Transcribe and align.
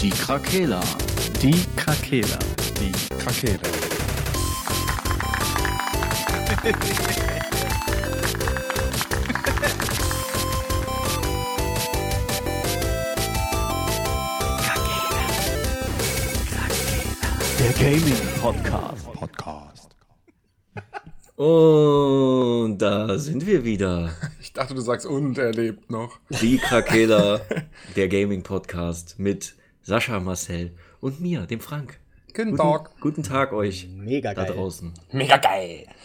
Die 0.00 0.10
Krakela. 0.10 0.80
Die 1.40 1.64
Krakela. 1.74 2.38
Die 2.78 2.92
Krakela. 3.16 3.58
Der 17.58 17.72
Gaming 17.72 18.14
Podcast. 18.40 19.12
Podcast. 19.14 19.96
Und 21.36 22.78
da 22.78 23.18
sind 23.18 23.46
wir 23.46 23.64
wieder. 23.64 24.12
Ich 24.40 24.52
dachte, 24.52 24.74
du 24.74 24.80
sagst 24.80 25.06
und 25.06 25.38
er 25.38 25.52
lebt 25.52 25.90
noch. 25.90 26.18
Die 26.42 26.58
Krakela, 26.58 27.40
der 27.96 28.08
Gaming 28.08 28.42
Podcast 28.42 29.18
mit 29.18 29.54
Sascha, 29.86 30.18
Marcel 30.18 30.72
und 30.98 31.20
mir, 31.20 31.46
dem 31.46 31.60
Frank. 31.60 32.00
Guten 32.34 32.50
Guten, 32.50 32.56
Tag. 32.56 33.00
guten 33.00 33.22
Tag 33.22 33.52
euch 33.52 33.88
Mega 33.88 34.34
da 34.34 34.42
geil. 34.42 34.56
draußen. 34.56 34.92
Mega 35.12 35.36
geil. 35.36 35.86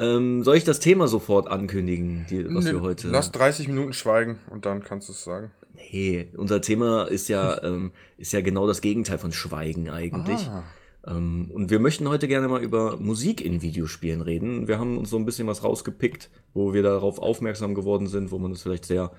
Ähm, 0.00 0.42
soll 0.42 0.56
ich 0.56 0.64
das 0.64 0.80
Thema 0.80 1.06
sofort 1.06 1.46
ankündigen, 1.46 2.26
die, 2.28 2.52
was 2.52 2.64
wir 2.64 2.80
heute. 2.80 3.06
Lass 3.08 3.30
30 3.30 3.68
Minuten 3.68 3.92
schweigen 3.92 4.40
und 4.50 4.66
dann 4.66 4.82
kannst 4.82 5.08
du 5.08 5.12
es 5.12 5.22
sagen. 5.22 5.52
Nee, 5.74 6.30
unser 6.36 6.60
Thema 6.60 7.04
ist 7.04 7.28
ja, 7.28 7.62
ähm, 7.62 7.92
ist 8.16 8.32
ja 8.32 8.40
genau 8.40 8.66
das 8.66 8.80
Gegenteil 8.80 9.18
von 9.18 9.30
Schweigen 9.30 9.88
eigentlich. 9.88 10.48
Ah. 10.48 10.64
Ähm, 11.06 11.50
und 11.54 11.70
wir 11.70 11.78
möchten 11.78 12.08
heute 12.08 12.26
gerne 12.26 12.48
mal 12.48 12.60
über 12.60 12.96
Musik 12.96 13.40
in 13.40 13.62
Videospielen 13.62 14.20
reden. 14.20 14.66
Wir 14.66 14.80
haben 14.80 14.98
uns 14.98 15.10
so 15.10 15.16
ein 15.16 15.24
bisschen 15.24 15.46
was 15.46 15.62
rausgepickt, 15.62 16.28
wo 16.54 16.74
wir 16.74 16.82
darauf 16.82 17.20
aufmerksam 17.20 17.74
geworden 17.74 18.08
sind, 18.08 18.32
wo 18.32 18.38
man 18.38 18.50
das 18.50 18.62
vielleicht 18.62 18.86
sehr 18.86 19.12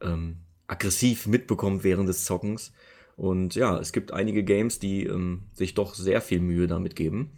ähm, 0.00 0.36
aggressiv 0.68 1.26
mitbekommt 1.26 1.82
während 1.82 2.08
des 2.08 2.24
Zockens. 2.24 2.72
Und 3.16 3.54
ja, 3.54 3.78
es 3.78 3.92
gibt 3.92 4.12
einige 4.12 4.44
Games, 4.44 4.78
die 4.78 5.04
ähm, 5.04 5.44
sich 5.52 5.74
doch 5.74 5.94
sehr 5.94 6.20
viel 6.20 6.40
Mühe 6.40 6.66
damit 6.66 6.96
geben. 6.96 7.32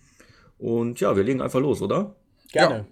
Und 0.59 1.00
ja, 1.00 1.17
wir 1.17 1.25
legen 1.25 1.42
einfach 1.42 1.61
los, 1.61 1.83
oder? 1.83 2.17
Gerne. 2.53 2.87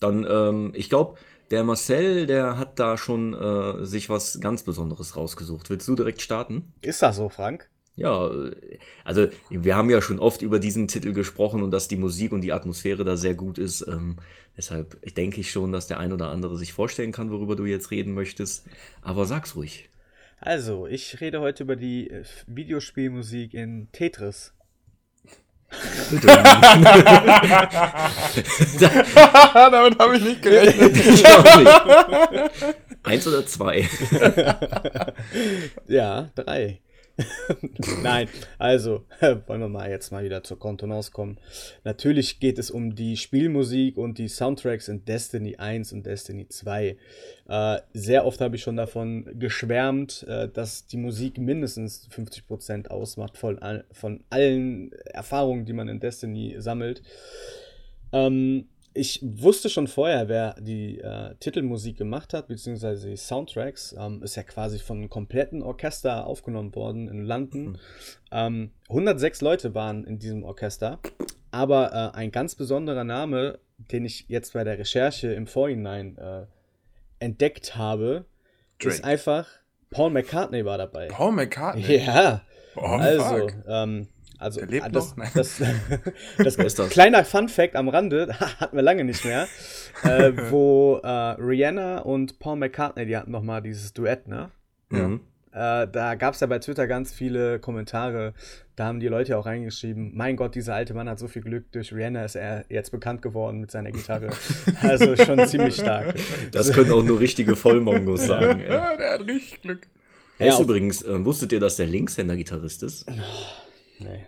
Dann, 0.00 0.26
ähm, 0.28 0.72
ich 0.74 0.90
glaube, 0.90 1.18
der 1.50 1.64
Marcel, 1.64 2.26
der 2.26 2.58
hat 2.58 2.78
da 2.78 2.96
schon 2.96 3.34
äh, 3.34 3.84
sich 3.84 4.08
was 4.10 4.40
ganz 4.40 4.62
Besonderes 4.62 5.16
rausgesucht. 5.16 5.70
Willst 5.70 5.86
du 5.88 5.94
direkt 5.94 6.20
starten? 6.20 6.72
Ist 6.82 7.02
das 7.02 7.16
so, 7.16 7.28
Frank? 7.28 7.68
Ja, 7.94 8.28
äh, 8.28 8.78
also 9.04 9.28
wir 9.50 9.76
haben 9.76 9.90
ja 9.90 10.00
schon 10.00 10.18
oft 10.18 10.42
über 10.42 10.58
diesen 10.58 10.88
Titel 10.88 11.12
gesprochen 11.12 11.62
und 11.62 11.70
dass 11.70 11.88
die 11.88 11.96
Musik 11.96 12.32
und 12.32 12.40
die 12.40 12.52
Atmosphäre 12.52 13.04
da 13.04 13.16
sehr 13.16 13.34
gut 13.34 13.58
ist. 13.58 13.86
Ähm, 13.86 14.16
deshalb 14.56 15.00
denke 15.14 15.40
ich 15.40 15.50
schon, 15.50 15.72
dass 15.72 15.86
der 15.86 15.98
ein 15.98 16.12
oder 16.12 16.30
andere 16.30 16.56
sich 16.56 16.72
vorstellen 16.72 17.12
kann, 17.12 17.30
worüber 17.30 17.54
du 17.54 17.64
jetzt 17.64 17.90
reden 17.90 18.14
möchtest. 18.14 18.66
Aber 19.02 19.26
sag's 19.26 19.54
ruhig. 19.54 19.88
Also, 20.44 20.88
ich 20.88 21.20
rede 21.20 21.40
heute 21.40 21.62
über 21.62 21.76
die 21.76 22.10
äh, 22.10 22.24
Videospielmusik 22.48 23.54
in 23.54 23.86
Tetris. 23.92 24.52
Damit 29.54 29.98
habe 30.00 30.16
ich 30.16 30.24
nicht 30.24 30.42
gerechnet. 30.42 30.96
Ich 31.06 31.24
auch 31.26 31.44
nicht. 31.56 31.70
Eins 33.04 33.26
oder 33.26 33.46
zwei? 33.46 33.88
Ja, 35.86 36.30
drei. 36.34 36.80
Nein, 38.02 38.28
also 38.58 39.04
wollen 39.46 39.60
wir 39.60 39.68
mal 39.68 39.90
jetzt 39.90 40.12
mal 40.12 40.24
wieder 40.24 40.42
zur 40.42 40.58
Kontenance 40.58 41.10
kommen. 41.10 41.38
Natürlich 41.84 42.40
geht 42.40 42.58
es 42.58 42.70
um 42.70 42.94
die 42.94 43.16
Spielmusik 43.16 43.96
und 43.96 44.18
die 44.18 44.28
Soundtracks 44.28 44.88
in 44.88 45.04
Destiny 45.04 45.56
1 45.56 45.92
und 45.92 46.06
Destiny 46.06 46.48
2. 46.48 46.96
Äh, 47.48 47.78
sehr 47.92 48.24
oft 48.24 48.40
habe 48.40 48.56
ich 48.56 48.62
schon 48.62 48.76
davon 48.76 49.28
geschwärmt, 49.38 50.24
äh, 50.28 50.48
dass 50.48 50.86
die 50.86 50.96
Musik 50.96 51.38
mindestens 51.38 52.08
50% 52.10 52.88
ausmacht 52.88 53.36
von, 53.36 53.58
von 53.92 54.24
allen 54.30 54.92
Erfahrungen, 54.92 55.64
die 55.64 55.72
man 55.72 55.88
in 55.88 56.00
Destiny 56.00 56.56
sammelt. 56.58 57.02
Ähm, 58.12 58.68
ich 58.94 59.20
wusste 59.22 59.68
schon 59.70 59.86
vorher, 59.86 60.28
wer 60.28 60.54
die 60.60 60.98
äh, 60.98 61.34
Titelmusik 61.40 61.96
gemacht 61.96 62.34
hat, 62.34 62.48
beziehungsweise 62.48 63.08
die 63.10 63.16
Soundtracks. 63.16 63.94
Ähm, 63.98 64.22
ist 64.22 64.36
ja 64.36 64.42
quasi 64.42 64.78
von 64.78 64.98
einem 64.98 65.10
kompletten 65.10 65.62
Orchester 65.62 66.26
aufgenommen 66.26 66.74
worden 66.74 67.08
in 67.08 67.24
London. 67.24 67.78
Ähm, 68.30 68.72
106 68.88 69.40
Leute 69.40 69.74
waren 69.74 70.04
in 70.04 70.18
diesem 70.18 70.44
Orchester. 70.44 70.98
Aber 71.50 72.12
äh, 72.14 72.16
ein 72.18 72.30
ganz 72.30 72.54
besonderer 72.54 73.04
Name, 73.04 73.58
den 73.78 74.04
ich 74.04 74.26
jetzt 74.28 74.52
bei 74.52 74.64
der 74.64 74.78
Recherche 74.78 75.32
im 75.32 75.46
Vorhinein 75.46 76.16
äh, 76.18 76.46
entdeckt 77.18 77.76
habe, 77.76 78.24
ist 78.78 78.98
Drake. 78.98 79.04
einfach 79.04 79.48
Paul 79.90 80.10
McCartney 80.10 80.64
war 80.64 80.78
dabei. 80.78 81.08
Paul 81.08 81.32
McCartney. 81.32 81.96
Ja, 81.98 82.42
Oh, 82.74 82.80
also, 82.80 83.48
ähm, 83.68 84.08
also 84.42 84.60
Der 84.60 84.68
lebt 84.68 84.84
ah, 84.84 84.88
das, 84.88 85.10
noch? 85.10 85.16
Nein. 85.16 85.30
das, 85.34 85.58
das, 86.38 86.56
ist 86.56 86.78
das? 86.78 86.90
kleiner 86.90 87.24
Fun 87.24 87.48
Fact 87.48 87.76
am 87.76 87.88
Rande 87.88 88.34
hatten 88.60 88.76
wir 88.76 88.82
lange 88.82 89.04
nicht 89.04 89.24
mehr, 89.24 89.48
äh, 90.02 90.32
wo 90.50 91.00
äh, 91.02 91.08
Rihanna 91.08 92.00
und 92.00 92.38
Paul 92.38 92.56
McCartney, 92.56 93.06
die 93.06 93.16
hatten 93.16 93.30
noch 93.30 93.42
mal 93.42 93.60
dieses 93.60 93.92
Duett, 93.92 94.28
ne? 94.28 94.50
Mhm. 94.90 95.20
Äh, 95.52 95.86
da 95.86 96.14
gab 96.14 96.34
es 96.34 96.40
ja 96.40 96.46
bei 96.46 96.58
Twitter 96.58 96.86
ganz 96.86 97.12
viele 97.12 97.58
Kommentare. 97.58 98.32
Da 98.74 98.86
haben 98.86 99.00
die 99.00 99.08
Leute 99.08 99.36
auch 99.36 99.44
reingeschrieben: 99.44 100.12
Mein 100.14 100.36
Gott, 100.36 100.54
dieser 100.54 100.74
alte 100.74 100.94
Mann 100.94 101.10
hat 101.10 101.18
so 101.18 101.28
viel 101.28 101.42
Glück. 101.42 101.70
Durch 101.72 101.92
Rihanna 101.94 102.24
ist 102.24 102.36
er 102.36 102.64
jetzt 102.70 102.90
bekannt 102.90 103.20
geworden 103.20 103.60
mit 103.60 103.70
seiner 103.70 103.92
Gitarre. 103.92 104.30
Also 104.80 105.14
schon 105.14 105.46
ziemlich 105.46 105.74
stark. 105.74 106.14
Das 106.52 106.72
können 106.72 106.90
auch 106.90 107.02
nur 107.02 107.20
richtige 107.20 107.54
Vollmongos 107.54 108.26
sagen. 108.26 108.60
Ja. 108.60 108.92
Ja, 108.92 108.96
der 108.96 109.12
hat 109.12 109.26
richtig 109.26 109.60
Glück. 109.60 109.80
Er 110.38 110.46
Ja, 110.48 110.54
ist 110.54 110.60
übrigens, 110.60 111.02
äh, 111.02 111.24
wusstet 111.24 111.52
ihr, 111.52 111.60
dass 111.60 111.76
der 111.76 111.86
Linkshänder-Gitarrist 111.86 112.82
ist? 112.82 113.06
Nee. 113.98 114.24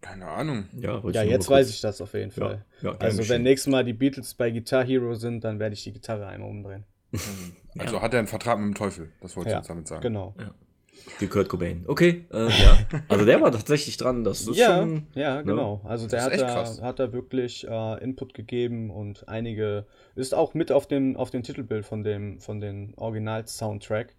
Keine 0.00 0.26
Ahnung. 0.26 0.66
Ja, 0.72 1.02
Ja, 1.10 1.22
jetzt 1.22 1.50
weiß 1.50 1.68
ich 1.70 1.80
das 1.80 2.00
auf 2.00 2.14
jeden 2.14 2.30
Fall. 2.30 2.64
Ja, 2.80 2.92
gern 2.92 3.02
also, 3.02 3.28
wenn 3.28 3.42
nächstes 3.42 3.70
Mal 3.70 3.84
die 3.84 3.92
Beatles 3.92 4.34
bei 4.34 4.50
Guitar 4.50 4.84
Hero 4.84 5.14
sind, 5.14 5.42
dann 5.44 5.58
werde 5.58 5.74
ich 5.74 5.82
die 5.84 5.92
Gitarre 5.92 6.26
einmal 6.26 6.48
umdrehen. 6.50 6.84
Also 7.78 8.00
hat 8.02 8.12
er 8.14 8.20
einen 8.20 8.28
Vertrag 8.28 8.58
mit 8.58 8.66
dem 8.68 8.74
Teufel. 8.74 9.10
Das 9.20 9.36
wollte 9.36 9.50
ich 9.50 9.52
Ja, 9.52 9.58
jetzt 9.58 9.70
damit 9.70 9.88
sagen. 9.88 10.02
genau. 10.02 10.34
Wie 11.18 11.26
Kurt 11.28 11.48
Cobain. 11.48 11.84
Okay, 11.86 12.26
äh, 12.32 12.48
ja. 12.48 12.78
Also 13.08 13.24
der 13.24 13.40
war 13.40 13.50
tatsächlich 13.52 13.96
dran. 13.96 14.24
Das 14.24 14.40
ist 14.42 14.56
Ja, 14.56 14.78
schon. 14.78 15.06
ja, 15.14 15.40
genau. 15.42 15.80
Also 15.84 16.06
der 16.08 16.22
hat 16.24 16.38
da, 16.40 16.82
hat 16.82 16.98
da 16.98 17.12
wirklich 17.12 17.66
äh, 17.66 18.02
Input 18.04 18.34
gegeben 18.34 18.90
und 18.90 19.28
einige 19.28 19.86
ist 20.14 20.34
auch 20.34 20.54
mit 20.54 20.70
auf 20.72 20.86
dem 20.86 21.16
auf 21.16 21.30
dem 21.30 21.42
Titelbild 21.42 21.86
von 21.86 22.02
dem 22.04 22.40
von 22.40 22.60
den 22.60 22.92
Original 22.96 23.46
Soundtrack. 23.46 24.14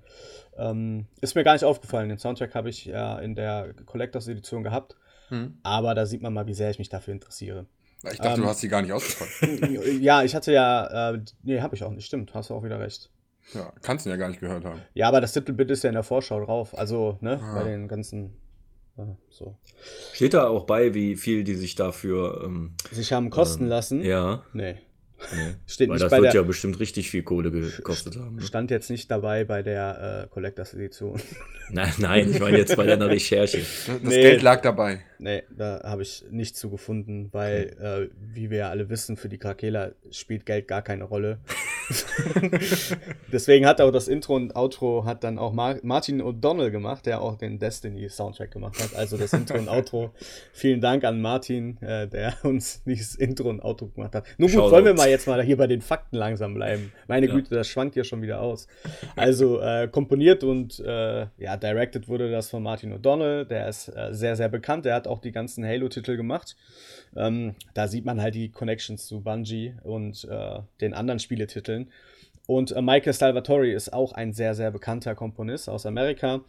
Ähm, 0.57 1.05
ist 1.21 1.35
mir 1.35 1.43
gar 1.43 1.53
nicht 1.53 1.65
aufgefallen. 1.65 2.09
Den 2.09 2.17
Soundtrack 2.17 2.55
habe 2.55 2.69
ich 2.69 2.85
ja 2.85 3.19
in 3.19 3.35
der 3.35 3.73
Collectors 3.85 4.27
Edition 4.27 4.63
gehabt, 4.63 4.95
Hm. 5.29 5.57
aber 5.63 5.93
da 5.93 6.05
sieht 6.05 6.21
man 6.21 6.33
mal, 6.33 6.47
wie 6.47 6.53
sehr 6.53 6.69
ich 6.71 6.79
mich 6.79 6.89
dafür 6.89 7.13
interessiere. 7.13 7.65
Ich 8.11 8.17
dachte, 8.19 8.35
Ähm, 8.35 8.41
du 8.43 8.47
hast 8.47 8.61
sie 8.61 8.69
gar 8.69 8.81
nicht 8.81 8.93
ausgefallen. 8.93 10.01
ja, 10.01 10.23
ich 10.23 10.33
hatte 10.35 10.53
ja, 10.53 11.11
äh, 11.13 11.19
nee, 11.43 11.59
habe 11.61 11.75
ich 11.75 11.83
auch 11.83 11.91
nicht. 11.91 12.05
Stimmt, 12.05 12.33
hast 12.33 12.49
du 12.49 12.53
auch 12.55 12.63
wieder 12.63 12.79
recht. 12.79 13.09
Ja, 13.53 13.71
kannst 13.81 14.05
du 14.05 14.09
ja 14.09 14.15
gar 14.17 14.27
nicht 14.29 14.39
gehört 14.39 14.65
haben. 14.65 14.81
Ja, 14.93 15.07
aber 15.07 15.21
das 15.21 15.33
Titelbild 15.33 15.71
ist 15.71 15.83
ja 15.83 15.89
in 15.89 15.93
der 15.95 16.03
Vorschau 16.03 16.43
drauf. 16.43 16.77
Also, 16.77 17.17
ne, 17.21 17.39
Ah. 17.41 17.55
bei 17.55 17.69
den 17.69 17.87
ganzen, 17.87 18.33
äh, 18.97 19.03
so. 19.29 19.55
Steht 20.13 20.33
da 20.33 20.47
auch 20.47 20.65
bei, 20.65 20.93
wie 20.93 21.15
viel 21.15 21.43
die 21.43 21.55
sich 21.55 21.75
dafür. 21.75 22.41
Ähm, 22.45 22.73
Sich 22.91 23.13
haben 23.13 23.29
kosten 23.29 23.63
ähm, 23.63 23.69
lassen? 23.69 24.01
Ja. 24.03 24.43
Nee. 24.53 24.75
Nee. 25.33 25.55
Steht 25.65 25.89
Weil 25.89 25.95
nicht 25.95 26.03
das 26.03 26.11
bei 26.11 26.17
wird 26.17 26.33
der, 26.33 26.41
ja 26.41 26.45
bestimmt 26.47 26.79
richtig 26.79 27.09
viel 27.09 27.23
Kohle 27.23 27.49
gekostet 27.49 28.17
haben. 28.17 28.35
Ne? 28.35 28.41
stand 28.43 28.69
jetzt 28.69 28.89
nicht 28.91 29.09
dabei 29.09 29.45
bei 29.45 29.63
der 29.63 30.25
äh, 30.25 30.29
Collectors 30.29 30.73
Edition. 30.75 31.19
Nein, 31.69 31.91
nein, 31.97 32.29
ich 32.31 32.39
meine 32.39 32.57
jetzt 32.59 32.77
bei 32.77 32.85
deiner 32.85 33.07
Recherche. 33.09 33.57
Das, 33.57 33.85
das 33.87 34.01
Nee. 34.03 34.21
Geld 34.21 34.41
lag 34.41 34.61
dabei. 34.61 35.01
nee, 35.19 35.43
da 35.49 35.81
habe 35.83 36.01
ich 36.03 36.23
nichts 36.29 36.59
zu 36.59 36.69
gefunden, 36.69 37.27
weil, 37.33 38.09
äh, 38.13 38.15
wie 38.33 38.49
wir 38.51 38.57
ja 38.59 38.69
alle 38.69 38.89
wissen, 38.89 39.17
für 39.17 39.27
die 39.27 39.37
Krakela 39.37 39.91
spielt 40.11 40.45
Geld 40.45 40.67
gar 40.69 40.81
keine 40.81 41.03
Rolle. 41.05 41.39
Deswegen 43.31 43.65
hat 43.65 43.81
auch 43.81 43.91
das 43.91 44.07
Intro 44.07 44.35
und 44.35 44.55
Outro 44.55 45.05
hat 45.05 45.23
dann 45.23 45.37
auch 45.37 45.53
Mar 45.53 45.77
Martin 45.83 46.21
O'Donnell 46.21 46.69
gemacht, 46.71 47.05
der 47.05 47.21
auch 47.21 47.37
den 47.37 47.59
Destiny 47.59 48.09
Soundtrack 48.09 48.51
gemacht 48.51 48.81
hat. 48.81 48.95
Also 48.95 49.17
das 49.17 49.33
Intro 49.33 49.57
und 49.57 49.69
Outro. 49.69 50.11
Vielen 50.53 50.81
Dank 50.81 51.03
an 51.03 51.21
Martin, 51.21 51.81
äh, 51.81 52.07
der 52.07 52.33
uns 52.43 52.83
dieses 52.83 53.15
Intro 53.15 53.49
und 53.49 53.61
Outro 53.61 53.87
gemacht 53.87 54.15
hat. 54.15 54.25
Nur 54.37 54.49
gut, 54.49 54.59
wollen 54.71 54.85
wir 54.85 54.93
mal 54.93 55.09
jetzt 55.09 55.27
mal 55.27 55.41
hier 55.43 55.57
bei 55.57 55.67
den 55.67 55.81
Fakten 55.81 56.17
langsam 56.17 56.53
bleiben. 56.53 56.91
Meine 57.07 57.27
Ja. 57.27 57.33
Güte, 57.33 57.55
das 57.55 57.67
schwankt 57.67 57.93
hier 57.93 58.03
schon 58.03 58.21
wieder 58.21 58.41
aus. 58.41 58.67
Also 59.15 59.61
äh, 59.61 59.87
komponiert 59.87 60.43
und 60.43 60.79
äh, 60.79 61.27
ja, 61.37 61.57
directed 61.57 62.07
wurde 62.07 62.31
das 62.31 62.49
von 62.49 62.63
Martin 62.63 62.93
O'Donnell. 62.93 63.45
Der 63.45 63.67
ist 63.67 63.89
äh, 63.89 64.13
sehr, 64.13 64.35
sehr 64.35 64.49
bekannt. 64.49 64.85
Der 64.85 64.95
hat 64.95 65.07
auch 65.07 65.19
die 65.19 65.31
ganzen 65.31 65.65
Halo-Titel 65.65 66.17
gemacht. 66.17 66.55
Ähm, 67.15 67.55
da 67.73 67.87
sieht 67.87 68.05
man 68.05 68.21
halt 68.21 68.35
die 68.35 68.49
Connections 68.49 69.07
zu 69.07 69.21
Bungie 69.21 69.75
und 69.83 70.27
äh, 70.29 70.59
den 70.81 70.93
anderen 70.93 71.19
Spieletiteln. 71.19 71.76
Und 72.47 72.71
äh, 72.71 72.81
Michael 72.81 73.13
Salvatore 73.13 73.69
ist 73.69 73.91
auch 73.91 74.13
ein 74.13 74.31
sehr, 74.31 74.55
sehr 74.55 74.71
bekannter 74.71 75.15
Komponist 75.15 75.69
aus 75.69 75.85
Amerika. 75.85 76.41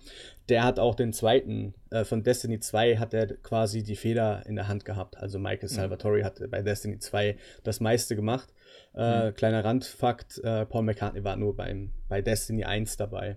Der 0.48 0.62
hat 0.62 0.78
auch 0.78 0.94
den 0.94 1.12
zweiten, 1.12 1.74
äh, 1.90 2.04
von 2.04 2.22
Destiny 2.22 2.60
2 2.60 2.98
hat 2.98 3.12
er 3.12 3.26
quasi 3.38 3.82
die 3.82 3.96
Feder 3.96 4.44
in 4.46 4.54
der 4.54 4.68
Hand 4.68 4.84
gehabt. 4.84 5.16
Also 5.18 5.40
Michael 5.40 5.68
mhm. 5.68 5.74
Salvatore 5.74 6.24
hat 6.24 6.40
bei 6.50 6.62
Destiny 6.62 7.00
2 7.00 7.36
das 7.64 7.80
meiste 7.80 8.14
gemacht. 8.14 8.54
Äh, 8.94 9.26
mhm. 9.30 9.34
Kleiner 9.34 9.64
Randfakt, 9.64 10.38
äh, 10.44 10.64
Paul 10.66 10.84
McCartney 10.84 11.24
war 11.24 11.34
nur 11.34 11.56
beim, 11.56 11.90
bei 12.08 12.22
Destiny 12.22 12.64
1 12.64 12.96
dabei. 12.96 13.36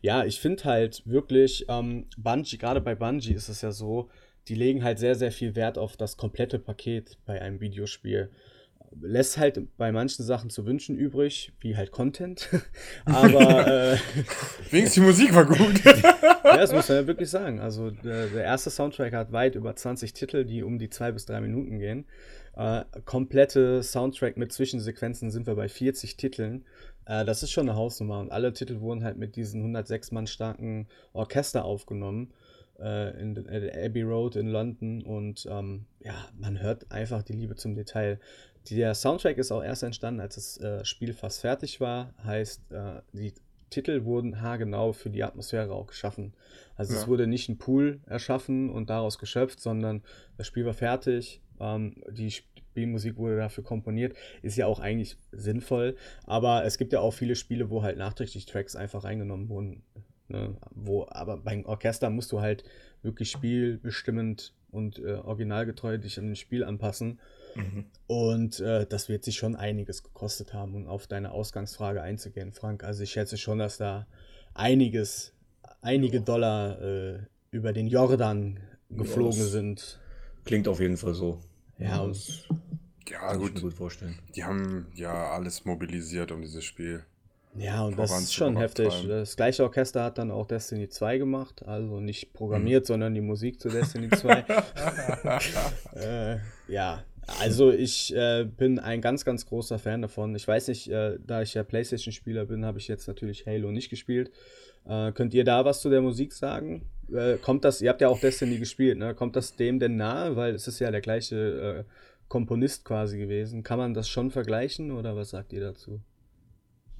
Ja, 0.00 0.24
ich 0.24 0.40
finde 0.40 0.64
halt 0.64 1.06
wirklich, 1.06 1.66
ähm, 1.68 2.06
Bungie, 2.16 2.56
gerade 2.56 2.80
bei 2.80 2.94
Bungie 2.94 3.34
ist 3.34 3.50
es 3.50 3.60
ja 3.60 3.72
so, 3.72 4.08
die 4.48 4.54
legen 4.54 4.82
halt 4.82 4.98
sehr, 4.98 5.14
sehr 5.14 5.32
viel 5.32 5.54
Wert 5.54 5.76
auf 5.76 5.98
das 5.98 6.16
komplette 6.16 6.58
Paket 6.58 7.18
bei 7.26 7.42
einem 7.42 7.60
Videospiel 7.60 8.30
lässt 9.00 9.38
halt 9.38 9.76
bei 9.76 9.92
manchen 9.92 10.24
Sachen 10.24 10.50
zu 10.50 10.66
wünschen 10.66 10.96
übrig, 10.96 11.52
wie 11.60 11.76
halt 11.76 11.92
Content. 11.92 12.48
Aber 13.04 13.66
äh, 13.66 13.98
wenigstens 14.70 14.94
die 14.94 15.00
Musik 15.00 15.34
war 15.34 15.44
gut. 15.44 15.84
ja, 15.84 16.56
das 16.56 16.72
muss 16.72 16.88
man 16.88 16.98
ja 16.98 17.06
wirklich 17.06 17.30
sagen. 17.30 17.60
Also 17.60 17.90
der, 17.90 18.26
der, 18.26 18.44
erste 18.44 18.70
Soundtrack 18.70 19.12
hat 19.12 19.32
weit 19.32 19.54
über 19.54 19.74
20 19.74 20.12
Titel, 20.12 20.44
die 20.44 20.62
um 20.62 20.78
die 20.78 20.90
zwei 20.90 21.12
bis 21.12 21.26
drei 21.26 21.40
Minuten 21.40 21.78
gehen. 21.78 22.04
Äh, 22.56 22.84
komplette 23.04 23.82
Soundtrack 23.82 24.36
mit 24.36 24.52
Zwischensequenzen 24.52 25.30
sind 25.30 25.46
wir 25.46 25.54
bei 25.54 25.68
40 25.68 26.16
Titeln. 26.16 26.64
Äh, 27.06 27.24
das 27.24 27.42
ist 27.42 27.52
schon 27.52 27.68
eine 27.68 27.78
Hausnummer 27.78 28.20
und 28.20 28.32
alle 28.32 28.52
Titel 28.52 28.80
wurden 28.80 29.04
halt 29.04 29.18
mit 29.18 29.36
diesem 29.36 29.60
106 29.60 30.10
Mann 30.10 30.26
starken 30.26 30.88
Orchester 31.12 31.64
aufgenommen 31.64 32.32
äh, 32.80 33.20
in 33.20 33.36
äh, 33.46 33.86
Abbey 33.86 34.02
Road 34.02 34.36
in 34.36 34.48
London 34.48 35.02
und 35.02 35.46
ähm, 35.50 35.86
ja, 36.00 36.14
man 36.38 36.60
hört 36.60 36.90
einfach 36.90 37.22
die 37.22 37.34
Liebe 37.34 37.56
zum 37.56 37.74
Detail. 37.74 38.18
Der 38.68 38.94
Soundtrack 38.94 39.38
ist 39.38 39.52
auch 39.52 39.62
erst 39.62 39.82
entstanden, 39.82 40.20
als 40.20 40.34
das 40.34 40.58
äh, 40.58 40.84
Spiel 40.84 41.12
fast 41.14 41.40
fertig 41.40 41.80
war. 41.80 42.12
Heißt, 42.24 42.70
äh, 42.72 43.00
die 43.12 43.32
Titel 43.70 44.04
wurden 44.04 44.42
haargenau 44.42 44.92
für 44.92 45.10
die 45.10 45.22
Atmosphäre 45.22 45.72
auch 45.72 45.86
geschaffen. 45.86 46.34
Also 46.76 46.92
ja. 46.92 47.00
es 47.00 47.08
wurde 47.08 47.26
nicht 47.26 47.48
ein 47.48 47.58
Pool 47.58 48.00
erschaffen 48.06 48.68
und 48.68 48.90
daraus 48.90 49.18
geschöpft, 49.18 49.60
sondern 49.60 50.02
das 50.36 50.46
Spiel 50.46 50.66
war 50.66 50.74
fertig. 50.74 51.40
Ähm, 51.58 52.02
die 52.10 52.30
Spielmusik 52.30 53.16
wurde 53.16 53.36
dafür 53.36 53.64
komponiert. 53.64 54.16
Ist 54.42 54.56
ja 54.56 54.66
auch 54.66 54.80
eigentlich 54.80 55.16
sinnvoll. 55.32 55.96
Aber 56.24 56.64
es 56.64 56.78
gibt 56.78 56.92
ja 56.92 57.00
auch 57.00 57.12
viele 57.12 57.36
Spiele, 57.36 57.70
wo 57.70 57.82
halt 57.82 57.96
nachträglich 57.96 58.46
Tracks 58.46 58.76
einfach 58.76 59.04
reingenommen 59.04 59.48
wurden. 59.48 59.82
Ne? 60.28 60.56
Wo, 60.70 61.06
aber 61.08 61.38
beim 61.38 61.64
Orchester 61.64 62.10
musst 62.10 62.32
du 62.32 62.40
halt 62.40 62.64
wirklich 63.02 63.30
spielbestimmend 63.30 64.52
und 64.70 64.98
äh, 64.98 65.14
originalgetreu 65.14 65.98
dich 65.98 66.18
an 66.18 66.28
das 66.28 66.38
Spiel 66.38 66.64
anpassen. 66.64 67.18
Mhm. 67.54 67.84
Und 68.06 68.60
äh, 68.60 68.86
das 68.86 69.08
wird 69.08 69.24
sich 69.24 69.36
schon 69.36 69.56
einiges 69.56 70.02
gekostet 70.02 70.52
haben, 70.52 70.74
um 70.74 70.86
auf 70.86 71.06
deine 71.06 71.32
Ausgangsfrage 71.32 72.02
einzugehen, 72.02 72.52
Frank. 72.52 72.84
Also 72.84 73.02
ich 73.02 73.12
schätze 73.12 73.38
schon, 73.38 73.58
dass 73.58 73.78
da 73.78 74.06
einiges, 74.54 75.32
einige 75.80 76.20
Dollar 76.20 76.80
äh, 76.80 77.18
über 77.50 77.72
den 77.72 77.86
Jordan 77.86 78.60
geflogen 78.88 79.38
ja, 79.40 79.46
sind. 79.46 80.00
Klingt 80.44 80.68
auf 80.68 80.80
jeden 80.80 80.96
Fall 80.96 81.14
so. 81.14 81.40
Ja, 81.78 82.00
und 82.00 82.48
ja, 83.08 83.34
gut. 83.34 83.60
gut 83.60 83.74
vorstellen. 83.74 84.18
Die 84.34 84.44
haben 84.44 84.86
ja 84.94 85.30
alles 85.30 85.64
mobilisiert 85.64 86.32
um 86.32 86.42
dieses 86.42 86.64
Spiel. 86.64 87.04
Ja, 87.56 87.82
und 87.84 87.98
das 87.98 88.16
ist 88.16 88.32
schon 88.32 88.56
heftig. 88.56 89.06
Das 89.08 89.34
gleiche 89.36 89.64
Orchester 89.64 90.04
hat 90.04 90.18
dann 90.18 90.30
auch 90.30 90.46
Destiny 90.46 90.88
2 90.88 91.18
gemacht, 91.18 91.66
also 91.66 91.98
nicht 92.00 92.32
programmiert, 92.32 92.84
hm. 92.84 92.86
sondern 92.86 93.14
die 93.14 93.20
Musik 93.20 93.60
zu 93.60 93.68
Destiny 93.68 94.08
2. 94.08 94.44
äh, 95.96 96.38
ja, 96.68 97.02
also 97.38 97.70
ich 97.70 98.14
äh, 98.14 98.44
bin 98.44 98.78
ein 98.78 99.00
ganz, 99.00 99.24
ganz 99.24 99.46
großer 99.46 99.78
Fan 99.78 100.02
davon. 100.02 100.34
Ich 100.34 100.46
weiß 100.46 100.68
nicht, 100.68 100.90
äh, 100.90 101.18
da 101.24 101.42
ich 101.42 101.54
ja 101.54 101.62
PlayStation-Spieler 101.62 102.46
bin, 102.46 102.64
habe 102.64 102.78
ich 102.78 102.88
jetzt 102.88 103.06
natürlich 103.06 103.46
Halo 103.46 103.70
nicht 103.70 103.90
gespielt. 103.90 104.30
Äh, 104.86 105.12
könnt 105.12 105.34
ihr 105.34 105.44
da 105.44 105.64
was 105.64 105.80
zu 105.80 105.90
der 105.90 106.00
Musik 106.00 106.32
sagen? 106.32 106.86
Äh, 107.12 107.36
kommt 107.36 107.64
das, 107.64 107.80
ihr 107.80 107.90
habt 107.90 108.00
ja 108.00 108.08
auch 108.08 108.20
Destiny 108.20 108.58
gespielt, 108.58 108.98
ne? 108.98 109.14
Kommt 109.14 109.36
das 109.36 109.56
dem 109.56 109.78
denn 109.78 109.96
nahe? 109.96 110.36
Weil 110.36 110.54
es 110.54 110.66
ist 110.66 110.78
ja 110.78 110.90
der 110.90 111.00
gleiche 111.00 111.84
äh, 111.84 111.84
Komponist 112.28 112.84
quasi 112.84 113.18
gewesen. 113.18 113.62
Kann 113.62 113.78
man 113.78 113.94
das 113.94 114.08
schon 114.08 114.30
vergleichen 114.30 114.90
oder 114.90 115.16
was 115.16 115.30
sagt 115.30 115.52
ihr 115.52 115.60
dazu? 115.60 116.00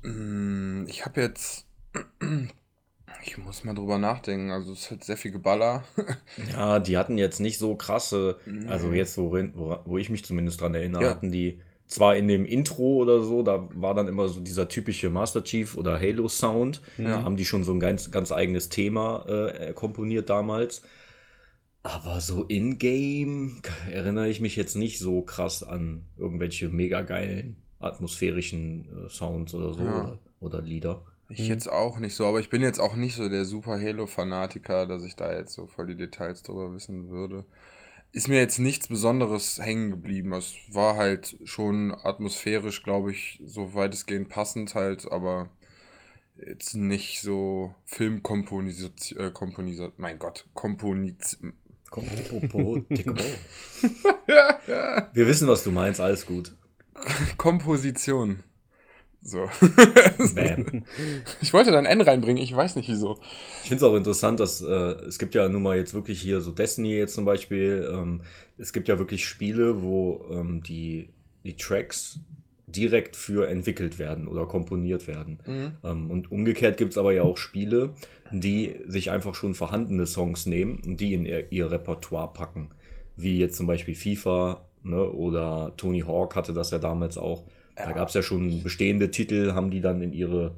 Mm, 0.02 0.84
ich 0.88 1.04
habe 1.04 1.20
jetzt 1.20 1.66
ich 3.24 3.38
muss 3.38 3.64
mal 3.64 3.74
drüber 3.74 3.98
nachdenken. 3.98 4.50
Also 4.50 4.72
es 4.72 4.90
hat 4.90 5.04
sehr 5.04 5.16
viel 5.16 5.30
Geballer. 5.30 5.84
Ja, 6.52 6.78
die 6.78 6.96
hatten 6.96 7.18
jetzt 7.18 7.40
nicht 7.40 7.58
so 7.58 7.74
krasse, 7.74 8.36
also 8.68 8.88
mhm. 8.88 8.94
jetzt 8.94 9.14
so, 9.14 9.32
wo, 9.32 9.78
wo 9.84 9.98
ich 9.98 10.10
mich 10.10 10.24
zumindest 10.24 10.60
dran 10.60 10.74
erinnere, 10.74 11.02
Ja. 11.04 11.10
hatten 11.10 11.30
die 11.30 11.60
zwar 11.86 12.14
in 12.16 12.28
dem 12.28 12.44
Intro 12.44 12.94
oder 12.96 13.20
so, 13.22 13.42
da 13.42 13.68
war 13.74 13.94
dann 13.94 14.06
immer 14.06 14.28
so 14.28 14.40
dieser 14.40 14.68
typische 14.68 15.10
Master 15.10 15.42
Chief 15.42 15.76
oder 15.76 15.98
Halo 16.00 16.28
Sound, 16.28 16.80
da 16.98 17.22
haben 17.24 17.36
die 17.36 17.44
schon 17.44 17.64
so 17.64 17.72
ein 17.72 17.80
ganz, 17.80 18.12
ganz 18.12 18.30
eigenes 18.30 18.68
Thema 18.68 19.26
äh, 19.26 19.72
komponiert 19.72 20.30
damals. 20.30 20.82
Aber 21.82 22.20
so 22.20 22.44
in-game 22.44 23.62
erinnere 23.90 24.28
ich 24.28 24.40
mich 24.40 24.54
jetzt 24.54 24.76
nicht 24.76 24.98
so 25.00 25.22
krass 25.22 25.62
an 25.62 26.04
irgendwelche 26.16 26.68
mega 26.68 27.00
geilen 27.02 27.56
atmosphärischen 27.80 29.06
äh, 29.06 29.08
Sounds 29.08 29.54
oder 29.54 29.72
so 29.74 29.82
Ja. 29.82 30.00
oder, 30.04 30.18
oder 30.40 30.62
Lieder. 30.62 31.02
Ich 31.30 31.40
mhm. 31.40 31.46
jetzt 31.46 31.70
auch 31.70 31.98
nicht 31.98 32.16
so, 32.16 32.26
aber 32.26 32.40
ich 32.40 32.50
bin 32.50 32.60
jetzt 32.60 32.80
auch 32.80 32.96
nicht 32.96 33.14
so 33.14 33.28
der 33.28 33.44
super 33.44 33.80
Halo-Fanatiker, 33.80 34.86
dass 34.86 35.04
ich 35.04 35.14
da 35.14 35.32
jetzt 35.32 35.54
so 35.54 35.66
voll 35.66 35.86
die 35.86 35.96
Details 35.96 36.42
drüber 36.42 36.74
wissen 36.74 37.08
würde. 37.08 37.44
Ist 38.12 38.26
mir 38.26 38.40
jetzt 38.40 38.58
nichts 38.58 38.88
Besonderes 38.88 39.60
hängen 39.60 39.90
geblieben. 39.90 40.32
Es 40.32 40.54
war 40.72 40.96
halt 40.96 41.36
schon 41.44 41.94
atmosphärisch, 41.94 42.82
glaube 42.82 43.12
ich, 43.12 43.40
so 43.44 43.74
weitestgehend 43.74 44.28
passend 44.28 44.74
halt, 44.74 45.10
aber 45.12 45.48
jetzt 46.34 46.74
nicht 46.74 47.20
so 47.20 47.72
Filmkomponisation, 47.84 49.20
äh, 49.20 49.30
Komponisation, 49.30 49.94
mein 49.98 50.18
Gott, 50.18 50.46
Komponiz... 50.54 51.38
Wir 55.12 55.26
wissen, 55.26 55.48
was 55.48 55.64
du 55.64 55.72
meinst, 55.72 56.00
alles 56.00 56.24
gut. 56.24 56.52
Komposition. 57.36 58.44
So. 59.22 59.50
ich 61.42 61.52
wollte 61.52 61.70
da 61.70 61.78
ein 61.78 61.84
N 61.84 62.00
reinbringen, 62.00 62.42
ich 62.42 62.56
weiß 62.56 62.76
nicht 62.76 62.88
wieso. 62.88 63.18
Ich 63.62 63.68
finde 63.68 63.84
es 63.84 63.90
auch 63.90 63.94
interessant, 63.94 64.40
dass 64.40 64.62
äh, 64.62 64.94
es 65.06 65.18
gibt 65.18 65.34
ja 65.34 65.48
nun 65.48 65.62
mal 65.62 65.76
jetzt 65.76 65.92
wirklich 65.92 66.20
hier 66.20 66.40
so 66.40 66.52
Destiny 66.52 66.94
jetzt 66.94 67.14
zum 67.14 67.26
Beispiel. 67.26 67.88
Ähm, 67.92 68.22
es 68.56 68.72
gibt 68.72 68.88
ja 68.88 68.98
wirklich 68.98 69.26
Spiele, 69.26 69.82
wo 69.82 70.24
ähm, 70.30 70.62
die, 70.62 71.10
die 71.44 71.56
Tracks 71.56 72.18
direkt 72.66 73.16
für 73.16 73.48
entwickelt 73.48 73.98
werden 73.98 74.26
oder 74.26 74.46
komponiert 74.46 75.06
werden. 75.06 75.40
Mhm. 75.46 75.72
Ähm, 75.84 76.10
und 76.10 76.32
umgekehrt 76.32 76.76
gibt 76.78 76.92
es 76.92 76.98
aber 76.98 77.12
ja 77.12 77.22
auch 77.22 77.36
Spiele, 77.36 77.94
die 78.30 78.76
sich 78.86 79.10
einfach 79.10 79.34
schon 79.34 79.54
vorhandene 79.54 80.06
Songs 80.06 80.46
nehmen 80.46 80.80
und 80.86 81.00
die 81.00 81.14
in 81.14 81.26
ihr, 81.26 81.52
ihr 81.52 81.70
Repertoire 81.70 82.32
packen. 82.32 82.70
Wie 83.16 83.38
jetzt 83.38 83.56
zum 83.56 83.66
Beispiel 83.66 83.94
FIFA 83.94 84.64
ne, 84.82 85.10
oder 85.10 85.74
Tony 85.76 86.00
Hawk 86.00 86.36
hatte 86.36 86.54
das 86.54 86.70
ja 86.70 86.78
damals 86.78 87.18
auch 87.18 87.44
da 87.86 87.92
gab 87.92 88.08
es 88.08 88.14
ja 88.14 88.22
schon 88.22 88.62
bestehende 88.62 89.10
Titel, 89.10 89.52
haben 89.52 89.70
die 89.70 89.80
dann 89.80 90.02
in 90.02 90.12
ihre, 90.12 90.56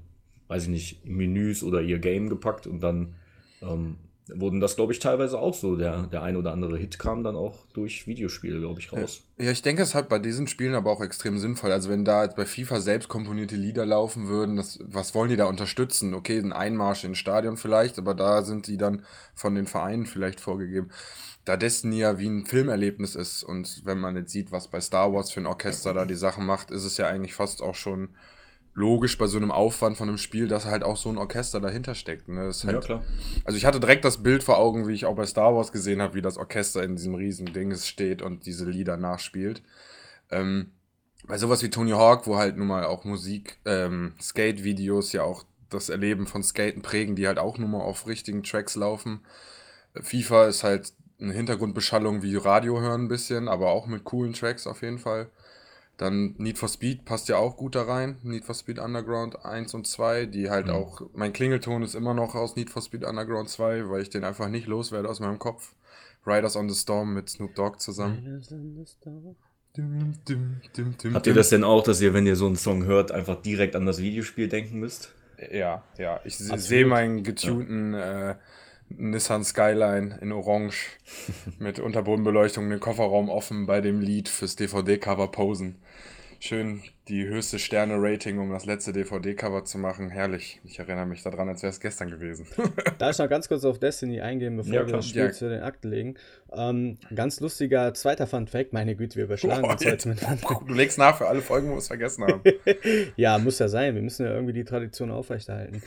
weiß 0.48 0.64
ich 0.64 0.69
nicht, 0.69 1.06
Menüs 1.06 1.62
oder 1.62 1.80
ihr 1.80 1.98
Game 1.98 2.28
gepackt 2.28 2.66
und 2.66 2.80
dann 2.80 3.14
ähm, 3.62 3.96
wurden 4.34 4.61
das, 4.61 4.76
glaube 4.76 4.93
ich, 4.93 4.99
teilweise 4.99 5.38
auch 5.38 5.55
so. 5.55 5.77
Der, 5.77 6.03
der 6.03 6.22
ein 6.22 6.36
oder 6.36 6.53
andere 6.53 6.77
Hit 6.77 6.98
kam 6.98 7.24
dann 7.24 7.36
auch 7.36 7.67
durch 7.72 8.06
Videospiele, 8.06 8.58
glaube 8.60 8.81
ich, 8.81 8.93
raus. 8.93 9.22
Ja, 9.39 9.51
ich 9.51 9.62
denke, 9.62 9.82
es 9.82 9.94
halt 9.94 10.08
bei 10.08 10.19
diesen 10.19 10.46
Spielen 10.46 10.74
aber 10.74 10.91
auch 10.91 11.03
extrem 11.03 11.39
sinnvoll. 11.39 11.72
Also, 11.72 11.91
wenn 11.91 12.05
da 12.05 12.24
jetzt 12.24 12.36
bei 12.36 12.46
FIFA 12.46 12.81
selbst 12.81 13.08
komponierte 13.08 13.56
Lieder 13.56 13.86
laufen 13.86 14.29
würden, 14.29 14.56
das, 14.56 14.79
was 14.82 15.15
wollen 15.15 15.31
die 15.31 15.36
da 15.36 15.46
unterstützen? 15.46 16.15
Okay, 16.15 16.39
ein 16.39 16.53
Einmarsch 16.53 17.05
ins 17.05 17.19
Stadion 17.19 17.56
vielleicht, 17.56 17.98
aber 17.98 18.15
da 18.15 18.43
sind 18.43 18.67
die 18.67 18.77
dann 18.77 19.05
von 19.34 19.55
den 19.55 19.67
Vereinen 19.67 20.06
vielleicht 20.06 20.41
vorgegeben 20.41 20.91
da 21.44 21.56
Destiny 21.56 21.98
ja 21.98 22.19
wie 22.19 22.29
ein 22.29 22.46
Filmerlebnis 22.46 23.15
ist 23.15 23.43
und 23.43 23.84
wenn 23.84 23.98
man 23.98 24.17
jetzt 24.17 24.31
sieht, 24.31 24.53
was 24.53 24.69
bei 24.69 24.81
Star 24.81 25.12
Wars 25.12 25.32
für 25.32 25.41
ein 25.41 25.46
Orchester 25.46 25.93
da 25.93 26.05
die 26.05 26.15
Sachen 26.15 26.46
macht, 26.46 26.70
ist 26.70 26.84
es 26.84 26.98
ja 26.98 27.08
eigentlich 27.08 27.34
fast 27.34 27.62
auch 27.62 27.74
schon 27.74 28.10
logisch 28.74 29.19
bei 29.19 29.26
so 29.26 29.36
einem 29.36 29.50
Aufwand 29.50 29.96
von 29.96 30.08
einem 30.08 30.19
Spiel, 30.19 30.48
dass 30.48 30.64
halt 30.64 30.82
auch 30.82 30.96
so 30.96 31.10
ein 31.10 31.19
Orchester 31.19 31.60
dahinter 31.60 31.94
steckt. 31.94 32.29
Ne? 32.29 32.41
Halt, 32.41 32.64
ja, 32.64 32.81
klar. 32.81 33.05
Also 33.44 33.58
ich 33.58 33.67
hatte 33.67 33.81
direkt 33.81 34.05
das 34.05 34.22
Bild 34.22 34.43
vor 34.43 34.58
Augen, 34.58 34.88
wie 34.88 34.94
ich 34.94 35.05
auch 35.05 35.14
bei 35.14 35.26
Star 35.26 35.55
Wars 35.55 35.72
gesehen 35.72 36.00
habe, 36.00 36.14
wie 36.14 36.22
das 36.22 36.38
Orchester 36.38 36.82
in 36.82 36.96
diesem 36.96 37.14
riesen 37.14 37.52
Ding 37.52 37.74
steht 37.76 38.22
und 38.22 38.46
diese 38.46 38.64
Lieder 38.64 38.96
nachspielt. 38.96 39.62
Ähm, 40.31 40.70
bei 41.26 41.38
sowas 41.38 41.62
wie 41.62 41.70
Tony 41.70 41.93
Hawk, 41.93 42.26
wo 42.26 42.36
halt 42.36 42.56
nun 42.56 42.67
mal 42.67 42.84
auch 42.84 43.05
Musik, 43.05 43.58
ähm, 43.64 44.14
Skate-Videos 44.20 45.12
ja 45.12 45.22
auch 45.22 45.44
das 45.69 45.88
Erleben 45.88 46.26
von 46.26 46.43
Skaten 46.43 46.82
prägen, 46.82 47.14
die 47.14 47.26
halt 47.26 47.38
auch 47.38 47.58
nun 47.58 47.70
mal 47.70 47.81
auf 47.81 48.06
richtigen 48.06 48.43
Tracks 48.43 48.74
laufen. 48.74 49.20
FIFA 49.94 50.46
ist 50.46 50.64
halt 50.64 50.93
eine 51.20 51.32
Hintergrundbeschallung 51.32 52.22
wie 52.22 52.36
Radio 52.36 52.81
hören 52.81 53.05
ein 53.05 53.08
bisschen, 53.08 53.48
aber 53.48 53.70
auch 53.70 53.86
mit 53.86 54.05
coolen 54.05 54.32
Tracks 54.32 54.67
auf 54.67 54.82
jeden 54.82 54.98
Fall. 54.98 55.31
Dann 55.99 56.34
Need 56.39 56.58
for 56.58 56.69
Speed 56.69 57.05
passt 57.05 57.29
ja 57.29 57.37
auch 57.37 57.56
gut 57.56 57.75
da 57.75 57.82
rein. 57.82 58.17
Need 58.22 58.44
for 58.44 58.55
Speed 58.55 58.79
Underground 58.79 59.44
1 59.44 59.75
und 59.75 59.87
2, 59.87 60.27
die 60.27 60.51
halt 60.51 60.67
mhm. 60.67 60.72
auch, 60.72 61.03
mein 61.15 61.32
Klingelton 61.32 61.82
ist 61.82 61.94
immer 61.94 62.15
noch 62.15 62.34
aus 62.34 62.56
Need 62.56 62.70
for 62.70 62.82
Speed 62.82 63.05
Underground 63.05 63.49
2, 63.49 63.89
weil 63.89 64.03
ich 64.03 64.11
den 64.11 64.25
einfach 64.25 64.49
nicht 64.49 64.67
loswerde 64.67 65.08
aus 65.08 65.20
meinem 65.20 65.39
Kopf. 65.39 65.75
Riders 66.27 66.56
on 66.56 66.69
the 66.69 66.75
Storm 66.75 67.15
mit 67.15 67.29
Snoop 67.29 67.55
Dogg 67.55 67.79
zusammen. 67.79 68.43
Dum, 69.75 70.13
dum, 70.27 70.61
dum, 70.77 70.94
dum, 71.03 71.15
Habt 71.15 71.27
ihr 71.27 71.34
das 71.34 71.49
denn 71.49 71.65
auch, 71.65 71.82
dass 71.82 72.01
ihr, 72.01 72.13
wenn 72.13 72.27
ihr 72.27 72.37
so 72.37 72.46
einen 72.46 72.56
Song 72.56 72.84
hört, 72.84 73.11
einfach 73.11 73.41
direkt 73.41 73.75
an 73.75 73.87
das 73.87 74.01
Videospiel 74.01 74.49
denken 74.49 74.79
müsst? 74.79 75.13
Ja, 75.51 75.82
ja. 75.99 76.20
Ich 76.25 76.37
sehe 76.37 76.87
meinen 76.87 77.25
getunten 77.25 77.94
äh, 77.94 78.37
Nissan 78.99 79.44
Skyline 79.44 80.19
in 80.20 80.32
Orange 80.32 80.99
mit 81.58 81.79
Unterbodenbeleuchtung, 81.79 82.69
den 82.70 82.81
Kofferraum 82.81 83.29
offen 83.29 83.67
bei 83.67 83.81
dem 83.81 84.01
Lied 84.01 84.29
fürs 84.29 84.56
DVD-Cover 84.56 85.29
posen. 85.29 85.77
Schön 86.41 86.82
die 87.08 87.26
höchste 87.26 87.58
Sterne-Rating, 87.58 88.38
um 88.38 88.50
das 88.50 88.64
letzte 88.64 88.92
DVD-Cover 88.92 89.64
zu 89.64 89.76
machen. 89.76 90.08
Herrlich. 90.08 90.60
Ich 90.62 90.78
erinnere 90.78 91.04
mich 91.04 91.24
daran, 91.24 91.48
als 91.48 91.60
wäre 91.62 91.72
es 91.72 91.80
gestern 91.80 92.10
gewesen. 92.10 92.46
Darf 92.98 93.10
ich 93.10 93.18
noch 93.18 93.28
ganz 93.28 93.48
kurz 93.48 93.64
auf 93.64 93.80
Destiny 93.80 94.20
eingehen, 94.20 94.56
bevor 94.56 94.72
Ja, 94.72 94.86
wir 94.86 94.92
das 94.92 95.08
Spiel 95.08 95.22
Ja. 95.24 95.32
zu 95.32 95.48
den 95.48 95.62
Akten 95.62 95.90
legen? 95.90 96.14
Ähm, 96.52 96.98
ganz 97.12 97.40
lustiger 97.40 97.92
zweiter 97.94 98.28
Fun 98.28 98.46
Fact, 98.46 98.72
meine 98.72 98.94
Güte, 98.94 99.16
wir 99.16 99.24
überschlagen 99.24 99.62
Boah, 99.62 99.72
uns 99.72 99.84
heute 99.84 100.08
mit 100.10 100.20
Fun 100.20 100.38
Fact. 100.38 100.60
Du 100.68 100.74
legst 100.74 100.96
nach 100.96 101.18
für 101.18 101.26
alle 101.26 101.40
Folgen, 101.40 101.68
wo 101.68 101.72
wir 101.72 101.78
es 101.78 101.88
vergessen 101.88 102.24
haben. 102.24 102.40
Ja, 103.16 103.36
muss 103.38 103.58
ja 103.58 103.66
sein. 103.66 103.96
Wir 103.96 104.02
müssen 104.02 104.24
ja 104.24 104.32
irgendwie 104.32 104.52
die 104.52 104.64
Tradition 104.64 105.10
aufrechterhalten. 105.10 105.82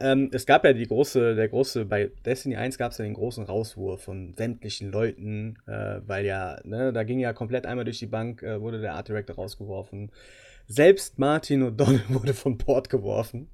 Ähm, 0.00 0.28
es 0.32 0.44
gab 0.44 0.64
ja 0.64 0.72
die 0.72 0.86
große, 0.88 1.36
der 1.36 1.48
große, 1.48 1.84
bei 1.84 2.10
Destiny 2.24 2.56
1 2.56 2.78
gab 2.78 2.90
es 2.92 2.98
ja 2.98 3.04
den 3.04 3.14
großen 3.14 3.44
Rauswurf 3.44 4.02
von 4.02 4.34
sämtlichen 4.36 4.90
Leuten, 4.90 5.56
äh, 5.68 6.00
weil 6.04 6.26
ja, 6.26 6.58
ne, 6.64 6.92
da 6.92 7.04
ging 7.04 7.20
ja 7.20 7.32
komplett 7.32 7.64
einmal 7.64 7.84
durch 7.84 8.00
die 8.00 8.06
Bank, 8.06 8.42
äh, 8.42 8.60
wurde 8.60 8.80
der 8.80 8.94
Art 8.94 9.06
Director 9.08 9.36
rausgeworfen. 9.36 10.10
Selbst 10.68 11.18
Martin 11.18 11.62
O'Donnell 11.62 12.02
wurde 12.10 12.34
vom 12.34 12.58
Bord 12.58 12.90
geworfen. 12.90 13.48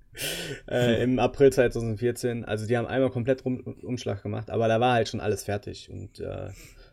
Äh, 0.69 1.03
Im 1.03 1.19
April 1.19 1.53
2014. 1.53 2.45
Also 2.45 2.67
die 2.67 2.77
haben 2.77 2.87
einmal 2.87 3.11
komplett 3.11 3.45
rum, 3.45 3.61
Umschlag 3.83 4.23
gemacht, 4.23 4.51
aber 4.51 4.69
da 4.69 4.81
war 4.81 4.95
halt 4.95 5.09
schon 5.09 5.21
alles 5.21 5.45
fertig. 5.45 5.91
Und 5.91 6.21
äh, 6.21 6.51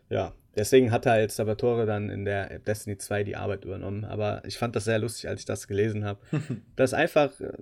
ja, 0.08 0.32
deswegen 0.56 0.92
hat 0.92 1.06
halt 1.06 1.32
Salvatore 1.32 1.86
dann 1.86 2.08
in 2.08 2.24
der 2.24 2.60
Destiny 2.60 2.98
2 2.98 3.24
die 3.24 3.36
Arbeit 3.36 3.64
übernommen. 3.64 4.04
Aber 4.04 4.42
ich 4.46 4.58
fand 4.58 4.76
das 4.76 4.84
sehr 4.84 4.98
lustig, 4.98 5.28
als 5.28 5.40
ich 5.40 5.46
das 5.46 5.66
gelesen 5.66 6.04
habe. 6.04 6.20
das 6.76 6.94
einfach, 6.94 7.38
äh, 7.40 7.52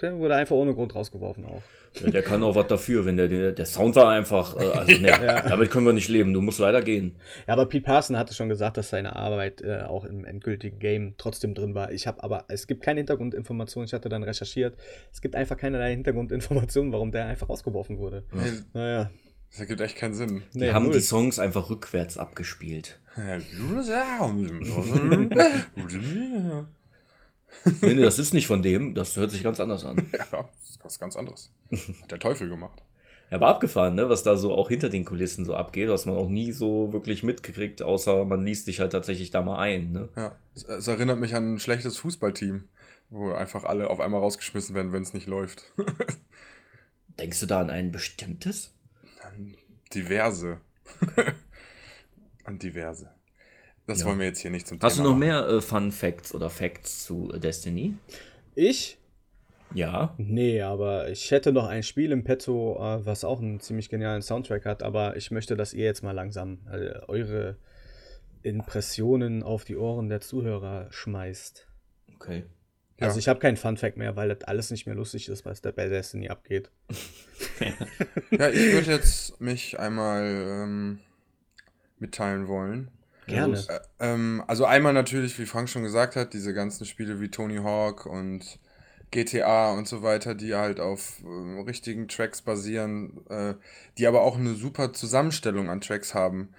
der 0.00 0.16
wurde 0.18 0.34
einfach 0.34 0.56
ohne 0.56 0.74
Grund 0.74 0.94
rausgeworfen 0.94 1.44
auch. 1.44 1.62
Ja, 2.00 2.10
der 2.10 2.22
kann 2.22 2.42
auch 2.42 2.54
was 2.54 2.68
dafür, 2.68 3.04
wenn 3.04 3.18
der, 3.18 3.28
der, 3.28 3.52
der 3.52 3.66
Sound 3.66 3.96
war 3.96 4.08
einfach, 4.08 4.56
äh, 4.58 4.64
also 4.64 4.92
nee, 4.92 5.06
damit 5.48 5.70
können 5.70 5.84
wir 5.84 5.92
nicht 5.92 6.08
leben, 6.08 6.32
du 6.32 6.40
musst 6.40 6.58
leider 6.58 6.80
gehen. 6.80 7.16
Ja, 7.46 7.52
aber 7.52 7.66
Pete 7.66 7.84
Parson 7.84 8.16
hatte 8.16 8.32
schon 8.32 8.48
gesagt, 8.48 8.78
dass 8.78 8.88
seine 8.88 9.14
Arbeit 9.14 9.60
äh, 9.60 9.82
auch 9.82 10.06
im 10.06 10.24
endgültigen 10.24 10.78
Game 10.78 11.14
trotzdem 11.18 11.54
drin 11.54 11.74
war. 11.74 11.92
Ich 11.92 12.06
habe 12.06 12.24
aber, 12.24 12.46
es 12.48 12.66
gibt 12.66 12.82
keine 12.82 13.00
Hintergrundinformationen. 13.00 13.86
Ich 13.86 13.92
hatte 13.92 14.08
dann 14.08 14.22
recherchiert. 14.22 14.74
Es 15.12 15.20
gibt 15.20 15.36
einfach 15.36 15.58
keinerlei 15.58 15.90
Hintergrundinformationen, 15.90 16.92
warum 16.92 17.12
der 17.12 17.26
einfach 17.26 17.50
rausgeworfen 17.50 17.98
wurde. 17.98 18.24
Naja. 18.72 19.10
Das 19.50 19.60
ergibt 19.60 19.82
echt 19.82 19.96
keinen 19.96 20.14
Sinn. 20.14 20.42
Die 20.54 20.60
Nee, 20.60 20.70
haben 20.72 20.84
null. 20.86 20.94
die 20.94 21.00
Songs 21.00 21.38
einfach 21.38 21.68
rückwärts 21.68 22.16
abgespielt. 22.16 22.98
Ja, 27.64 27.72
Nee, 27.82 27.94
nee, 27.94 28.02
das 28.02 28.18
ist 28.18 28.34
nicht 28.34 28.46
von 28.46 28.62
dem, 28.62 28.94
das 28.94 29.16
hört 29.16 29.30
sich 29.30 29.42
ganz 29.42 29.60
anders 29.60 29.84
an. 29.84 29.96
das 30.12 30.70
ist 30.70 30.78
was 30.82 30.98
ganz 30.98 31.16
anderes. 31.16 31.50
Hat 32.02 32.10
der 32.10 32.18
Teufel 32.18 32.48
gemacht. 32.48 32.82
Ja, 33.30 33.36
aber 33.36 33.48
abgefahren, 33.48 33.94
ne, 33.94 34.08
was 34.08 34.22
da 34.22 34.36
so 34.36 34.52
auch 34.54 34.68
hinter 34.68 34.90
den 34.90 35.04
Kulissen 35.04 35.44
so 35.44 35.54
abgeht, 35.54 35.88
was 35.88 36.04
man 36.04 36.16
auch 36.16 36.28
nie 36.28 36.52
so 36.52 36.92
wirklich 36.92 37.22
mitgekriegt, 37.22 37.82
außer 37.82 38.24
man 38.24 38.44
liest 38.44 38.66
sich 38.66 38.80
halt 38.80 38.92
tatsächlich 38.92 39.30
da 39.30 39.40
mal 39.40 39.58
ein, 39.58 39.92
ne? 39.92 40.08
Ja, 40.16 40.36
es, 40.54 40.64
es 40.64 40.86
erinnert 40.86 41.18
mich 41.18 41.34
an 41.34 41.54
ein 41.54 41.58
schlechtes 41.58 41.96
Fußballteam, 41.96 42.64
wo 43.08 43.32
einfach 43.32 43.64
alle 43.64 43.88
auf 43.88 44.00
einmal 44.00 44.20
rausgeschmissen 44.20 44.74
werden, 44.74 44.92
wenn 44.92 45.02
es 45.02 45.14
nicht 45.14 45.26
läuft. 45.26 45.72
Denkst 47.18 47.40
du 47.40 47.46
da 47.46 47.60
an 47.60 47.70
ein 47.70 47.90
bestimmtes? 47.90 48.74
diverse. 49.94 50.60
an 52.44 52.58
diverse. 52.58 53.10
Das 53.86 54.00
Ja. 54.00 54.06
wollen 54.06 54.18
wir 54.18 54.26
jetzt 54.26 54.40
hier 54.40 54.50
nicht 54.50 54.66
zum 54.66 54.78
Hast 54.80 54.98
du 54.98 55.02
noch 55.02 55.16
mehr 55.16 55.46
äh, 55.48 55.60
Fun 55.60 55.90
Facts 55.92 56.34
oder 56.34 56.50
Facts 56.50 57.04
zu 57.04 57.30
äh, 57.32 57.38
Destiny? 57.40 57.94
Ich? 58.54 58.98
Ja. 59.74 60.14
Nee, 60.18 60.60
aber 60.60 61.08
ich 61.08 61.30
hätte 61.30 61.50
noch 61.52 61.66
ein 61.66 61.82
Spiel 61.82 62.12
im 62.12 62.24
Petto, 62.24 62.76
äh, 62.76 63.04
was 63.06 63.24
auch 63.24 63.40
einen 63.40 63.58
ziemlich 63.60 63.88
genialen 63.88 64.22
Soundtrack 64.22 64.66
hat, 64.66 64.82
aber 64.82 65.16
ich 65.16 65.30
möchte, 65.30 65.56
dass 65.56 65.72
ihr 65.72 65.84
jetzt 65.84 66.02
mal 66.02 66.12
langsam 66.12 66.58
äh, 66.70 67.00
eure 67.08 67.56
Impressionen 68.42 69.42
auf 69.42 69.64
die 69.64 69.76
Ohren 69.76 70.08
der 70.08 70.20
Zuhörer 70.20 70.88
schmeißt. 70.90 71.66
Okay. 72.16 72.44
Ja. 73.00 73.06
Also 73.06 73.18
ich 73.18 73.28
habe 73.28 73.40
keinen 73.40 73.56
Funfact 73.56 73.96
mehr, 73.96 74.14
weil 74.14 74.28
das 74.28 74.42
alles 74.44 74.70
nicht 74.70 74.86
mehr 74.86 74.94
lustig 74.94 75.28
ist, 75.28 75.44
was 75.44 75.60
da 75.60 75.70
bei 75.70 75.88
Destiny 75.88 76.28
abgeht. 76.28 76.70
Ja, 78.30 78.48
ich 78.50 78.72
würde 78.72 78.90
jetzt 78.90 79.40
mich 79.40 79.78
einmal 79.78 80.22
ähm, 80.24 80.98
mitteilen 81.98 82.46
wollen. 82.46 82.90
Gerne. 83.26 83.64
Äh, 83.68 83.80
ähm, 84.00 84.42
also 84.46 84.64
einmal 84.64 84.92
natürlich, 84.92 85.38
wie 85.38 85.46
Frank 85.46 85.68
schon 85.68 85.82
gesagt 85.82 86.16
hat, 86.16 86.32
diese 86.32 86.54
ganzen 86.54 86.86
Spiele 86.86 87.20
wie 87.20 87.30
Tony 87.30 87.58
Hawk 87.58 88.06
und 88.06 88.58
GTA 89.10 89.72
und 89.72 89.86
so 89.86 90.02
weiter, 90.02 90.34
die 90.34 90.54
halt 90.54 90.80
auf 90.80 91.20
ähm, 91.22 91.60
richtigen 91.60 92.08
Tracks 92.08 92.42
basieren, 92.42 93.20
äh, 93.28 93.54
die 93.98 94.06
aber 94.06 94.22
auch 94.22 94.36
eine 94.36 94.54
super 94.54 94.92
Zusammenstellung 94.92 95.70
an 95.70 95.80
Tracks 95.80 96.14
haben. 96.14 96.54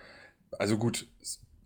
Also 0.60 0.78
gut, 0.78 1.08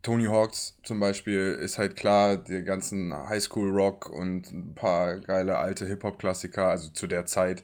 Tony 0.01 0.25
Hawks 0.25 0.77
zum 0.84 1.00
Beispiel 1.00 1.58
ist 1.62 1.77
halt 1.77 1.98
klar, 1.98 2.38
die 2.38 2.63
ganzen 2.63 3.13
Highschool 3.13 3.70
Rock 3.70 4.10
und 4.10 4.51
ein 4.51 4.75
paar 4.75 5.18
geile 5.18 5.58
alte 5.58 5.86
Hip-Hop-Klassiker, 5.86 6.70
also 6.70 6.89
zu 6.89 7.08
der 7.08 7.25
Zeit. 7.25 7.63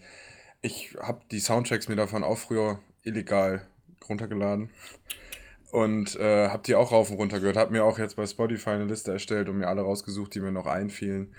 Ich 0.62 0.96
habe 1.02 1.22
die 1.32 1.40
Soundtracks 1.40 1.88
mir 1.88 1.96
davon 1.96 2.24
auch 2.24 2.38
früher 2.38 2.80
illegal 3.04 3.66
runtergeladen 4.10 4.70
und 5.74 6.16
äh, 6.18 6.50
hab 6.50 6.62
die 6.66 6.76
auch 6.76 6.92
rauf 6.92 7.10
und 7.10 7.18
runter 7.18 7.40
gehört. 7.40 7.58
Hab 7.58 7.72
mir 7.72 7.84
auch 7.84 7.98
jetzt 7.98 8.16
bei 8.16 8.28
Spotify 8.28 8.70
eine 8.70 8.86
Liste 8.86 9.12
erstellt 9.12 9.50
und 9.50 9.58
mir 9.58 9.68
alle 9.68 9.82
rausgesucht, 9.82 10.36
die 10.36 10.40
mir 10.40 10.52
noch 10.52 10.68
einfielen. 10.68 11.34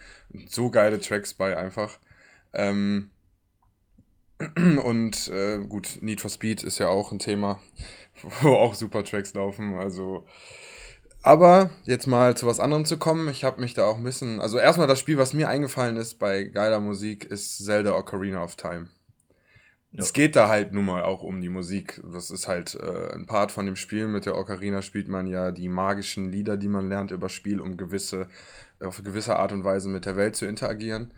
So 0.48 0.70
geile 0.70 0.98
Tracks 0.98 1.34
bei 1.34 1.56
einfach. 1.56 2.00
Ähm, 2.52 3.12
und 4.82 5.28
äh, 5.28 5.58
gut, 5.58 5.98
Need 6.00 6.20
for 6.20 6.30
Speed 6.30 6.64
ist 6.64 6.80
ja 6.80 6.88
auch 6.88 7.12
ein 7.12 7.20
Thema, 7.20 7.60
wo 8.40 8.54
auch 8.54 8.74
super 8.74 9.04
Tracks 9.04 9.34
laufen. 9.34 9.74
Also, 9.74 10.26
aber 11.22 11.70
jetzt 11.84 12.08
mal 12.08 12.36
zu 12.36 12.48
was 12.48 12.58
anderem 12.58 12.86
zu 12.86 12.98
kommen. 12.98 13.28
Ich 13.28 13.44
habe 13.44 13.60
mich 13.60 13.74
da 13.74 13.86
auch 13.86 13.98
ein 13.98 14.04
bisschen. 14.04 14.40
Also 14.40 14.58
erstmal 14.58 14.88
das 14.88 14.98
Spiel, 14.98 15.16
was 15.16 15.32
mir 15.32 15.48
eingefallen 15.48 15.96
ist 15.96 16.18
bei 16.18 16.42
geiler 16.42 16.80
Musik, 16.80 17.24
ist 17.24 17.64
Zelda 17.64 17.94
Ocarina 17.96 18.42
of 18.42 18.56
Time. 18.56 18.88
Ja. 19.94 20.02
Es 20.02 20.12
geht 20.12 20.34
da 20.34 20.48
halt 20.48 20.72
nun 20.72 20.86
mal 20.86 21.04
auch 21.04 21.22
um 21.22 21.40
die 21.40 21.48
Musik. 21.48 22.02
Das 22.12 22.32
ist 22.32 22.48
halt 22.48 22.74
äh, 22.74 23.14
ein 23.14 23.26
Part 23.26 23.52
von 23.52 23.64
dem 23.64 23.76
Spiel. 23.76 24.08
Mit 24.08 24.26
der 24.26 24.36
Ocarina 24.36 24.82
spielt 24.82 25.06
man 25.06 25.28
ja 25.28 25.52
die 25.52 25.68
magischen 25.68 26.32
Lieder, 26.32 26.56
die 26.56 26.66
man 26.66 26.88
lernt 26.88 27.12
über 27.12 27.28
Spiel, 27.28 27.60
um 27.60 27.76
gewisse, 27.76 28.26
auf 28.80 29.00
gewisse 29.04 29.36
Art 29.36 29.52
und 29.52 29.62
Weise 29.62 29.88
mit 29.88 30.04
der 30.04 30.16
Welt 30.16 30.34
zu 30.34 30.46
interagieren. 30.46 31.12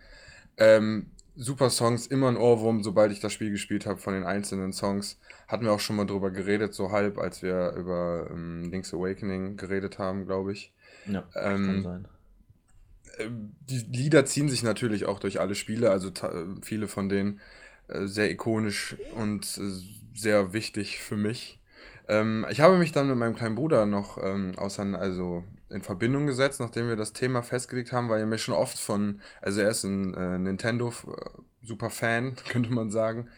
Ähm, 0.59 1.07
super 1.37 1.71
Songs, 1.71 2.07
immer 2.07 2.29
ein 2.29 2.37
Ohrwurm, 2.37 2.83
sobald 2.83 3.13
ich 3.13 3.21
das 3.21 3.33
Spiel 3.33 3.51
gespielt 3.51 3.87
habe 3.87 3.99
von 3.99 4.13
den 4.13 4.25
einzelnen 4.25 4.75
Songs. 4.75 5.19
Hatten 5.49 5.65
wir 5.65 5.73
auch 5.73 5.81
schon 5.81 5.97
mal 5.97 6.07
drüber 6.07 6.31
geredet, 6.31 6.75
so 6.75 6.93
halb, 6.93 7.17
als 7.17 7.41
wir 7.41 7.73
über 7.79 8.29
ähm, 8.31 8.71
Link's 8.71 8.93
Awakening 8.93 9.57
geredet 9.57 9.99
haben, 9.99 10.27
glaube 10.27 10.53
ich. 10.53 10.75
Ja, 11.07 11.25
Ähm, 11.35 11.67
kann 11.67 11.83
sein. 11.83 12.09
Äh, 13.17 13.31
die 13.71 13.79
Lieder 13.79 14.27
ziehen 14.27 14.51
sich 14.51 14.63
natürlich 14.63 15.07
auch 15.07 15.19
durch 15.19 15.41
alle 15.41 15.55
Spiele, 15.55 15.91
also 15.91 16.09
äh, 16.09 16.45
viele 16.61 16.89
von 16.89 17.09
denen 17.09 17.41
sehr 17.89 18.31
ikonisch 18.31 18.97
und 19.15 19.45
äh, 19.59 20.19
sehr 20.19 20.53
wichtig 20.53 20.99
für 21.01 21.17
mich. 21.17 21.61
Ähm, 22.09 22.47
ich 22.51 22.61
habe 22.61 22.79
mich 22.79 22.93
dann 22.93 23.09
mit 23.09 23.17
meinem 23.17 23.35
kleinen 23.35 23.55
Bruder 23.55 23.87
noch 23.87 24.19
ähm, 24.23 24.53
ausein- 24.57 24.95
also 24.95 25.45
in 25.69 25.83
Verbindung 25.83 26.27
gesetzt, 26.27 26.61
nachdem 26.61 26.89
wir 26.89 26.97
das 26.97 27.13
Thema 27.13 27.43
festgelegt 27.43 27.93
haben, 27.93 28.09
weil 28.09 28.21
er 28.21 28.27
mir 28.27 28.39
schon 28.39 28.55
oft 28.55 28.79
von, 28.79 29.21
also 29.43 29.61
er 29.61 29.71
ist 29.71 29.85
ein 29.85 30.15
äh, 30.15 30.39
Nintendo 30.39 30.89
äh, 30.89 31.13
super 31.63 31.91
Fan, 31.91 32.37
könnte 32.49 32.73
man 32.73 32.91
sagen, 32.91 33.29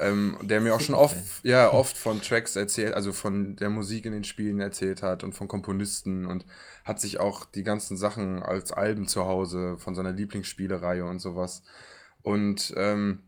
ähm, 0.00 0.36
der 0.42 0.60
mir 0.60 0.74
auch 0.74 0.80
schon 0.80 0.94
oft, 0.94 1.16
ja, 1.42 1.72
oft 1.72 1.96
von 1.96 2.20
Tracks 2.20 2.56
erzählt, 2.56 2.94
also 2.94 3.12
von 3.12 3.56
der 3.56 3.70
Musik 3.70 4.06
in 4.06 4.12
den 4.12 4.24
Spielen 4.24 4.60
erzählt 4.60 5.02
hat 5.02 5.24
und 5.24 5.34
von 5.34 5.48
Komponisten 5.48 6.26
und 6.26 6.44
hat 6.84 7.00
sich 7.00 7.20
auch 7.20 7.44
die 7.44 7.64
ganzen 7.64 7.96
Sachen 7.96 8.42
als 8.42 8.72
Alben 8.72 9.06
zu 9.06 9.26
Hause 9.26 9.76
von 9.78 9.94
seiner 9.94 10.12
Lieblingsspielereihe 10.12 11.04
und 11.04 11.20
sowas. 11.20 11.62
Und 12.22 12.74
ähm, 12.76 13.20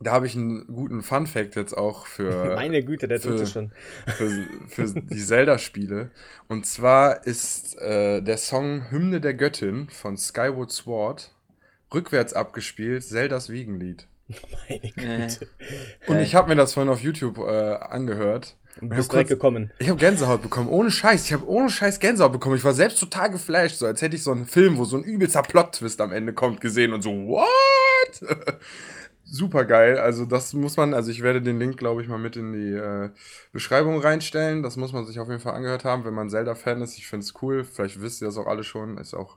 da 0.00 0.12
habe 0.12 0.26
ich 0.26 0.34
einen 0.36 0.66
guten 0.66 1.02
Fun-Fact 1.02 1.56
jetzt 1.56 1.72
auch 1.76 2.06
für, 2.06 2.54
Meine 2.56 2.82
Güte, 2.84 3.08
der 3.08 3.20
tut 3.20 3.36
für- 3.38 3.42
es 3.42 3.52
schon. 3.52 3.72
für, 4.06 4.46
für 4.68 5.00
die 5.00 5.24
Zelda-Spiele. 5.24 6.10
Und 6.48 6.66
zwar 6.66 7.26
ist 7.26 7.78
äh, 7.78 8.20
der 8.20 8.36
Song 8.38 8.90
Hymne 8.90 9.20
der 9.20 9.34
Göttin 9.34 9.88
von 9.90 10.16
Skyward 10.16 10.70
Sword 10.70 11.32
rückwärts 11.94 12.32
abgespielt, 12.34 13.04
Zeldas 13.04 13.48
Wiegenlied. 13.48 14.06
Meine 14.68 14.84
Äh. 14.84 15.28
Güte. 15.28 15.48
Und 16.08 16.18
ich 16.18 16.34
habe 16.34 16.48
mir 16.48 16.56
das 16.56 16.74
vorhin 16.74 16.92
auf 16.92 17.00
YouTube 17.00 17.38
äh, 17.38 17.74
angehört. 17.76 18.56
Du 18.78 18.82
Und 18.82 18.90
ich 18.92 18.96
bist 18.98 19.08
hab 19.08 19.14
kurz- 19.16 19.30
weggekommen. 19.30 19.72
Ich 19.78 19.88
habe 19.88 19.98
Gänsehaut 19.98 20.42
bekommen, 20.42 20.68
ohne 20.68 20.90
Scheiß. 20.90 21.24
Ich 21.24 21.32
habe 21.32 21.48
ohne 21.48 21.70
Scheiß 21.70 21.98
Gänsehaut 22.00 22.32
bekommen. 22.32 22.56
Ich 22.56 22.64
war 22.64 22.74
selbst 22.74 23.00
total 23.00 23.30
geflasht, 23.30 23.76
so 23.76 23.86
als 23.86 24.02
hätte 24.02 24.16
ich 24.16 24.22
so 24.22 24.32
einen 24.32 24.44
Film, 24.46 24.76
wo 24.76 24.84
so 24.84 24.98
ein 24.98 25.04
übelster 25.04 25.40
Plot-Twist 25.42 26.00
am 26.02 26.12
Ende 26.12 26.34
kommt, 26.34 26.60
gesehen 26.60 26.92
und 26.92 27.00
so, 27.02 27.10
what? 27.10 27.46
super 29.28 29.64
geil. 29.64 29.98
Also 29.98 30.24
das 30.24 30.52
muss 30.54 30.76
man, 30.76 30.94
also 30.94 31.10
ich 31.10 31.22
werde 31.22 31.42
den 31.42 31.58
Link, 31.58 31.76
glaube 31.76 32.00
ich, 32.02 32.08
mal 32.08 32.18
mit 32.18 32.36
in 32.36 32.52
die 32.52 32.72
äh, 32.72 33.10
Beschreibung 33.52 34.00
reinstellen. 34.00 34.62
Das 34.62 34.76
muss 34.76 34.92
man 34.92 35.04
sich 35.04 35.18
auf 35.20 35.28
jeden 35.28 35.40
Fall 35.40 35.54
angehört 35.54 35.84
haben, 35.84 36.04
wenn 36.04 36.14
man 36.14 36.30
Zelda-Fan 36.30 36.80
ist. 36.82 36.96
Ich 36.98 37.06
finde 37.06 37.24
es 37.24 37.34
cool. 37.42 37.64
Vielleicht 37.64 38.00
wisst 38.00 38.22
ihr 38.22 38.26
das 38.26 38.38
auch 38.38 38.46
alle 38.46 38.64
schon. 38.64 38.98
Ist 38.98 39.14
auch. 39.14 39.36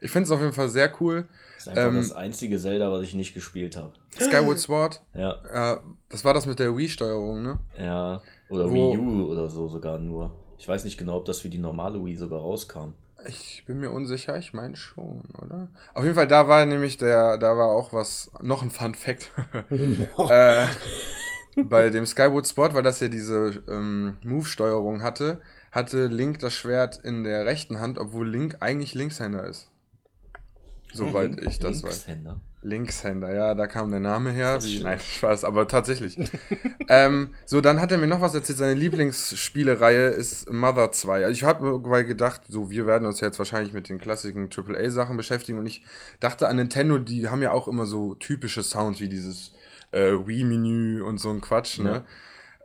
Ich 0.00 0.10
finde 0.10 0.24
es 0.26 0.30
auf 0.30 0.40
jeden 0.40 0.52
Fall 0.52 0.68
sehr 0.68 0.92
cool. 1.00 1.26
Das 1.56 1.66
ist 1.66 1.68
einfach 1.68 1.88
Ähm, 1.88 1.96
das 1.96 2.12
einzige 2.12 2.58
Zelda, 2.58 2.92
was 2.92 3.02
ich 3.02 3.14
nicht 3.14 3.34
gespielt 3.34 3.76
habe. 3.76 3.92
Skyward 4.20 4.58
Sword, 4.58 5.02
Ja, 5.14 5.74
äh, 5.74 5.78
das 6.10 6.24
war 6.24 6.34
das 6.34 6.46
mit 6.46 6.58
der 6.58 6.76
Wii-Steuerung, 6.76 7.42
ne? 7.42 7.58
ja. 7.78 8.20
Oder 8.48 8.70
Wo- 8.70 8.92
Wii 8.92 8.98
U 8.98 9.24
oder 9.32 9.48
so 9.48 9.66
sogar 9.68 9.98
nur. 9.98 10.30
Ich 10.58 10.68
weiß 10.68 10.84
nicht 10.84 10.96
genau, 10.98 11.16
ob 11.16 11.24
das 11.24 11.42
wie 11.44 11.48
die 11.48 11.58
normale 11.58 12.02
Wii 12.04 12.14
sogar 12.16 12.40
rauskam. 12.40 12.92
Ich 13.28 13.64
bin 13.66 13.80
mir 13.80 13.90
unsicher, 13.90 14.36
ich 14.38 14.52
meine 14.52 14.76
schon, 14.76 15.22
oder? 15.42 15.68
Auf 15.94 16.04
jeden 16.04 16.14
Fall, 16.14 16.28
da 16.28 16.48
war 16.48 16.64
nämlich 16.66 16.96
der, 16.98 17.38
da 17.38 17.56
war 17.56 17.68
auch 17.68 17.92
was, 17.92 18.30
noch 18.40 18.62
ein 18.62 18.70
Fun 18.70 18.94
Fact. 18.94 19.30
äh, 20.28 20.66
bei 21.64 21.90
dem 21.90 22.06
Skyward 22.06 22.46
Sport, 22.46 22.74
weil 22.74 22.82
das 22.82 23.00
ja 23.00 23.08
diese 23.08 23.62
ähm, 23.68 24.18
Move-Steuerung 24.22 25.02
hatte, 25.02 25.40
hatte 25.72 26.06
Link 26.06 26.38
das 26.38 26.54
Schwert 26.54 26.98
in 27.02 27.24
der 27.24 27.46
rechten 27.46 27.80
Hand, 27.80 27.98
obwohl 27.98 28.28
Link 28.28 28.56
eigentlich 28.60 28.94
Linkshänder 28.94 29.44
ist. 29.44 29.70
Soweit 30.92 31.40
ich 31.40 31.58
das 31.58 31.82
weiß. 31.82 32.06
Linkshänder. 32.06 32.40
Linkshänder, 32.62 33.32
ja, 33.34 33.54
da 33.54 33.66
kam 33.66 33.90
der 33.90 34.00
Name 34.00 34.30
her. 34.32 34.58
Wie, 34.62 34.82
nein, 34.82 34.98
Spaß, 34.98 35.44
aber 35.44 35.68
tatsächlich. 35.68 36.18
ähm, 36.88 37.34
so, 37.44 37.60
dann 37.60 37.80
hat 37.80 37.92
er 37.92 37.98
mir 37.98 38.06
noch 38.06 38.20
was 38.20 38.34
erzählt. 38.34 38.58
Seine 38.58 38.74
Lieblingsspielereihe 38.74 40.08
ist 40.08 40.50
Mother 40.52 40.90
2. 40.90 41.24
Also 41.24 41.32
ich 41.32 41.44
habe 41.44 41.78
mal 41.78 42.04
gedacht, 42.04 42.42
so, 42.48 42.70
wir 42.70 42.86
werden 42.86 43.06
uns 43.06 43.20
jetzt 43.20 43.38
wahrscheinlich 43.38 43.72
mit 43.72 43.88
den 43.88 43.98
klassischen 43.98 44.48
AAA-Sachen 44.50 45.16
beschäftigen. 45.16 45.58
Und 45.58 45.66
ich 45.66 45.84
dachte 46.18 46.48
an 46.48 46.56
Nintendo, 46.56 46.98
die 46.98 47.28
haben 47.28 47.42
ja 47.42 47.52
auch 47.52 47.68
immer 47.68 47.86
so 47.86 48.14
typische 48.14 48.62
Sounds 48.62 49.00
wie 49.00 49.08
dieses 49.08 49.52
äh, 49.92 50.12
Wii-Menü 50.12 51.02
und 51.02 51.18
so 51.18 51.30
ein 51.30 51.40
Quatsch, 51.40 51.78
ne? 51.78 52.04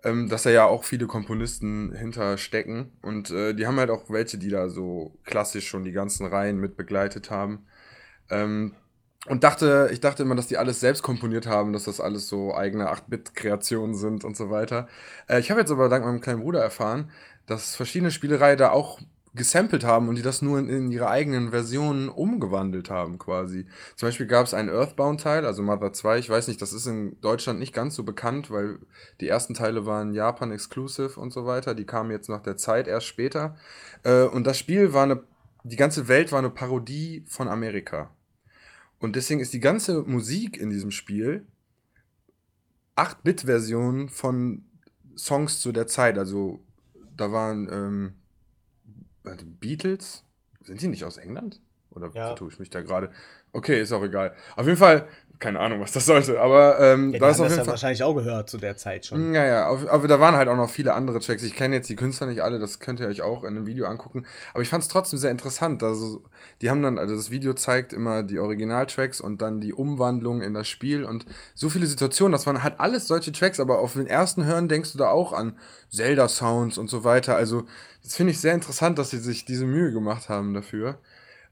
Ähm, 0.04 0.30
dass 0.30 0.44
da 0.44 0.50
ja 0.50 0.66
auch 0.66 0.84
viele 0.84 1.06
Komponisten 1.06 1.94
hinter 1.94 2.40
stecken. 2.40 2.92
Und 3.04 3.30
äh, 3.30 3.54
die 3.54 3.68
haben 3.68 3.78
halt 3.78 3.92
auch 3.92 4.10
welche, 4.10 4.40
die 4.40 4.50
da 4.50 4.68
so 4.68 5.16
klassisch 5.26 5.68
schon 5.68 5.84
die 5.84 5.92
ganzen 5.92 6.26
Reihen 6.26 6.58
mit 6.58 6.76
begleitet 6.76 7.30
haben. 7.30 7.68
Ähm, 8.32 8.74
und 9.28 9.44
dachte, 9.44 9.90
ich 9.92 10.00
dachte 10.02 10.24
immer, 10.24 10.36
dass 10.36 10.48
die 10.48 10.58
alles 10.58 10.80
selbst 10.80 11.04
komponiert 11.04 11.46
haben, 11.46 11.74
dass 11.74 11.84
das 11.84 12.02
alles 12.02 12.28
so 12.28 12.56
eigene 12.56 12.92
8-Bit-Kreationen 12.92 13.96
sind 13.96 14.24
und 14.24 14.36
so 14.36 14.50
weiter. 14.50 14.88
Äh, 15.28 15.40
ich 15.40 15.52
habe 15.52 15.60
jetzt 15.60 15.72
aber 15.72 15.90
dank 15.90 16.06
meinem 16.06 16.22
kleinen 16.22 16.42
Bruder 16.42 16.62
erfahren, 16.62 17.12
dass 17.46 17.76
verschiedene 17.76 18.12
Spielereien 18.12 18.58
da 18.58 18.72
auch 18.72 19.00
gesampelt 19.34 19.86
haben 19.86 20.10
und 20.10 20.16
die 20.16 20.24
das 20.24 20.42
nur 20.42 20.60
in, 20.60 20.68
in 20.68 20.92
ihre 20.92 21.08
eigenen 21.08 21.52
Versionen 21.52 22.10
umgewandelt 22.10 22.90
haben, 22.90 23.18
quasi. 23.18 23.66
Zum 23.96 24.08
Beispiel 24.08 24.26
gab 24.26 24.46
es 24.46 24.54
einen 24.54 24.70
Earthbound-Teil, 24.70 25.46
also 25.46 25.62
Mother 25.62 25.94
2. 25.94 26.18
Ich 26.18 26.30
weiß 26.30 26.48
nicht, 26.48 26.62
das 26.62 26.74
ist 26.74 26.88
in 26.88 27.20
Deutschland 27.22 27.60
nicht 27.60 27.74
ganz 27.74 27.96
so 27.96 28.04
bekannt, 28.04 28.52
weil 28.52 28.80
die 29.22 29.30
ersten 29.30 29.54
Teile 29.54 29.86
waren 29.86 30.14
Japan-exclusive 30.14 31.18
und 31.20 31.32
so 31.32 31.46
weiter. 31.46 31.76
Die 31.76 31.86
kamen 31.86 32.12
jetzt 32.12 32.28
nach 32.28 32.42
der 32.42 32.58
Zeit 32.58 32.88
erst 32.88 33.06
später. 33.06 33.56
Äh, 34.04 34.24
und 34.24 34.46
das 34.48 34.58
Spiel 34.58 34.94
war 34.94 35.04
eine, 35.04 35.24
die 35.64 35.78
ganze 35.78 36.08
Welt 36.08 36.32
war 36.32 36.40
eine 36.40 36.50
Parodie 36.50 37.24
von 37.28 37.48
Amerika. 37.48 38.10
Und 39.02 39.16
deswegen 39.16 39.40
ist 39.42 39.52
die 39.54 39.60
ganze 39.60 40.04
Musik 40.04 40.58
in 40.58 40.70
diesem 40.70 40.92
Spiel 40.92 41.46
8-Bit-Version 42.96 44.10
von 44.10 44.64
Songs 45.18 45.60
zu 45.60 45.72
der 45.72 45.88
Zeit. 45.88 46.18
Also 46.18 46.64
da 47.18 47.32
waren 47.32 47.68
ähm, 47.72 48.14
Beatles. 49.60 50.24
Sind 50.62 50.82
die 50.82 50.88
nicht 50.88 51.04
aus 51.04 51.18
England? 51.18 51.60
Oder 51.90 52.12
Ja. 52.14 52.28
vertue 52.28 52.50
ich 52.50 52.60
mich 52.60 52.70
da 52.70 52.82
gerade? 52.82 53.12
Okay, 53.52 53.82
ist 53.82 53.92
auch 53.92 54.04
egal. 54.04 54.36
Auf 54.56 54.66
jeden 54.66 54.78
Fall, 54.78 55.08
keine 55.42 55.60
Ahnung, 55.60 55.82
was 55.82 55.92
das 55.92 56.06
sollte, 56.06 56.40
aber 56.40 56.80
ähm, 56.80 57.12
Ja, 57.12 57.20
da 57.20 57.30
ist 57.32 57.40
auf 57.40 57.48
das 57.48 57.52
jeden 57.54 57.58
ja 57.58 57.64
Fall. 57.66 57.72
wahrscheinlich 57.74 58.04
auch 58.04 58.14
gehört 58.14 58.50
zu 58.50 58.58
der 58.58 58.78
Zeit 58.78 59.08
schon. 59.08 59.34
Ja, 59.34 59.44
ja, 59.46 59.66
aber 59.66 60.08
da 60.08 60.20
waren 60.20 60.36
halt 60.36 60.48
auch 60.48 60.56
noch 60.56 60.70
viele 60.70 60.94
andere 60.94 61.20
Tracks. 61.20 61.44
Ich 61.44 61.56
kenne 61.56 61.76
jetzt 61.76 61.90
die 61.90 61.96
Künstler 61.98 62.28
nicht 62.28 62.42
alle, 62.42 62.60
das 62.60 62.80
könnt 62.80 63.00
ihr 63.00 63.08
euch 63.08 63.22
auch 63.24 63.44
in 63.44 63.50
einem 63.58 63.66
Video 63.66 63.88
angucken. 63.88 64.26
Aber 64.54 64.62
ich 64.62 64.70
fand 64.70 64.84
es 64.84 64.88
trotzdem 64.88 65.20
sehr 65.20 65.32
interessant. 65.32 65.84
Also, 65.84 66.24
die 66.62 66.70
haben 66.70 66.82
dann, 66.84 66.98
also 67.00 67.16
das 67.16 67.32
Video 67.32 67.54
zeigt 67.54 67.92
immer 67.92 68.24
die 68.24 68.40
Originaltracks 68.40 69.20
und 69.20 69.42
dann 69.42 69.60
die 69.60 69.74
Umwandlung 69.74 70.42
in 70.42 70.54
das 70.54 70.68
Spiel 70.70 71.04
und 71.04 71.26
so 71.56 71.70
viele 71.70 71.88
Situationen. 71.88 72.32
Das 72.32 72.46
waren 72.46 72.64
halt 72.64 72.80
alles 72.80 73.08
solche 73.08 73.32
Tracks, 73.32 73.60
aber 73.60 73.80
auf 73.80 73.94
den 73.94 74.08
ersten 74.08 74.46
Hören 74.46 74.70
denkst 74.70 74.92
du 74.92 75.00
da 75.00 75.10
auch 75.10 75.34
an 75.34 75.58
Zelda-Sounds 75.90 76.78
und 76.78 76.90
so 76.90 77.04
weiter. 77.04 77.36
Also, 77.36 77.66
das 78.04 78.16
finde 78.16 78.32
ich 78.32 78.40
sehr 78.40 78.54
interessant, 78.54 79.00
dass 79.00 79.10
sie 79.10 79.18
sich 79.20 79.44
diese 79.44 79.66
Mühe 79.66 79.92
gemacht 79.92 80.30
haben 80.30 80.54
dafür. 80.54 81.00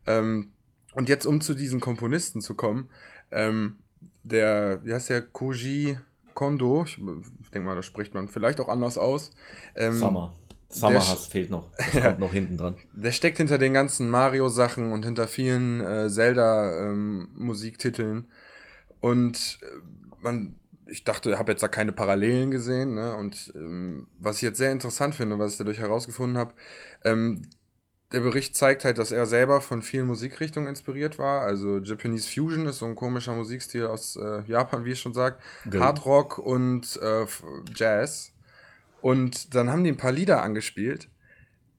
Ähm, 0.06 0.52
und 0.94 1.10
jetzt, 1.10 1.26
um 1.26 1.42
zu 1.42 1.56
diesen 1.56 1.80
Komponisten 1.80 2.42
zu 2.42 2.54
kommen, 2.56 2.90
ähm, 3.32 3.79
der, 4.24 4.80
wie 4.84 4.94
heißt 4.94 5.10
der, 5.10 5.22
Koji 5.22 5.98
Kondo, 6.34 6.86
ich, 6.86 6.96
denke 6.96 7.68
mal, 7.68 7.76
das 7.76 7.86
spricht 7.86 8.14
man 8.14 8.30
vielleicht 8.30 8.62
auch 8.62 8.70
anders 8.70 8.98
aus. 8.98 9.32
Ähm, 9.76 9.94
Summer. 9.94 10.34
Summer 10.70 11.00
Hass 11.00 11.28
fehlt 11.28 11.50
noch. 11.50 11.72
Das 11.78 12.04
kommt 12.04 12.20
noch 12.20 12.32
hinten 12.32 12.58
dran. 12.58 12.76
Der 12.94 13.12
steckt 13.12 13.38
hinter 13.38 13.58
den 13.58 13.74
ganzen 13.74 14.10
Mario-Sachen 14.10 14.92
und 14.92 15.04
hinter 15.04 15.28
vielen 15.28 15.82
äh, 15.82 16.10
Zelda-Musiktiteln. 16.10 18.28
und 19.02 19.60
äh, 19.64 19.66
man, 20.22 20.56
ich 20.88 21.04
dachte, 21.04 21.32
ich 21.32 21.38
habe 21.38 21.52
jetzt 21.52 21.64
da 21.64 21.68
keine 21.68 21.92
Parallelen 21.92 22.52
gesehen. 22.52 22.96
Ne? 22.96 23.16
Und 23.16 23.52
ähm, 23.56 24.08
was 24.20 24.38
ich 24.38 24.44
jetzt 24.44 24.58
sehr 24.58 24.72
interessant 24.72 25.16
finde, 25.16 25.40
was 25.40 25.54
ich 25.54 25.58
dadurch 25.58 25.80
herausgefunden 25.80 26.38
habe, 26.38 26.54
ähm, 27.04 27.42
der 28.12 28.22
Bericht 28.22 28.56
zeigt 28.56 28.86
halt, 28.86 28.98
dass 28.98 29.12
er 29.12 29.26
selber 29.26 29.62
von 29.62 29.82
vielen 29.82 30.08
Musikrichtungen 30.08 30.68
inspiriert 30.68 31.20
war. 31.20 31.42
Also 31.42 31.78
Japanese 31.78 32.30
Fusion 32.30 32.66
ist 32.66 32.80
so 32.80 32.86
ein 32.86 32.96
komischer 32.96 33.36
Musikstil 33.36 33.86
aus 33.86 34.16
äh, 34.16 34.42
Japan, 34.48 34.84
wie 34.86 34.92
ich 34.92 35.00
schon 35.00 35.14
sagt. 35.14 35.42
Genau. 35.66 35.86
Hard 35.86 36.06
Rock 36.06 36.40
und 36.40 37.00
äh, 37.02 37.26
Jazz. 37.76 38.32
Und 39.02 39.54
dann 39.54 39.70
haben 39.72 39.84
die 39.84 39.92
ein 39.92 39.98
paar 39.98 40.12
Lieder 40.12 40.42
angespielt, 40.42 41.08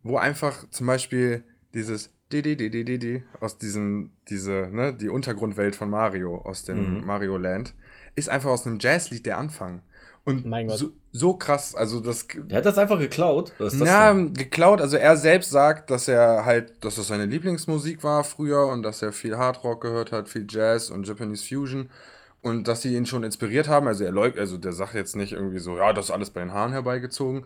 wo 0.02 0.16
einfach 0.16 0.68
zum 0.70 0.86
Beispiel 0.86 1.42
dieses 1.74 2.10
di 2.32 2.42
di 2.42 2.56
di 2.56 2.70
di 2.70 2.84
di 2.84 2.98
di 2.98 3.22
aus 3.40 3.58
diesem, 3.58 4.12
diese, 4.28 4.68
ne, 4.70 4.94
die 4.94 5.08
Untergrundwelt 5.08 5.74
von 5.74 5.90
Mario, 5.90 6.36
aus 6.38 6.64
dem 6.64 7.00
Mhm. 7.00 7.06
Mario 7.06 7.36
Land, 7.38 7.74
ist 8.14 8.28
einfach 8.28 8.50
aus 8.50 8.66
einem 8.66 8.78
Jazzlied 8.78 9.26
der 9.26 9.38
Anfang. 9.38 9.82
Und 10.24 10.46
Mein 10.46 10.68
Gott. 10.68 10.78
so, 10.78 10.90
so 11.12 11.35
krass, 11.35 11.74
also 11.74 12.00
das 12.00 12.26
Der 12.28 12.59
hat 12.59 12.66
das 12.66 12.78
einfach 12.78 12.98
geklaut. 12.98 13.52
Was 13.59 13.78
ja, 13.78 14.12
denn? 14.12 14.35
geklaut. 14.35 14.80
Also 14.80 14.96
er 14.96 15.16
selbst 15.16 15.50
sagt, 15.50 15.90
dass 15.90 16.09
er 16.09 16.44
halt, 16.44 16.85
dass 16.85 16.96
das 16.96 17.09
seine 17.09 17.26
Lieblingsmusik 17.26 18.04
war 18.04 18.22
früher 18.22 18.66
und 18.66 18.83
dass 18.83 19.02
er 19.02 19.12
viel 19.12 19.37
Hardrock 19.38 19.80
gehört 19.80 20.12
hat, 20.12 20.28
viel 20.28 20.46
Jazz 20.48 20.90
und 20.90 21.09
Japanese 21.09 21.44
Fusion 21.46 21.90
und 22.42 22.68
dass 22.68 22.83
sie 22.83 22.94
ihn 22.94 23.06
schon 23.06 23.24
inspiriert 23.24 23.68
haben. 23.68 23.88
Also 23.88 24.04
er 24.04 24.12
leugnet, 24.12 24.40
also 24.40 24.59
der 24.59 24.72
sagt 24.72 24.94
jetzt 24.94 25.16
nicht 25.16 25.33
irgendwie 25.33 25.59
so, 25.59 25.76
ja, 25.76 25.92
das 25.92 26.06
ist 26.06 26.11
alles 26.11 26.30
bei 26.30 26.40
den 26.40 26.52
Haaren 26.52 26.72
herbeigezogen. 26.72 27.44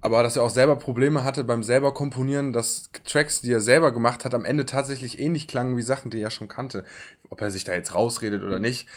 Aber 0.00 0.22
dass 0.22 0.36
er 0.36 0.42
auch 0.42 0.50
selber 0.50 0.76
Probleme 0.76 1.24
hatte 1.24 1.42
beim 1.44 1.62
selber 1.62 1.92
komponieren, 1.94 2.52
dass 2.52 2.90
Tracks, 3.04 3.40
die 3.40 3.52
er 3.52 3.60
selber 3.60 3.92
gemacht 3.92 4.24
hat, 4.24 4.34
am 4.34 4.44
Ende 4.44 4.66
tatsächlich 4.66 5.18
ähnlich 5.18 5.48
klangen 5.48 5.76
wie 5.76 5.82
Sachen, 5.82 6.10
die 6.10 6.20
er 6.20 6.30
schon 6.30 6.48
kannte. 6.48 6.84
Ob 7.30 7.40
er 7.40 7.50
sich 7.50 7.64
da 7.64 7.72
jetzt 7.72 7.94
rausredet 7.94 8.42
oder 8.42 8.58
nicht. 8.58 8.88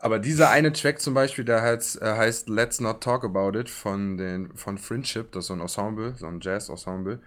Aber 0.00 0.18
dieser 0.18 0.50
eine 0.50 0.72
Track 0.72 1.00
zum 1.00 1.14
Beispiel, 1.14 1.44
der 1.44 1.62
heißt, 1.62 2.02
äh, 2.02 2.16
heißt 2.16 2.48
Let's 2.48 2.80
Not 2.80 3.02
Talk 3.02 3.24
About 3.24 3.58
It 3.58 3.70
von, 3.70 4.16
den, 4.16 4.54
von 4.56 4.78
Friendship, 4.78 5.32
das 5.32 5.44
ist 5.44 5.48
so 5.48 5.54
ein 5.54 5.60
Ensemble, 5.60 6.14
so 6.16 6.26
ein 6.26 6.40
Jazz-Ensemble. 6.40 7.20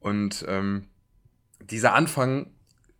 Und 0.00 0.44
ähm, 0.48 0.86
dieser 1.60 1.94
Anfang 1.94 2.50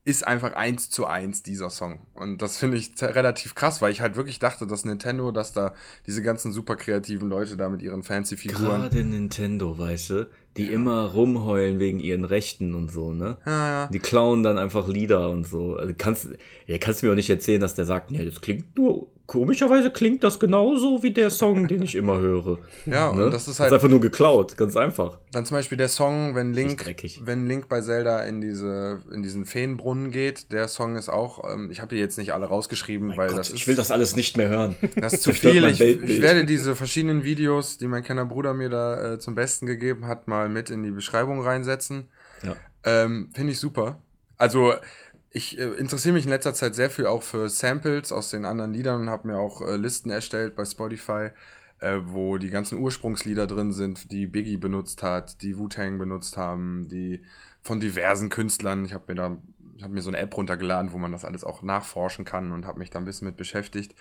ist 0.06 0.24
einfach 0.24 0.52
eins 0.52 0.88
zu 0.88 1.04
eins 1.06 1.42
dieser 1.42 1.68
Song. 1.68 1.98
Und 2.14 2.40
das 2.40 2.58
finde 2.58 2.76
ich 2.76 2.92
relativ 3.02 3.56
krass, 3.56 3.82
weil 3.82 3.90
ich 3.90 4.00
halt 4.00 4.14
wirklich 4.14 4.38
dachte, 4.38 4.64
dass 4.64 4.84
Nintendo, 4.84 5.32
dass 5.32 5.52
da 5.52 5.74
diese 6.06 6.22
ganzen 6.22 6.52
super 6.52 6.76
kreativen 6.76 7.28
Leute 7.28 7.56
da 7.56 7.68
mit 7.68 7.82
ihren 7.82 8.04
fancy 8.04 8.36
Figuren. 8.36 8.82
Gerade 8.82 9.02
Nintendo, 9.02 9.76
weißt 9.76 10.10
du, 10.10 10.30
die 10.56 10.70
immer 10.72 11.06
rumheulen 11.06 11.80
wegen 11.80 11.98
ihren 11.98 12.24
Rechten 12.24 12.76
und 12.76 12.92
so, 12.92 13.12
ne? 13.12 13.36
Ja, 13.44 13.68
ja. 13.68 13.86
Die 13.88 13.98
klauen 13.98 14.44
dann 14.44 14.58
einfach 14.58 14.86
Lieder 14.86 15.28
und 15.28 15.44
so. 15.44 15.74
Also 15.74 15.92
kannst, 15.98 16.28
ja, 16.68 16.78
kannst 16.78 17.02
du 17.02 17.06
mir 17.06 17.12
auch 17.12 17.16
nicht 17.16 17.28
erzählen, 17.28 17.60
dass 17.60 17.74
der 17.74 17.84
sagt, 17.84 18.12
nee, 18.12 18.24
das 18.24 18.40
klingt 18.40 18.76
nur, 18.78 19.08
komischerweise 19.26 19.90
klingt 19.90 20.22
das 20.24 20.38
genauso 20.38 21.02
wie 21.02 21.10
der 21.12 21.30
Song, 21.30 21.66
den 21.68 21.82
ich 21.82 21.94
immer 21.94 22.18
höre. 22.18 22.58
Ja, 22.86 23.12
Ne? 23.12 23.26
und 23.26 23.30
das 23.32 23.42
ist 23.42 23.48
Das 23.48 23.60
halt. 23.60 23.68
ist 23.70 23.74
einfach 23.74 23.88
nur 23.88 24.00
geklaut, 24.00 24.56
ganz 24.56 24.76
einfach. 24.76 25.18
Dann 25.32 25.44
zum 25.44 25.56
Beispiel 25.56 25.76
der 25.78 25.88
Song, 25.88 26.34
wenn 26.34 26.52
Link, 26.52 26.84
wenn 27.24 27.46
Link 27.46 27.68
bei 27.68 27.80
Zelda 27.80 28.20
in 28.22 28.40
diese, 28.40 29.00
in 29.12 29.22
diesen 29.22 29.44
Feenbrunnen 29.46 30.10
geht, 30.10 30.52
der 30.52 30.68
Song 30.68 30.96
ist 30.96 31.08
auch, 31.08 31.42
ähm, 31.52 31.70
ich 31.70 31.80
habe 31.80 31.94
die 31.94 32.00
jetzt 32.00 32.18
nicht 32.18 32.32
alle 32.32 32.46
rausgeschrieben, 32.46 33.16
weil 33.16 33.28
Gott, 33.28 33.38
das 33.38 33.48
ist, 33.48 33.54
ich 33.56 33.66
will 33.66 33.74
das 33.74 33.90
alles 33.90 34.16
nicht 34.16 34.36
mehr 34.36 34.48
hören. 34.48 34.76
das 34.96 35.14
ist 35.14 35.22
zu 35.24 35.32
viel. 35.32 35.60
mein 35.60 35.72
Ich, 35.72 35.80
ich 35.80 36.22
werde 36.22 36.44
diese 36.44 36.76
verschiedenen 36.76 37.24
Videos, 37.24 37.78
die 37.78 37.86
mein 37.88 38.02
kleiner 38.04 38.26
Bruder 38.26 38.54
mir 38.54 38.68
da 38.70 39.14
äh, 39.14 39.18
zum 39.18 39.34
Besten 39.34 39.66
gegeben 39.66 40.06
hat, 40.06 40.28
mal 40.28 40.48
mit 40.48 40.70
in 40.70 40.82
die 40.82 40.90
Beschreibung 40.92 41.42
reinsetzen. 41.42 42.08
Ja. 42.42 42.54
Ähm, 42.84 43.30
Finde 43.34 43.52
ich 43.52 43.58
super. 43.58 43.98
Also, 44.38 44.74
ich 45.36 45.58
äh, 45.58 45.64
interessiere 45.74 46.14
mich 46.14 46.24
in 46.24 46.30
letzter 46.30 46.54
Zeit 46.54 46.74
sehr 46.74 46.88
viel 46.88 47.06
auch 47.06 47.22
für 47.22 47.50
Samples 47.50 48.10
aus 48.10 48.30
den 48.30 48.46
anderen 48.46 48.72
Liedern 48.72 49.02
und 49.02 49.10
habe 49.10 49.28
mir 49.28 49.38
auch 49.38 49.60
äh, 49.60 49.76
Listen 49.76 50.08
erstellt 50.08 50.56
bei 50.56 50.64
Spotify, 50.64 51.28
äh, 51.80 51.98
wo 52.04 52.38
die 52.38 52.48
ganzen 52.48 52.78
Ursprungslieder 52.78 53.46
drin 53.46 53.72
sind, 53.72 54.10
die 54.10 54.26
Biggie 54.26 54.56
benutzt 54.56 55.02
hat, 55.02 55.42
die 55.42 55.58
Wu-Tang 55.58 55.98
benutzt 55.98 56.38
haben, 56.38 56.88
die 56.88 57.20
von 57.60 57.80
diversen 57.80 58.30
Künstlern. 58.30 58.86
Ich 58.86 58.94
habe 58.94 59.04
mir 59.08 59.14
da 59.14 59.36
habe 59.82 59.94
mir 59.94 60.02
so 60.02 60.10
eine 60.10 60.18
App 60.18 60.36
runtergeladen, 60.36 60.92
wo 60.92 60.98
man 60.98 61.12
das 61.12 61.24
alles 61.24 61.44
auch 61.44 61.62
nachforschen 61.62 62.24
kann 62.24 62.52
und 62.52 62.66
habe 62.66 62.78
mich 62.78 62.90
da 62.90 62.98
ein 62.98 63.04
bisschen 63.04 63.26
mit 63.26 63.36
beschäftigt. 63.36 63.94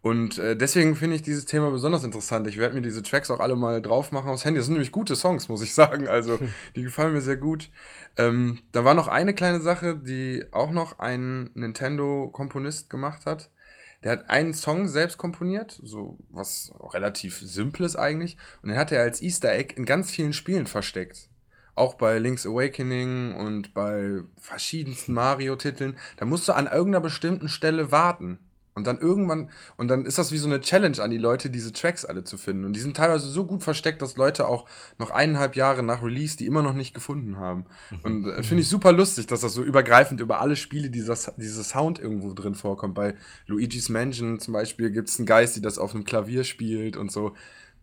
Und 0.00 0.38
äh, 0.38 0.56
deswegen 0.56 0.96
finde 0.96 1.16
ich 1.16 1.22
dieses 1.22 1.44
Thema 1.44 1.70
besonders 1.70 2.04
interessant. 2.04 2.46
Ich 2.46 2.58
werde 2.58 2.74
mir 2.74 2.82
diese 2.82 3.02
Tracks 3.02 3.30
auch 3.30 3.40
alle 3.40 3.56
mal 3.56 3.80
drauf 3.80 4.12
machen 4.12 4.30
aufs 4.30 4.44
Handy. 4.44 4.58
Das 4.58 4.66
sind 4.66 4.74
nämlich 4.74 4.92
gute 4.92 5.16
Songs, 5.16 5.48
muss 5.48 5.62
ich 5.62 5.74
sagen. 5.74 6.08
Also 6.08 6.38
die 6.76 6.82
gefallen 6.82 7.12
mir 7.12 7.20
sehr 7.20 7.36
gut. 7.36 7.70
Ähm, 8.16 8.60
da 8.72 8.84
war 8.84 8.94
noch 8.94 9.08
eine 9.08 9.34
kleine 9.34 9.60
Sache, 9.60 9.96
die 9.96 10.44
auch 10.52 10.70
noch 10.70 10.98
ein 10.98 11.50
Nintendo-Komponist 11.54 12.90
gemacht 12.90 13.26
hat. 13.26 13.50
Der 14.04 14.12
hat 14.12 14.30
einen 14.30 14.52
Song 14.52 14.88
selbst 14.88 15.16
komponiert, 15.16 15.80
so 15.82 16.18
was 16.28 16.72
relativ 16.92 17.38
simples 17.38 17.94
eigentlich. 17.94 18.36
Und 18.62 18.70
den 18.70 18.78
hat 18.78 18.90
er 18.90 19.02
als 19.02 19.22
Easter 19.22 19.52
Egg 19.52 19.74
in 19.76 19.84
ganz 19.84 20.10
vielen 20.10 20.32
Spielen 20.32 20.66
versteckt. 20.66 21.28
Auch 21.74 21.94
bei 21.94 22.18
Link's 22.18 22.46
Awakening 22.46 23.34
und 23.34 23.74
bei 23.74 24.20
verschiedensten 24.38 25.14
Mario-Titeln. 25.14 25.96
Da 26.16 26.24
musst 26.24 26.48
du 26.48 26.52
an 26.52 26.66
irgendeiner 26.66 27.00
bestimmten 27.00 27.48
Stelle 27.48 27.90
warten. 27.90 28.38
Und 28.74 28.86
dann 28.86 28.98
irgendwann, 28.98 29.50
und 29.76 29.88
dann 29.88 30.06
ist 30.06 30.16
das 30.16 30.32
wie 30.32 30.38
so 30.38 30.46
eine 30.46 30.62
Challenge 30.62 30.98
an 31.02 31.10
die 31.10 31.18
Leute, 31.18 31.50
diese 31.50 31.74
Tracks 31.74 32.06
alle 32.06 32.24
zu 32.24 32.38
finden. 32.38 32.64
Und 32.64 32.72
die 32.72 32.80
sind 32.80 32.96
teilweise 32.96 33.28
so 33.28 33.44
gut 33.44 33.62
versteckt, 33.62 34.00
dass 34.00 34.16
Leute 34.16 34.48
auch 34.48 34.66
noch 34.98 35.10
eineinhalb 35.10 35.56
Jahre 35.56 35.82
nach 35.82 36.02
Release 36.02 36.38
die 36.38 36.46
immer 36.46 36.62
noch 36.62 36.72
nicht 36.72 36.94
gefunden 36.94 37.36
haben. 37.36 37.66
Und 38.02 38.26
äh, 38.26 38.42
finde 38.42 38.62
ich 38.62 38.68
super 38.68 38.92
lustig, 38.92 39.26
dass 39.26 39.42
das 39.42 39.52
so 39.52 39.62
übergreifend 39.62 40.22
über 40.22 40.40
alle 40.40 40.56
Spiele 40.56 40.88
dieser, 40.88 41.16
dieser 41.36 41.64
Sound 41.64 41.98
irgendwo 41.98 42.32
drin 42.32 42.54
vorkommt. 42.54 42.94
Bei 42.94 43.14
Luigi's 43.46 43.90
Mansion 43.90 44.40
zum 44.40 44.54
Beispiel 44.54 44.90
gibt 44.90 45.10
es 45.10 45.18
einen 45.18 45.26
Geist, 45.26 45.54
die 45.54 45.60
das 45.60 45.76
auf 45.76 45.94
einem 45.94 46.04
Klavier 46.04 46.44
spielt 46.44 46.96
und 46.96 47.12
so. 47.12 47.34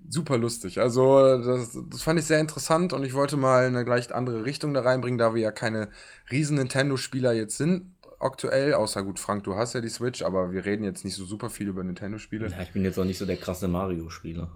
Super 0.07 0.37
lustig. 0.37 0.79
Also, 0.79 1.37
das, 1.43 1.77
das 1.89 2.01
fand 2.01 2.19
ich 2.19 2.25
sehr 2.25 2.39
interessant 2.39 2.93
und 2.93 3.03
ich 3.03 3.13
wollte 3.13 3.37
mal 3.37 3.67
eine 3.67 3.85
gleich 3.85 4.13
andere 4.13 4.45
Richtung 4.45 4.73
da 4.73 4.81
reinbringen, 4.81 5.17
da 5.17 5.35
wir 5.35 5.41
ja 5.41 5.51
keine 5.51 5.89
riesen 6.31 6.57
Nintendo-Spieler 6.57 7.33
jetzt 7.33 7.57
sind 7.57 7.91
aktuell, 8.19 8.73
außer 8.73 9.03
gut, 9.03 9.19
Frank, 9.19 9.43
du 9.45 9.55
hast 9.55 9.73
ja 9.73 9.81
die 9.81 9.89
Switch, 9.89 10.21
aber 10.21 10.51
wir 10.51 10.65
reden 10.65 10.83
jetzt 10.83 11.05
nicht 11.05 11.15
so 11.15 11.25
super 11.25 11.49
viel 11.49 11.67
über 11.67 11.83
Nintendo-Spiele. 11.83 12.49
Ja, 12.49 12.61
ich 12.61 12.71
bin 12.71 12.83
jetzt 12.83 12.99
auch 12.99 13.05
nicht 13.05 13.17
so 13.17 13.25
der 13.25 13.37
krasse 13.37 13.67
Mario-Spieler. 13.67 14.49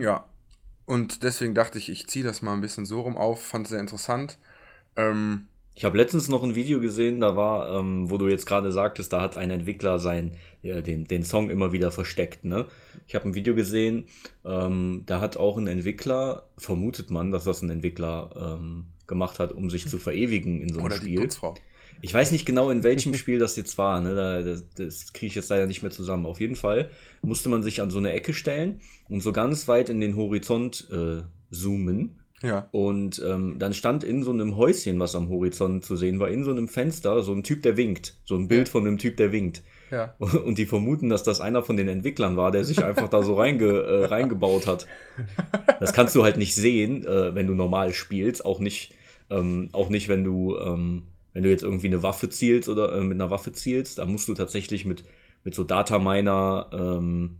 Ja. 0.00 0.24
Und 0.86 1.22
deswegen 1.22 1.54
dachte 1.54 1.78
ich, 1.78 1.90
ich 1.90 2.06
ziehe 2.06 2.24
das 2.24 2.40
mal 2.40 2.54
ein 2.54 2.60
bisschen 2.60 2.86
so 2.86 3.02
rum 3.02 3.16
auf, 3.16 3.44
fand 3.44 3.66
es 3.66 3.70
sehr 3.70 3.80
interessant. 3.80 4.38
Ähm, 4.96 5.48
ich 5.78 5.84
habe 5.84 5.96
letztens 5.96 6.28
noch 6.28 6.42
ein 6.42 6.56
Video 6.56 6.80
gesehen, 6.80 7.20
da 7.20 7.36
war, 7.36 7.78
ähm, 7.78 8.10
wo 8.10 8.18
du 8.18 8.26
jetzt 8.26 8.46
gerade 8.46 8.72
sagtest, 8.72 9.12
da 9.12 9.20
hat 9.20 9.36
ein 9.36 9.52
Entwickler 9.52 10.00
sein, 10.00 10.32
ja, 10.60 10.80
den, 10.80 11.04
den 11.04 11.22
Song 11.22 11.50
immer 11.50 11.70
wieder 11.70 11.92
versteckt. 11.92 12.44
Ne? 12.44 12.66
Ich 13.06 13.14
habe 13.14 13.28
ein 13.28 13.36
Video 13.36 13.54
gesehen, 13.54 14.06
ähm, 14.44 15.04
da 15.06 15.20
hat 15.20 15.36
auch 15.36 15.56
ein 15.56 15.68
Entwickler, 15.68 16.48
vermutet 16.56 17.12
man, 17.12 17.30
dass 17.30 17.44
das 17.44 17.62
ein 17.62 17.70
Entwickler 17.70 18.58
ähm, 18.58 18.86
gemacht 19.06 19.38
hat, 19.38 19.52
um 19.52 19.70
sich 19.70 19.86
zu 19.86 19.98
verewigen 19.98 20.60
in 20.60 20.70
so 20.70 20.80
einem 20.80 20.86
oder 20.86 20.96
Spiel. 20.96 21.10
die 21.10 21.22
Putzfrau. 21.22 21.54
Ich 22.02 22.12
weiß 22.12 22.32
nicht 22.32 22.44
genau, 22.44 22.70
in 22.70 22.82
welchem 22.82 23.14
Spiel 23.14 23.38
das 23.38 23.54
jetzt 23.54 23.78
war. 23.78 24.00
Ne? 24.00 24.16
Da, 24.16 24.42
das 24.42 24.64
das 24.74 25.12
kriege 25.12 25.28
ich 25.28 25.36
jetzt 25.36 25.48
leider 25.48 25.68
nicht 25.68 25.82
mehr 25.82 25.92
zusammen. 25.92 26.26
Auf 26.26 26.40
jeden 26.40 26.56
Fall 26.56 26.90
musste 27.22 27.48
man 27.50 27.62
sich 27.62 27.80
an 27.80 27.90
so 27.90 27.98
eine 27.98 28.10
Ecke 28.10 28.34
stellen 28.34 28.80
und 29.08 29.20
so 29.20 29.30
ganz 29.30 29.68
weit 29.68 29.90
in 29.90 30.00
den 30.00 30.16
Horizont 30.16 30.88
äh, 30.90 31.22
zoomen. 31.52 32.18
Ja. 32.42 32.68
Und 32.70 33.22
ähm, 33.26 33.56
dann 33.58 33.74
stand 33.74 34.04
in 34.04 34.22
so 34.22 34.30
einem 34.30 34.56
Häuschen, 34.56 35.00
was 35.00 35.14
am 35.14 35.28
Horizont 35.28 35.84
zu 35.84 35.96
sehen 35.96 36.20
war, 36.20 36.28
in 36.28 36.44
so 36.44 36.50
einem 36.50 36.68
Fenster, 36.68 37.22
so 37.22 37.32
ein 37.32 37.42
Typ, 37.42 37.62
der 37.62 37.76
winkt. 37.76 38.14
So 38.24 38.36
ein 38.36 38.48
Bild 38.48 38.68
von 38.68 38.86
einem 38.86 38.98
Typ, 38.98 39.16
der 39.16 39.32
winkt. 39.32 39.62
Ja. 39.90 40.14
Und 40.18 40.58
die 40.58 40.66
vermuten, 40.66 41.08
dass 41.08 41.24
das 41.24 41.40
einer 41.40 41.62
von 41.62 41.76
den 41.76 41.88
Entwicklern 41.88 42.36
war, 42.36 42.52
der 42.52 42.64
sich 42.64 42.84
einfach 42.84 43.08
da 43.08 43.22
so 43.22 43.34
reinge, 43.34 43.66
äh, 43.66 44.04
reingebaut 44.06 44.66
hat. 44.66 44.86
Das 45.80 45.92
kannst 45.92 46.14
du 46.14 46.22
halt 46.22 46.36
nicht 46.36 46.54
sehen, 46.54 47.04
äh, 47.04 47.34
wenn 47.34 47.46
du 47.46 47.54
normal 47.54 47.92
spielst. 47.92 48.44
Auch 48.44 48.60
nicht, 48.60 48.94
ähm, 49.30 49.70
auch 49.72 49.88
nicht 49.88 50.08
wenn 50.08 50.22
du, 50.22 50.56
ähm, 50.58 51.08
wenn 51.32 51.42
du 51.42 51.50
jetzt 51.50 51.62
irgendwie 51.62 51.88
eine 51.88 52.02
Waffe 52.02 52.28
zielst 52.28 52.68
oder 52.68 52.92
äh, 52.92 53.00
mit 53.00 53.20
einer 53.20 53.30
Waffe 53.30 53.52
zielst. 53.52 53.98
Da 53.98 54.06
musst 54.06 54.28
du 54.28 54.34
tatsächlich 54.34 54.84
mit, 54.84 55.04
mit 55.42 55.54
so 55.54 55.64
Dataminer 55.64 56.68
ähm, 56.72 57.38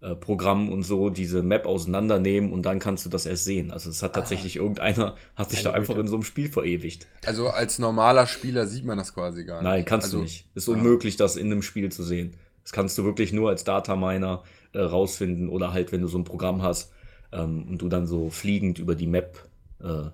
äh, 0.00 0.14
Programmen 0.14 0.72
und 0.72 0.82
so 0.82 1.10
diese 1.10 1.42
Map 1.42 1.66
auseinandernehmen 1.66 2.52
und 2.52 2.62
dann 2.62 2.78
kannst 2.78 3.04
du 3.04 3.10
das 3.10 3.26
erst 3.26 3.44
sehen. 3.44 3.70
Also 3.70 3.90
es 3.90 4.02
hat 4.02 4.14
tatsächlich 4.14 4.56
irgendeiner, 4.56 5.14
hat 5.36 5.50
sich 5.50 5.62
da 5.62 5.72
einfach 5.72 5.96
in 5.96 6.08
so 6.08 6.14
einem 6.14 6.22
Spiel 6.22 6.50
verewigt. 6.50 7.06
Also 7.26 7.48
als 7.48 7.78
normaler 7.78 8.26
Spieler 8.26 8.66
sieht 8.66 8.86
man 8.86 8.96
das 8.96 9.14
quasi 9.14 9.44
gar 9.44 9.60
nicht. 9.60 9.70
Nein, 9.70 9.84
kannst 9.84 10.06
also, 10.06 10.18
du 10.18 10.22
nicht. 10.22 10.46
Ist 10.54 10.68
unmöglich, 10.68 11.16
das 11.16 11.36
in 11.36 11.46
einem 11.46 11.62
Spiel 11.62 11.92
zu 11.92 12.02
sehen. 12.02 12.34
Das 12.62 12.72
kannst 12.72 12.96
du 12.96 13.04
wirklich 13.04 13.32
nur 13.32 13.50
als 13.50 13.64
Dataminer 13.64 14.42
äh, 14.72 14.80
rausfinden 14.80 15.48
oder 15.48 15.72
halt, 15.72 15.92
wenn 15.92 16.00
du 16.00 16.08
so 16.08 16.18
ein 16.18 16.24
Programm 16.24 16.62
hast 16.62 16.92
ähm, 17.32 17.66
und 17.68 17.82
du 17.82 17.88
dann 17.88 18.06
so 18.06 18.30
fliegend 18.30 18.78
über 18.78 18.94
die 18.94 19.06
Map 19.06 19.48
äh, 19.82 20.10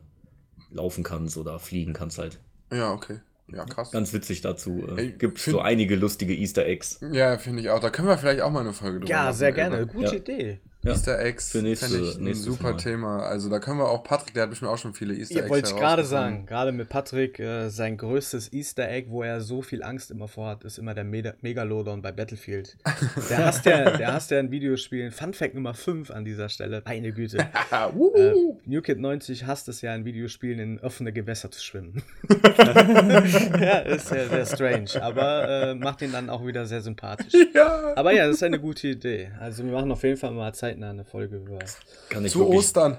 laufen 0.71 1.05
kannst 1.05 1.37
oder 1.37 1.59
fliegen 1.59 1.93
kannst 1.93 2.19
halt. 2.19 2.39
Ja, 2.73 2.93
okay. 2.93 3.21
Ja, 3.53 3.65
krass. 3.65 3.93
Ganz 3.93 4.13
witzig 4.13 4.41
dazu. 4.41 4.85
Äh, 4.97 5.13
Gibt 5.13 5.39
so 5.39 5.61
einige 5.61 5.95
lustige 5.97 6.35
Easter 6.35 6.67
Eggs. 6.67 6.99
Ja, 7.13 7.39
finde 7.39 7.61
ich 7.63 7.71
auch. 7.71 7.79
Da 7.79 7.91
können 7.91 8.09
wir 8.09 8.19
vielleicht 8.19 8.41
auch 8.41 8.51
mal 8.51 8.61
eine 8.61 8.73
Folge 8.73 8.99
drüber 9.01 9.11
Ja, 9.11 9.25
machen. 9.25 9.35
sehr 9.37 9.53
gerne. 9.53 9.81
Über 9.83 9.93
Gute 9.93 10.07
Ja. 10.07 10.13
Idee. 10.15 10.61
Ja. 10.87 10.93
Easter 10.93 11.19
Eggs 11.21 11.51
Für 11.53 11.59
nächste- 11.63 11.87
fände 11.89 12.09
ich 12.09 12.17
ein 12.19 12.35
super 12.35 12.73
Mal. 12.73 12.77
Thema. 12.77 13.23
Also 13.25 13.49
da 13.51 13.59
können 13.59 13.79
wir 13.79 13.89
auch, 13.89 14.03
Patrick, 14.05 14.35
der 14.35 14.45
hat 14.45 14.51
bestimmt 14.51 14.71
auch 14.71 14.79
schon 14.79 14.95
viele 14.95 15.15
Easter 15.15 15.35
Ja, 15.35 15.41
Eggs 15.43 15.51
wollte 15.51 15.71
ich 15.71 15.77
gerade 15.77 16.05
sagen, 16.05 16.47
gerade 16.47 16.73
mit 16.73 16.89
Patrick, 16.89 17.39
äh, 17.41 17.69
sein 17.71 17.97
größtes 17.97 18.53
Easter 18.53 18.89
Egg, 18.89 19.09
wo 19.11 19.23
er 19.23 19.41
so 19.41 19.63
viel 19.63 19.83
Angst 19.83 20.11
immer 20.11 20.29
vorhat, 20.29 20.65
ist 20.65 20.79
immer 20.79 20.95
der 20.95 21.05
Meda 21.05 21.35
Megalodon 21.43 22.03
bei 22.03 22.13
Battlefield. 22.13 22.77
Der 23.31 23.47
hasst 23.47 23.65
ja, 23.67 23.97
der 23.97 24.13
hasst 24.15 24.31
ja 24.31 24.39
in 24.41 24.51
Videospielen. 24.51 25.11
Fun 25.11 25.35
Fact 25.35 25.55
Nummer 25.55 25.75
5 25.75 26.11
an 26.11 26.25
dieser 26.25 26.49
Stelle. 26.49 26.83
Meine 26.85 27.13
Güte. 27.13 27.39
Äh, 27.73 27.93
wuhu. 27.95 28.61
Newkid 28.65 28.99
90 29.01 29.45
hasst 29.47 29.69
es 29.69 29.81
ja 29.83 29.93
in 29.95 30.05
Videospielen 30.05 30.59
in 30.61 30.81
offene 30.81 31.13
Gewässer 31.13 31.51
zu 31.51 31.61
schwimmen. 31.63 32.03
ja, 33.61 33.79
ist 33.81 34.09
sehr, 34.09 34.29
sehr 34.29 34.47
strange, 34.47 35.03
aber 35.03 35.49
äh, 35.71 35.75
macht 35.75 36.03
ihn 36.03 36.13
dann 36.13 36.31
auch 36.31 36.47
wieder 36.47 36.65
sehr 36.67 36.81
sympathisch. 36.81 37.33
ja. 37.55 37.93
Aber 37.97 38.13
ja, 38.13 38.27
das 38.27 38.37
ist 38.37 38.43
eine 38.43 38.61
gute 38.61 38.89
Idee. 38.89 39.31
Also 39.41 39.65
wir 39.65 39.73
machen 39.73 39.91
auf 39.91 40.03
jeden 40.05 40.17
Fall 40.17 40.31
mal 40.33 40.53
zeitnah 40.77 40.91
eine 40.91 41.05
Folge 41.05 41.37
über. 41.37 41.59
Kann 42.11 42.25
ich 42.25 42.33
Zu 42.33 42.41
wirklich, 42.41 42.59
Ostern. 42.59 42.99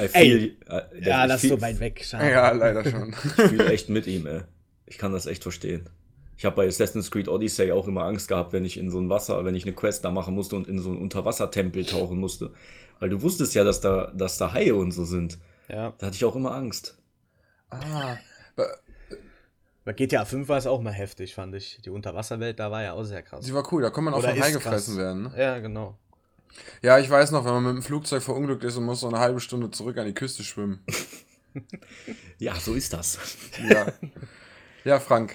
I 0.00 0.08
feel, 0.08 0.56
äh, 0.68 0.82
Ja, 1.00 1.24
ich 1.24 1.28
das 1.32 1.44
ist 1.44 1.50
so 1.50 1.60
weit 1.60 1.78
weg. 1.80 2.02
Schade. 2.04 2.30
Ja, 2.30 2.50
leider 2.52 2.84
schon. 2.88 3.14
Ich 3.24 3.32
fühle 3.32 3.70
echt 3.70 3.88
mit 3.88 4.06
ihm, 4.06 4.26
ey. 4.26 4.42
Ich 4.86 4.98
kann 4.98 5.12
das 5.12 5.26
echt 5.26 5.42
verstehen. 5.42 5.88
Ich 6.36 6.44
habe 6.44 6.56
bei 6.56 6.66
Assassin's 6.66 7.10
Creed 7.10 7.28
Odyssey 7.28 7.72
auch 7.72 7.88
immer 7.88 8.04
Angst 8.04 8.28
gehabt, 8.28 8.52
wenn 8.52 8.64
ich 8.64 8.76
in 8.76 8.90
so 8.90 8.98
ein 9.00 9.08
Wasser, 9.08 9.44
wenn 9.44 9.54
ich 9.54 9.64
eine 9.64 9.72
Quest 9.74 10.04
da 10.04 10.10
machen 10.10 10.34
musste 10.34 10.56
und 10.56 10.68
in 10.68 10.78
so 10.78 10.90
einen 10.90 10.98
Unterwassertempel 10.98 11.84
tauchen 11.86 12.18
musste. 12.18 12.52
Weil 13.00 13.08
du 13.08 13.22
wusstest 13.22 13.54
ja, 13.54 13.64
dass 13.64 13.80
da, 13.80 14.12
dass 14.14 14.38
da 14.38 14.52
Haie 14.52 14.74
und 14.74 14.92
so 14.92 15.04
sind. 15.04 15.38
Ja. 15.68 15.92
Da 15.98 16.06
hatte 16.06 16.16
ich 16.16 16.24
auch 16.24 16.36
immer 16.36 16.54
Angst. 16.54 16.98
ah, 17.70 18.16
Bei 19.84 19.92
GTA 19.92 20.24
5 20.24 20.48
war 20.48 20.58
es 20.58 20.66
auch 20.66 20.80
mal 20.82 20.92
heftig, 20.92 21.34
fand 21.34 21.54
ich. 21.54 21.80
Die 21.84 21.90
Unterwasserwelt, 21.90 22.58
da 22.60 22.70
war 22.70 22.82
ja 22.82 22.92
auch 22.92 23.04
sehr 23.04 23.22
krass. 23.22 23.44
die 23.44 23.54
war 23.54 23.66
cool. 23.72 23.82
Da 23.82 23.90
kann 23.90 24.04
man 24.04 24.14
auch 24.14 24.18
Oder 24.18 24.30
von 24.30 24.40
Hai 24.42 24.52
gefressen 24.52 24.94
krass. 24.94 24.96
werden. 25.04 25.22
Ne? 25.24 25.32
Ja, 25.36 25.58
genau. 25.58 25.98
Ja, 26.82 26.98
ich 26.98 27.08
weiß 27.10 27.30
noch, 27.32 27.44
wenn 27.44 27.52
man 27.54 27.64
mit 27.64 27.74
dem 27.74 27.82
Flugzeug 27.82 28.22
verunglückt 28.22 28.64
ist 28.64 28.76
und 28.76 28.84
muss 28.84 29.00
so 29.00 29.08
eine 29.08 29.18
halbe 29.18 29.40
Stunde 29.40 29.70
zurück 29.70 29.98
an 29.98 30.06
die 30.06 30.14
Küste 30.14 30.42
schwimmen. 30.42 30.80
Ja, 32.38 32.54
so 32.56 32.74
ist 32.74 32.92
das. 32.92 33.18
Ja, 33.66 33.86
ja 34.84 35.00
Frank. 35.00 35.34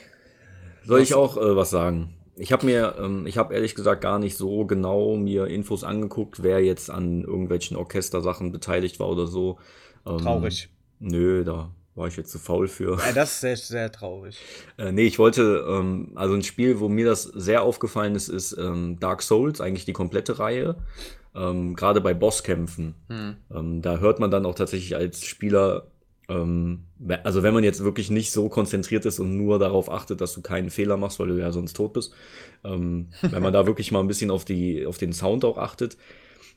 Soll 0.86 1.01
ich 1.01 1.15
auch 1.15 1.36
äh, 1.36 1.55
was 1.55 1.71
sagen? 1.71 2.13
Ich 2.36 2.51
habe 2.51 2.65
mir, 2.65 2.95
ähm, 2.99 3.25
ich 3.25 3.39
habe 3.39 3.55
ehrlich 3.55 3.73
gesagt 3.73 4.01
gar 4.01 4.19
nicht 4.19 4.38
so 4.38 4.65
genau 4.65 5.15
mir 5.15 5.47
Infos 5.47 5.84
angeguckt, 5.84 6.43
wer 6.43 6.63
jetzt 6.63 6.91
an 6.91 7.23
irgendwelchen 7.23 7.75
Orchestersachen 7.75 8.51
beteiligt 8.51 8.99
war 8.99 9.10
oder 9.10 9.25
so. 9.25 9.57
Ähm, 10.05 10.19
Traurig. 10.19 10.69
Nö, 10.99 11.43
da 11.43 11.71
war 12.01 12.07
ich 12.07 12.17
jetzt 12.17 12.31
zu 12.31 12.39
faul 12.39 12.67
für. 12.67 12.97
Ja, 12.97 13.13
das 13.13 13.33
ist 13.33 13.41
sehr, 13.41 13.57
sehr 13.57 13.91
traurig. 13.91 14.37
Äh, 14.77 14.91
nee, 14.91 15.03
ich 15.03 15.19
wollte, 15.19 15.63
ähm, 15.67 16.13
also 16.15 16.33
ein 16.33 16.41
Spiel, 16.41 16.79
wo 16.79 16.89
mir 16.89 17.05
das 17.05 17.23
sehr 17.23 17.61
aufgefallen 17.61 18.15
ist, 18.15 18.29
ist 18.29 18.57
ähm, 18.57 18.99
Dark 18.99 19.21
Souls, 19.21 19.61
eigentlich 19.61 19.85
die 19.85 19.93
komplette 19.93 20.39
Reihe. 20.39 20.75
Ähm, 21.35 21.75
Gerade 21.75 22.01
bei 22.01 22.13
Bosskämpfen. 22.13 22.95
Ähm, 23.09 23.81
da 23.81 23.97
hört 23.97 24.19
man 24.19 24.31
dann 24.31 24.45
auch 24.45 24.55
tatsächlich 24.55 24.95
als 24.95 25.23
Spieler, 25.23 25.87
ähm, 26.29 26.85
also 27.23 27.43
wenn 27.43 27.53
man 27.53 27.63
jetzt 27.63 27.83
wirklich 27.83 28.09
nicht 28.09 28.31
so 28.31 28.49
konzentriert 28.49 29.05
ist 29.05 29.19
und 29.19 29.37
nur 29.37 29.59
darauf 29.59 29.91
achtet, 29.91 30.19
dass 30.19 30.33
du 30.33 30.41
keinen 30.41 30.71
Fehler 30.71 30.97
machst, 30.97 31.19
weil 31.19 31.27
du 31.27 31.37
ja 31.37 31.51
sonst 31.51 31.73
tot 31.73 31.93
bist, 31.93 32.13
ähm, 32.63 33.09
wenn 33.21 33.43
man 33.43 33.53
da 33.53 33.67
wirklich 33.67 33.91
mal 33.91 33.99
ein 33.99 34.07
bisschen 34.07 34.31
auf, 34.31 34.45
die, 34.45 34.85
auf 34.85 34.97
den 34.97 35.13
Sound 35.13 35.45
auch 35.45 35.57
achtet. 35.57 35.97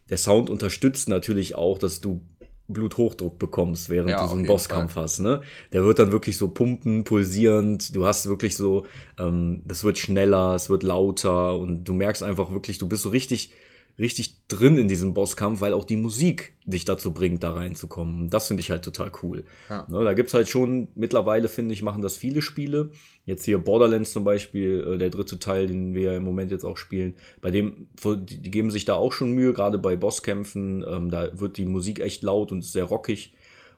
Der 0.09 0.18
Sound 0.18 0.50
unterstützt 0.50 1.09
natürlich 1.09 1.54
auch, 1.57 1.78
dass 1.78 2.00
du 2.00 2.22
Bluthochdruck 2.68 3.38
bekommst, 3.38 3.90
während 3.90 4.11
Ja, 4.11 4.22
du 4.22 4.29
so 4.29 4.35
einen 4.37 4.46
Bosskampf 4.46 4.96
hast. 4.96 5.20
Ne? 5.20 5.42
Der 5.72 5.85
wird 5.85 5.98
dann 5.98 6.12
wirklich 6.12 6.38
so 6.38 6.48
pumpen, 6.48 7.05
pulsierend. 7.05 7.94
Du 7.94 8.07
hast 8.07 8.27
wirklich 8.29 8.57
so, 8.57 8.87
ähm, 9.18 9.62
das 9.66 9.85
wird 9.85 9.98
schneller, 9.98 10.55
es 10.55 10.70
wird 10.70 10.83
lauter 10.83 11.59
und 11.59 11.85
du 11.85 11.92
merkst 11.92 12.22
einfach 12.22 12.50
wirklich, 12.53 12.79
du 12.79 12.88
bist 12.88 13.03
so 13.03 13.11
richtig, 13.11 13.53
richtig 13.98 14.46
drin 14.48 14.76
in 14.76 14.88
diesem 14.88 15.14
Bosskampf, 15.14 15.61
weil 15.61 15.72
auch 15.72 15.85
die 15.85 15.96
Musik 15.96 16.54
dich 16.64 16.85
dazu 16.85 17.12
bringt, 17.12 17.42
da 17.42 17.52
reinzukommen. 17.52 18.28
Das 18.28 18.48
finde 18.48 18.61
ich 18.61 18.70
halt 18.70 18.85
total 18.85 19.12
cool. 19.22 19.44
Ja. 19.70 19.87
Ne, 19.88 20.02
da 20.02 20.14
gibt's 20.14 20.35
halt 20.35 20.48
schon, 20.48 20.88
mittlerweile 20.94 21.48
finde 21.48 21.74
ich, 21.74 21.83
machen 21.83 22.02
das 22.02 22.16
viele 22.16 22.42
Spiele. 22.42 22.90
Jetzt 23.24 23.44
hier 23.44 23.59
Borderlands 23.59 24.12
zum 24.12 24.24
Beispiel, 24.24 24.94
äh, 24.94 24.98
der 24.98 25.11
dritte 25.11 25.38
Teil, 25.38 25.68
den 25.68 25.94
wir 25.94 26.16
im 26.16 26.24
Moment 26.24 26.50
jetzt 26.50 26.64
auch 26.64 26.76
spielen. 26.76 27.14
Bei 27.40 27.50
dem, 27.50 27.88
die, 28.02 28.50
geben 28.50 28.70
sich 28.70 28.85
da 28.85 28.94
auch 28.94 29.12
schon 29.12 29.33
Mühe, 29.33 29.52
gerade 29.52 29.78
bei 29.78 29.96
Bosskämpfen. 29.96 30.85
Ähm, 30.87 31.11
da 31.11 31.38
wird 31.38 31.57
die 31.57 31.66
Musik 31.66 32.00
echt 32.00 32.22
laut 32.22 32.50
und 32.50 32.62
sehr 32.62 32.85
rockig. 32.85 33.35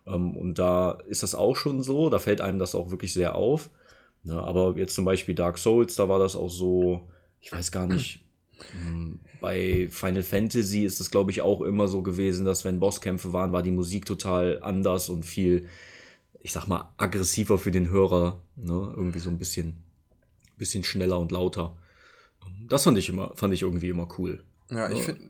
Ähm, 0.06 0.36
und 0.36 0.58
da 0.58 0.92
ist 1.08 1.22
das 1.22 1.34
auch 1.34 1.56
schon 1.56 1.82
so. 1.82 2.08
Da 2.08 2.18
fällt 2.18 2.40
einem 2.40 2.58
das 2.58 2.74
auch 2.74 2.90
wirklich 2.90 3.12
sehr 3.12 3.34
auf. 3.34 3.70
Ne, 4.26 4.42
aber 4.42 4.76
jetzt 4.76 4.94
zum 4.94 5.04
Beispiel 5.04 5.34
Dark 5.34 5.58
Souls, 5.58 5.94
da 5.94 6.08
war 6.08 6.18
das 6.18 6.34
auch 6.34 6.48
so, 6.48 7.08
ich 7.40 7.52
weiß 7.52 7.70
gar 7.70 7.86
nicht, 7.86 8.24
hm, 8.72 9.20
bei 9.40 9.88
Final 9.90 10.22
Fantasy 10.22 10.84
ist 10.84 11.00
es, 11.00 11.10
glaube 11.10 11.30
ich, 11.30 11.42
auch 11.42 11.60
immer 11.62 11.88
so 11.88 12.02
gewesen, 12.02 12.44
dass 12.44 12.64
wenn 12.64 12.80
Bosskämpfe 12.80 13.32
waren, 13.32 13.52
war 13.52 13.62
die 13.62 13.70
Musik 13.70 14.04
total 14.06 14.60
anders 14.62 15.08
und 15.08 15.24
viel, 15.24 15.68
ich 16.40 16.52
sag 16.52 16.66
mal, 16.66 16.92
aggressiver 16.96 17.58
für 17.58 17.70
den 17.70 17.90
Hörer. 17.90 18.40
Ne? 18.56 18.94
Irgendwie 18.96 19.18
so 19.18 19.30
ein 19.30 19.38
bisschen, 19.38 19.76
bisschen 20.56 20.84
schneller 20.84 21.18
und 21.18 21.32
lauter. 21.32 21.76
Das 22.68 22.84
fand 22.84 22.98
ich 22.98 23.08
immer, 23.08 23.32
fand 23.36 23.54
ich 23.54 23.62
irgendwie 23.62 23.88
immer 23.88 24.08
cool. 24.18 24.42
Ja, 24.70 24.90
ich, 24.90 25.02
find, 25.02 25.20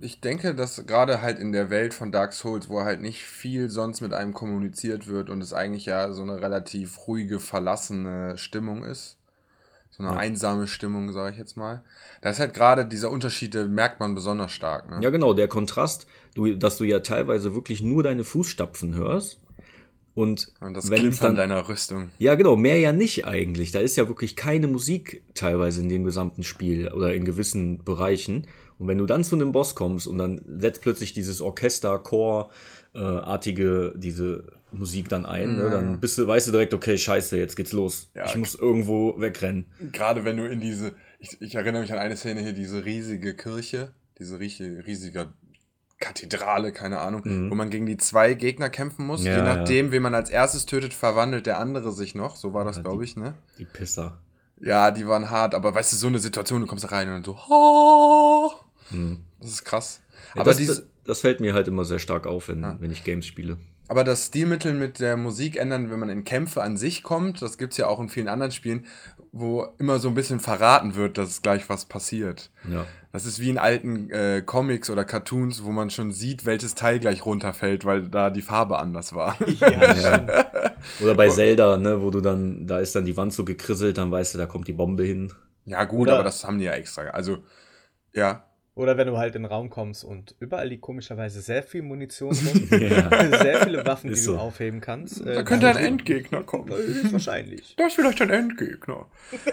ich 0.00 0.20
denke, 0.20 0.54
dass 0.54 0.84
gerade 0.86 1.22
halt 1.22 1.38
in 1.38 1.52
der 1.52 1.70
Welt 1.70 1.94
von 1.94 2.12
Dark 2.12 2.32
Souls, 2.32 2.68
wo 2.68 2.82
halt 2.82 3.00
nicht 3.00 3.22
viel 3.22 3.70
sonst 3.70 4.00
mit 4.00 4.12
einem 4.12 4.34
kommuniziert 4.34 5.06
wird 5.06 5.30
und 5.30 5.40
es 5.40 5.52
eigentlich 5.52 5.86
ja 5.86 6.12
so 6.12 6.22
eine 6.22 6.40
relativ 6.40 7.06
ruhige, 7.06 7.40
verlassene 7.40 8.36
Stimmung 8.36 8.84
ist, 8.84 9.16
so 9.96 10.02
eine 10.02 10.12
Ja. 10.12 10.18
einsame 10.18 10.66
Stimmung, 10.66 11.12
sage 11.12 11.32
ich 11.32 11.38
jetzt 11.38 11.56
mal, 11.56 11.82
da 12.20 12.30
ist 12.30 12.40
halt 12.40 12.54
gerade 12.54 12.84
dieser 12.86 13.10
Unterschied, 13.10 13.54
den 13.54 13.74
merkt 13.74 14.00
man 14.00 14.14
besonders 14.14 14.52
stark. 14.52 14.90
Ne? 14.90 14.98
Ja, 15.00 15.10
genau, 15.10 15.34
der 15.34 15.48
Kontrast, 15.48 16.06
du, 16.34 16.54
dass 16.56 16.78
du 16.78 16.84
ja 16.84 17.00
teilweise 17.00 17.54
wirklich 17.54 17.82
nur 17.82 18.02
deine 18.02 18.24
Fußstapfen 18.24 18.94
hörst. 18.94 19.38
Und, 20.14 20.52
Und 20.60 20.74
das 20.74 20.90
wenn 20.90 21.10
dann 21.10 21.34
deiner 21.34 21.68
Rüstung. 21.68 22.10
Ja, 22.18 22.36
genau, 22.36 22.54
mehr 22.54 22.78
ja 22.78 22.92
nicht 22.92 23.26
eigentlich. 23.26 23.72
Da 23.72 23.80
ist 23.80 23.96
ja 23.96 24.06
wirklich 24.06 24.36
keine 24.36 24.68
Musik 24.68 25.24
teilweise 25.34 25.80
in 25.80 25.88
dem 25.88 26.04
gesamten 26.04 26.44
Spiel 26.44 26.88
oder 26.92 27.14
in 27.14 27.24
gewissen 27.24 27.82
Bereichen. 27.82 28.46
Und 28.78 28.86
wenn 28.86 28.98
du 28.98 29.06
dann 29.06 29.24
zu 29.24 29.34
einem 29.34 29.50
Boss 29.50 29.74
kommst 29.74 30.06
und 30.06 30.18
dann 30.18 30.40
setzt 30.58 30.82
plötzlich 30.82 31.14
dieses 31.14 31.40
Orchester, 31.40 31.98
Chor, 31.98 32.50
äh, 32.94 32.98
artige, 33.00 33.92
diese 33.96 34.44
Musik 34.72 35.08
dann 35.08 35.24
ein, 35.26 35.56
ne, 35.56 35.64
Ja. 35.64 35.70
dann 35.70 36.00
bist 36.00 36.18
du, 36.18 36.26
weißt 36.26 36.48
du 36.48 36.52
direkt, 36.52 36.74
okay, 36.74 36.96
scheiße, 36.98 37.36
jetzt 37.36 37.56
geht's 37.56 37.72
los. 37.72 38.10
Ja. 38.14 38.26
Ich 38.26 38.36
muss 38.36 38.54
irgendwo 38.54 39.20
wegrennen. 39.20 39.66
Gerade 39.92 40.24
wenn 40.24 40.36
du 40.36 40.48
in 40.48 40.60
diese, 40.60 40.92
ich, 41.18 41.40
ich 41.40 41.54
erinnere 41.54 41.82
mich 41.82 41.92
an 41.92 41.98
eine 41.98 42.16
Szene 42.16 42.40
hier, 42.40 42.52
diese 42.52 42.84
riesige 42.84 43.34
Kirche, 43.34 43.92
diese 44.18 44.38
riesige, 44.40 44.84
riesige 44.86 45.32
Kathedrale, 46.00 46.72
keine 46.72 46.98
Ahnung, 47.00 47.22
Mhm. 47.24 47.50
wo 47.50 47.54
man 47.54 47.70
gegen 47.70 47.86
die 47.86 47.96
zwei 47.96 48.34
Gegner 48.34 48.68
kämpfen 48.68 49.06
muss. 49.06 49.24
Ja, 49.24 49.36
Je 49.36 49.42
nachdem, 49.42 49.92
wen 49.92 50.02
man 50.02 50.14
als 50.14 50.28
erstes 50.28 50.66
tötet, 50.66 50.92
verwandelt 50.92 51.46
der 51.46 51.58
andere 51.58 51.92
sich 51.92 52.14
noch. 52.14 52.36
So 52.36 52.52
war 52.52 52.64
das, 52.64 52.76
Ja, 52.76 52.82
glaube 52.82 53.04
ich, 53.04 53.16
ne? 53.16 53.34
Die 53.58 53.64
Pisser. 53.64 54.18
Ja, 54.60 54.90
die 54.90 55.06
waren 55.06 55.30
hart, 55.30 55.54
aber 55.54 55.74
weißt 55.74 55.92
du, 55.92 55.96
so 55.96 56.06
eine 56.08 56.18
Situation, 56.18 56.60
du 56.60 56.66
kommst 56.66 56.84
da 56.84 56.88
rein 56.88 57.08
und 57.08 57.14
dann 57.14 57.24
so, 57.24 57.36
oh, 57.48 58.50
Mhm. 58.90 59.20
das 59.40 59.50
ist 59.50 59.64
krass. 59.64 60.00
Ja, 60.34 60.40
aber, 60.42 60.50
das, 60.50 60.56
dies, 60.58 60.82
das, 61.06 61.20
fällt 61.20 61.40
mir 61.40 61.54
halt 61.54 61.68
immer 61.68 61.84
sehr 61.84 61.98
stark 61.98 62.26
auf, 62.26 62.48
wenn, 62.48 62.62
Ja. 62.62 62.76
wenn 62.80 62.90
ich 62.90 63.04
Games 63.04 63.26
spiele. 63.26 63.56
aber 63.88 64.04
das 64.04 64.26
Stilmittel 64.26 64.72
mit 64.74 64.98
der 65.00 65.16
Musik 65.16 65.56
ändern, 65.56 65.90
wenn 65.90 65.98
man 66.00 66.08
in 66.08 66.24
Kämpfe 66.24 66.62
an 66.62 66.76
sich 66.76 67.02
kommt, 67.02 67.42
das 67.42 67.58
gibt's 67.58 67.76
ja 67.76 67.86
auch 67.86 68.00
in 68.00 68.08
vielen 68.08 68.28
anderen 68.28 68.52
Spielen, 68.52 68.86
wo 69.32 69.66
immer 69.78 69.98
so 69.98 70.08
ein 70.08 70.14
bisschen 70.14 70.40
verraten 70.40 70.94
wird, 70.94 71.18
dass 71.18 71.42
gleich 71.42 71.68
was 71.68 71.84
passiert. 71.86 72.50
Ja. 72.70 72.86
Das 73.12 73.26
ist 73.26 73.40
wie 73.40 73.50
in 73.50 73.58
alten 73.58 74.10
äh, 74.10 74.42
Comics 74.44 74.90
oder 74.90 75.04
Cartoons, 75.04 75.64
wo 75.64 75.70
man 75.70 75.90
schon 75.90 76.12
sieht, 76.12 76.46
welches 76.46 76.74
Teil 76.74 76.98
gleich 77.00 77.26
runterfällt, 77.26 77.84
weil 77.84 78.08
da 78.08 78.30
die 78.30 78.42
Farbe 78.42 78.78
anders 78.78 79.12
war. 79.14 79.36
Ja, 79.60 79.94
stimmt. 79.96 80.30
Oder 81.02 81.14
bei 81.14 81.28
Zelda, 81.30 81.76
ne, 81.78 82.02
wo 82.02 82.10
du 82.10 82.20
dann, 82.20 82.66
da 82.66 82.78
ist 82.78 82.94
dann 82.94 83.06
die 83.06 83.16
Wand 83.16 83.32
so 83.32 83.42
gekrisselt, 83.44 83.96
dann 83.96 84.10
weißt 84.10 84.34
du, 84.34 84.38
da 84.38 84.44
kommt 84.46 84.68
die 84.68 84.72
Bombe 84.74 85.02
hin. 85.04 85.32
Ja, 85.64 85.84
gut, 85.84 86.02
Oder- 86.08 86.14
aber 86.16 86.24
das 86.24 86.44
haben 86.44 86.58
die 86.58 86.64
ja 86.66 86.72
extra. 86.72 87.02
Also, 87.04 87.38
ja. 88.12 88.44
Oder 88.76 88.96
wenn 88.96 89.06
du 89.06 89.16
halt 89.16 89.36
in 89.36 89.42
den 89.42 89.50
Raum 89.52 89.70
kommst 89.70 90.02
und 90.04 90.34
überall 90.40 90.66
liegt 90.66 90.82
komischerweise 90.82 91.40
sehr 91.40 91.62
viel 91.62 91.82
Munition 91.82 92.30
rum, 92.36 92.68
Ja. 92.80 93.38
sehr 93.38 93.60
viele 93.62 93.86
Waffen, 93.86 94.08
die 94.08 94.14
Ist 94.14 94.26
du 94.26 94.32
so. 94.32 94.38
aufheben 94.38 94.80
kannst. 94.80 95.24
Da 95.24 95.30
Äh, 95.40 95.44
könnte 95.44 95.68
ein 95.68 95.76
Endgegner 95.76 96.42
kommen. 96.46 96.70
Wahrscheinlich. 97.12 97.74
Das 97.76 97.88
ist 97.88 97.94
vielleicht 97.94 98.20
ein 98.22 98.30
Endgegner. 98.30 99.06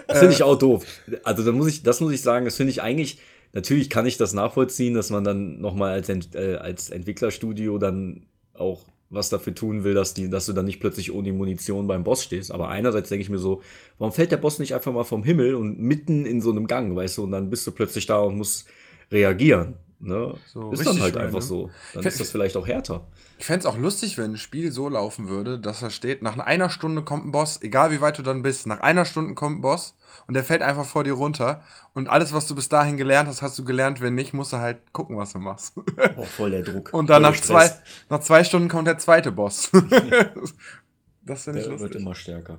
Das 0.08 0.18
finde 0.18 0.34
ich 0.34 0.42
auch 0.42 0.58
doof. 0.58 0.84
Also 1.22 1.44
da 1.44 1.52
muss 1.52 1.68
ich, 1.68 1.84
das 1.84 2.00
muss 2.00 2.12
ich 2.12 2.20
sagen, 2.20 2.46
das 2.46 2.56
finde 2.56 2.72
ich 2.72 2.82
eigentlich, 2.82 3.20
natürlich 3.52 3.90
kann 3.90 4.06
ich 4.06 4.16
das 4.16 4.32
nachvollziehen, 4.32 4.94
dass 4.94 5.10
man 5.10 5.22
dann 5.22 5.60
nochmal 5.60 5.92
als, 5.92 6.08
Ent, 6.08 6.34
äh, 6.34 6.56
als 6.56 6.90
Entwicklerstudio 6.90 7.78
dann 7.78 8.26
auch 8.54 8.84
was 9.08 9.28
dafür 9.28 9.54
tun 9.54 9.84
will, 9.84 9.94
dass, 9.94 10.14
die, 10.14 10.30
dass 10.30 10.46
du 10.46 10.52
dann 10.54 10.64
nicht 10.64 10.80
plötzlich 10.80 11.12
ohne 11.12 11.32
Munition 11.32 11.86
beim 11.86 12.02
Boss 12.02 12.24
stehst. 12.24 12.50
Aber 12.50 12.70
einerseits 12.70 13.10
denke 13.10 13.22
ich 13.22 13.28
mir 13.30 13.38
so, 13.38 13.62
warum 13.98 14.12
fällt 14.12 14.32
der 14.32 14.38
Boss 14.38 14.58
nicht 14.58 14.74
einfach 14.74 14.92
mal 14.92 15.04
vom 15.04 15.22
Himmel 15.22 15.54
und 15.54 15.78
mitten 15.78 16.24
in 16.26 16.40
so 16.40 16.50
einem 16.50 16.66
Gang, 16.66 16.96
weißt 16.96 17.18
du, 17.18 17.24
und 17.24 17.30
dann 17.30 17.50
bist 17.50 17.64
du 17.66 17.72
plötzlich 17.72 18.06
da 18.06 18.18
und 18.20 18.36
musst 18.38 18.66
reagieren. 19.12 19.76
Ne? 20.02 20.34
So, 20.52 20.72
ist 20.72 20.84
dann 20.84 21.00
halt 21.00 21.16
einfach 21.16 21.42
so. 21.42 21.70
Dann 21.94 22.02
ist 22.02 22.18
das 22.18 22.32
vielleicht 22.32 22.56
auch 22.56 22.66
härter. 22.66 23.06
Ich 23.38 23.46
fände 23.46 23.60
es 23.60 23.66
auch 23.66 23.78
lustig, 23.78 24.18
wenn 24.18 24.32
ein 24.32 24.36
Spiel 24.36 24.72
so 24.72 24.88
laufen 24.88 25.28
würde, 25.28 25.60
dass 25.60 25.78
da 25.78 25.90
steht, 25.90 26.22
nach 26.22 26.36
einer 26.38 26.70
Stunde 26.70 27.02
kommt 27.02 27.24
ein 27.24 27.30
Boss, 27.30 27.62
egal 27.62 27.92
wie 27.92 28.00
weit 28.00 28.18
du 28.18 28.22
dann 28.22 28.42
bist, 28.42 28.66
nach 28.66 28.80
einer 28.80 29.04
Stunde 29.04 29.34
kommt 29.34 29.58
ein 29.58 29.60
Boss 29.60 29.94
und 30.26 30.34
der 30.34 30.42
fällt 30.42 30.60
einfach 30.60 30.86
vor 30.86 31.04
dir 31.04 31.12
runter 31.12 31.62
und 31.94 32.08
alles, 32.08 32.32
was 32.32 32.48
du 32.48 32.56
bis 32.56 32.68
dahin 32.68 32.96
gelernt 32.96 33.28
hast, 33.28 33.42
hast 33.42 33.56
du 33.60 33.64
gelernt, 33.64 34.00
wenn 34.00 34.16
nicht, 34.16 34.34
musst 34.34 34.52
du 34.52 34.56
halt 34.56 34.92
gucken, 34.92 35.16
was 35.16 35.34
du 35.34 35.38
machst. 35.38 35.74
Boah, 36.16 36.26
voll 36.26 36.50
der 36.50 36.62
Druck. 36.62 36.92
Und 36.92 37.08
dann 37.08 37.22
Voll 37.22 37.32
nach 37.32 37.40
zwei, 37.40 37.70
nach 38.10 38.20
zwei 38.20 38.42
Stunden 38.42 38.68
kommt 38.68 38.88
der 38.88 38.98
zweite 38.98 39.30
Boss. 39.30 39.70
das 41.22 41.44
finde 41.44 41.60
ich 41.60 41.66
Der 41.66 41.78
wird 41.78 41.80
lustig. 41.80 42.00
immer 42.00 42.14
stärker. 42.16 42.58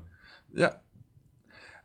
Ja. 0.53 0.79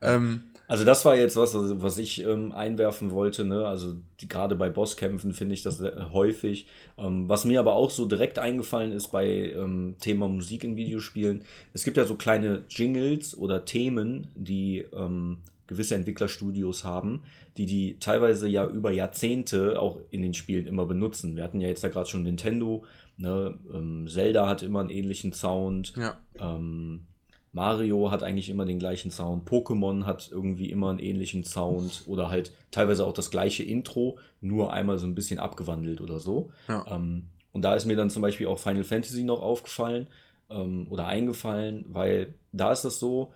Ähm, 0.00 0.44
Also 0.68 0.84
das 0.84 1.02
war 1.06 1.16
jetzt 1.16 1.34
was, 1.36 1.54
was 1.54 1.96
ich 1.96 2.22
ähm, 2.22 2.52
einwerfen 2.52 3.10
wollte, 3.10 3.46
ne? 3.46 3.66
Also 3.66 3.96
die, 4.20 4.28
gerade 4.28 4.54
bei 4.54 4.68
Bosskämpfen 4.68 5.32
finde 5.32 5.54
ich 5.54 5.62
das 5.62 5.78
sehr 5.78 6.12
häufig. 6.12 6.66
Ähm, 6.98 7.26
was 7.26 7.46
mir 7.46 7.58
aber 7.58 7.72
auch 7.72 7.90
so 7.90 8.04
direkt 8.04 8.38
eingefallen 8.38 8.92
ist 8.92 9.08
bei 9.08 9.26
ähm, 9.26 9.96
Thema 9.98 10.28
Musik 10.28 10.64
in 10.64 10.76
Videospielen, 10.76 11.42
es 11.72 11.84
gibt 11.84 11.96
ja 11.96 12.04
so 12.04 12.16
kleine 12.16 12.64
Jingles 12.68 13.36
oder 13.36 13.64
Themen, 13.64 14.28
die 14.34 14.84
ähm, 14.92 15.38
gewisse 15.66 15.94
Entwicklerstudios 15.94 16.84
haben, 16.84 17.22
die 17.56 17.64
die 17.64 17.98
teilweise 17.98 18.46
ja 18.46 18.66
über 18.66 18.90
Jahrzehnte 18.90 19.80
auch 19.80 19.98
in 20.10 20.20
den 20.20 20.34
Spielen 20.34 20.66
immer 20.66 20.84
benutzen. 20.84 21.34
Wir 21.34 21.44
hatten 21.44 21.62
ja 21.62 21.68
jetzt 21.68 21.82
ja 21.82 21.88
gerade 21.88 22.10
schon 22.10 22.24
Nintendo, 22.24 22.84
ne? 23.16 23.58
ähm, 23.72 24.06
Zelda 24.06 24.46
hat 24.46 24.62
immer 24.62 24.80
einen 24.80 24.90
ähnlichen 24.90 25.32
Sound. 25.32 25.94
ja. 25.96 26.18
Ähm, 26.38 27.07
Mario 27.52 28.10
hat 28.10 28.22
eigentlich 28.22 28.50
immer 28.50 28.64
den 28.64 28.78
gleichen 28.78 29.10
Sound. 29.10 29.48
Pokémon 29.48 30.04
hat 30.04 30.28
irgendwie 30.30 30.70
immer 30.70 30.90
einen 30.90 30.98
ähnlichen 30.98 31.44
Sound 31.44 32.04
oder 32.06 32.30
halt 32.30 32.52
teilweise 32.70 33.06
auch 33.06 33.12
das 33.12 33.30
gleiche 33.30 33.62
Intro, 33.62 34.18
nur 34.40 34.72
einmal 34.72 34.98
so 34.98 35.06
ein 35.06 35.14
bisschen 35.14 35.38
abgewandelt 35.38 36.00
oder 36.00 36.20
so. 36.20 36.50
Ja. 36.68 36.84
Ähm, 36.88 37.28
und 37.52 37.62
da 37.62 37.74
ist 37.74 37.86
mir 37.86 37.96
dann 37.96 38.10
zum 38.10 38.22
Beispiel 38.22 38.46
auch 38.46 38.58
Final 38.58 38.84
Fantasy 38.84 39.24
noch 39.24 39.40
aufgefallen 39.40 40.08
ähm, 40.50 40.86
oder 40.90 41.06
eingefallen, 41.06 41.84
weil 41.88 42.34
da 42.52 42.72
ist 42.72 42.84
das 42.84 42.98
so, 42.98 43.32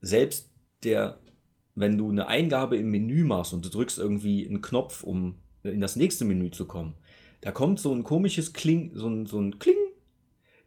selbst 0.00 0.50
der, 0.84 1.18
wenn 1.74 1.98
du 1.98 2.10
eine 2.10 2.28
Eingabe 2.28 2.76
im 2.76 2.90
Menü 2.90 3.24
machst 3.24 3.52
und 3.52 3.64
du 3.64 3.70
drückst 3.70 3.98
irgendwie 3.98 4.46
einen 4.46 4.60
Knopf, 4.60 5.02
um 5.02 5.36
in 5.62 5.80
das 5.80 5.96
nächste 5.96 6.24
Menü 6.24 6.50
zu 6.50 6.66
kommen, 6.66 6.94
da 7.40 7.52
kommt 7.52 7.80
so 7.80 7.92
ein 7.92 8.04
komisches 8.04 8.52
Kling, 8.52 8.92
so 8.94 9.08
ein, 9.08 9.26
so 9.26 9.38
ein 9.40 9.58
Kling. 9.58 9.76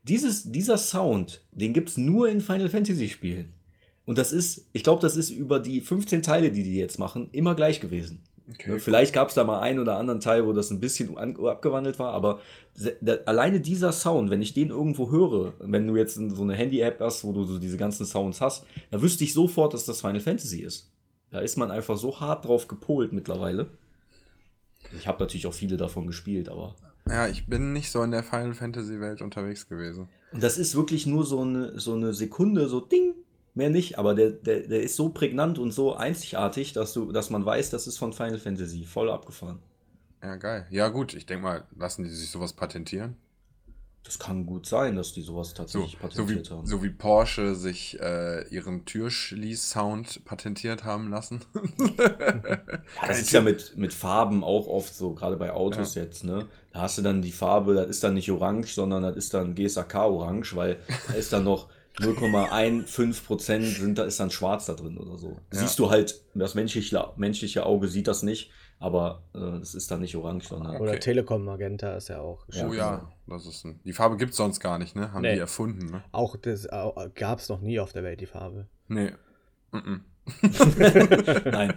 Dieses, 0.04 0.52
dieser 0.52 0.78
Sound, 0.78 1.42
den 1.52 1.74
gibt 1.74 1.90
es 1.90 1.98
nur 1.98 2.30
in 2.30 2.42
Final 2.42 2.70
Fantasy 2.70 3.10
Spielen. 3.10 3.54
Und 4.06 4.18
das 4.18 4.32
ist, 4.32 4.68
ich 4.74 4.84
glaube, 4.84 5.02
das 5.02 5.16
ist 5.16 5.30
über 5.30 5.60
die 5.60 5.80
15 5.80 6.24
Teile, 6.24 6.52
die 6.52 6.64
die 6.64 6.76
jetzt 6.76 6.98
machen, 6.98 7.30
immer 7.32 7.56
gleich 7.56 7.80
gewesen. 7.80 8.24
Okay. 8.50 8.72
Ne, 8.72 8.80
Vielleicht 8.80 9.14
gab 9.14 9.30
es 9.30 9.36
da 9.36 9.44
mal 9.44 9.60
einen 9.60 9.80
oder 9.80 9.98
anderen 9.98 10.20
Teil, 10.20 10.46
wo 10.46 10.54
das 10.54 10.72
ein 10.72 10.80
bisschen 10.80 11.18
an, 11.18 11.38
abgewandelt 11.46 12.00
war, 12.00 12.14
aber 12.14 12.40
alleine 13.26 13.62
dieser 13.62 13.92
Sound, 13.92 14.30
wenn 14.30 14.42
ich 14.42 14.54
den 14.54 14.70
irgendwo 14.70 15.12
höre, 15.12 15.54
wenn 15.60 15.88
du 15.88 15.96
jetzt 15.96 16.16
so 16.16 16.42
eine 16.42 16.56
Handy-App 16.56 17.00
hast, 17.00 17.24
wo 17.24 17.32
du 17.32 17.44
so 17.44 17.60
diese 17.60 17.78
ganzen 17.78 18.06
Sounds 18.06 18.42
hast, 18.42 18.66
da 18.90 19.02
wüsste 19.02 19.24
ich 19.24 19.34
sofort, 19.34 19.74
dass 19.74 19.86
das 19.86 20.02
Final 20.02 20.20
Fantasy 20.20 20.62
ist. 20.62 20.92
Da 21.30 21.40
ist 21.40 21.58
man 21.58 21.72
einfach 21.72 21.98
so 21.98 22.20
hart 22.20 22.46
drauf 22.46 22.68
gepolt 22.68 23.14
mittlerweile. 23.14 23.68
Ich 24.98 25.08
habe 25.08 25.24
natürlich 25.24 25.48
auch 25.48 25.54
viele 25.54 25.78
davon 25.78 26.08
gespielt, 26.08 26.50
aber. 26.50 26.76
Ja, 27.10 27.28
ich 27.28 27.48
bin 27.48 27.74
nicht 27.74 27.92
so 27.92 28.04
in 28.04 28.12
der 28.12 28.24
Final 28.24 28.54
Fantasy 28.54 29.00
Welt 29.00 29.22
unterwegs 29.22 29.68
gewesen. 29.68 30.08
Und 30.32 30.44
das 30.44 30.58
ist 30.58 30.76
wirklich 30.76 31.06
nur 31.06 31.26
so 31.26 31.42
eine, 31.42 31.80
so 31.80 31.94
eine 31.94 32.14
Sekunde, 32.14 32.68
so 32.68 32.80
Ding, 32.80 33.16
mehr 33.54 33.70
nicht, 33.70 33.98
aber 33.98 34.16
der, 34.16 34.32
der, 34.32 34.62
der 34.62 34.82
ist 34.82 34.96
so 34.96 35.10
prägnant 35.10 35.60
und 35.60 35.72
so 35.72 35.96
einzigartig, 35.96 36.74
dass, 36.74 36.94
du, 36.94 37.12
dass 37.12 37.30
man 37.30 37.46
weiß, 37.46 37.70
das 37.70 37.88
ist 37.88 37.98
von 37.98 38.14
Final 38.14 38.40
Fantasy. 38.40 38.86
Voll 38.86 39.10
abgefahren. 39.10 39.60
Ja, 40.24 40.36
geil. 40.36 40.68
Ja, 40.70 40.90
gut, 40.90 41.14
ich 41.14 41.26
denke 41.26 41.44
mal, 41.44 41.64
lassen 41.76 42.04
die 42.04 42.10
sich 42.10 42.30
sowas 42.30 42.54
patentieren? 42.54 43.18
Das 44.04 44.18
kann 44.18 44.46
gut 44.48 44.66
sein, 44.66 44.96
dass 44.96 45.14
die 45.14 45.22
sowas 45.22 45.50
So, 45.50 45.56
tatsächlich 45.56 45.92
so, 45.92 45.98
wie, 45.98 46.02
patentiert 46.02 46.52
haben. 46.52 46.66
so 46.66 46.84
wie 46.84 46.90
Porsche 46.90 47.56
sich 47.56 48.00
äh, 48.00 48.48
ihren 48.50 48.84
Türschließ-Sound 48.86 50.26
patentiert 50.26 50.84
haben 50.84 51.10
lassen. 51.10 51.42
Ja, 53.02 53.08
das 53.08 53.22
ist 53.22 53.32
ja 53.32 53.42
mit, 53.42 53.78
mit 53.78 53.94
Farben 53.94 54.44
auch 54.44 54.68
oft 54.68 54.94
so, 54.94 55.14
gerade 55.14 55.38
bei 55.38 55.52
Autos 55.54 55.96
jetzt, 55.96 56.24
ne? 56.24 56.48
Da 56.74 56.82
hast 56.82 56.98
du 56.98 57.02
dann 57.02 57.22
die 57.22 57.32
Farbe, 57.32 57.74
das 57.74 57.88
ist 57.88 58.04
dann 58.04 58.14
nicht 58.16 58.30
orange, 58.32 58.74
sondern 58.74 59.04
das 59.04 59.16
ist 59.16 59.34
dann 59.34 59.56
GSAK-Orange, 59.56 60.56
weil 60.56 60.78
da 61.08 61.14
ist 61.14 61.32
dann 61.34 61.44
noch 61.44 61.70
0,15% 62.00 63.80
sind, 63.80 63.98
da 63.98 64.04
ist 64.04 64.20
dann 64.20 64.32
schwarz 64.32 64.66
da 64.66 64.74
drin 64.74 64.98
oder 64.98 65.18
so. 65.18 65.38
Ja. 65.54 65.60
Siehst 65.60 65.80
du 65.80 65.90
halt, 65.90 66.22
das 66.34 66.56
menschliche, 66.56 67.12
menschliche 67.18 67.66
Auge 67.66 67.88
sieht 67.88 68.08
das 68.08 68.24
nicht, 68.24 68.52
aber 68.82 69.24
äh, 69.34 69.38
es 69.62 69.74
ist 69.76 69.90
dann 69.92 70.02
nicht 70.02 70.16
orange, 70.18 70.48
sondern. 70.48 70.76
Oder 70.82 70.92
Okay. 70.92 71.00
Telekom 71.00 71.46
Magenta 71.46 71.96
ist 71.96 72.10
ja 72.10 72.20
auch. 72.20 72.46
Oh 72.66 72.74
ja, 72.74 73.10
das 73.28 73.46
ist 73.46 73.64
ein, 73.64 73.80
die 73.86 73.94
Farbe 73.94 74.18
gibt 74.18 74.32
es 74.32 74.38
sonst 74.38 74.60
gar 74.60 74.78
nicht, 74.78 74.96
ne? 74.96 75.14
Haben 75.14 75.22
Nee. 75.22 75.36
die 75.36 75.40
erfunden, 75.40 75.86
ne? 75.86 76.04
Auch 76.12 76.36
das 76.36 76.68
gab 77.16 77.40
es 77.40 77.48
noch 77.48 77.62
nie 77.62 77.80
auf 77.80 77.94
der 77.94 78.04
Welt, 78.04 78.20
die 78.20 78.26
Farbe. 78.26 78.68
Nee. 78.90 79.12
Nein, 80.42 81.74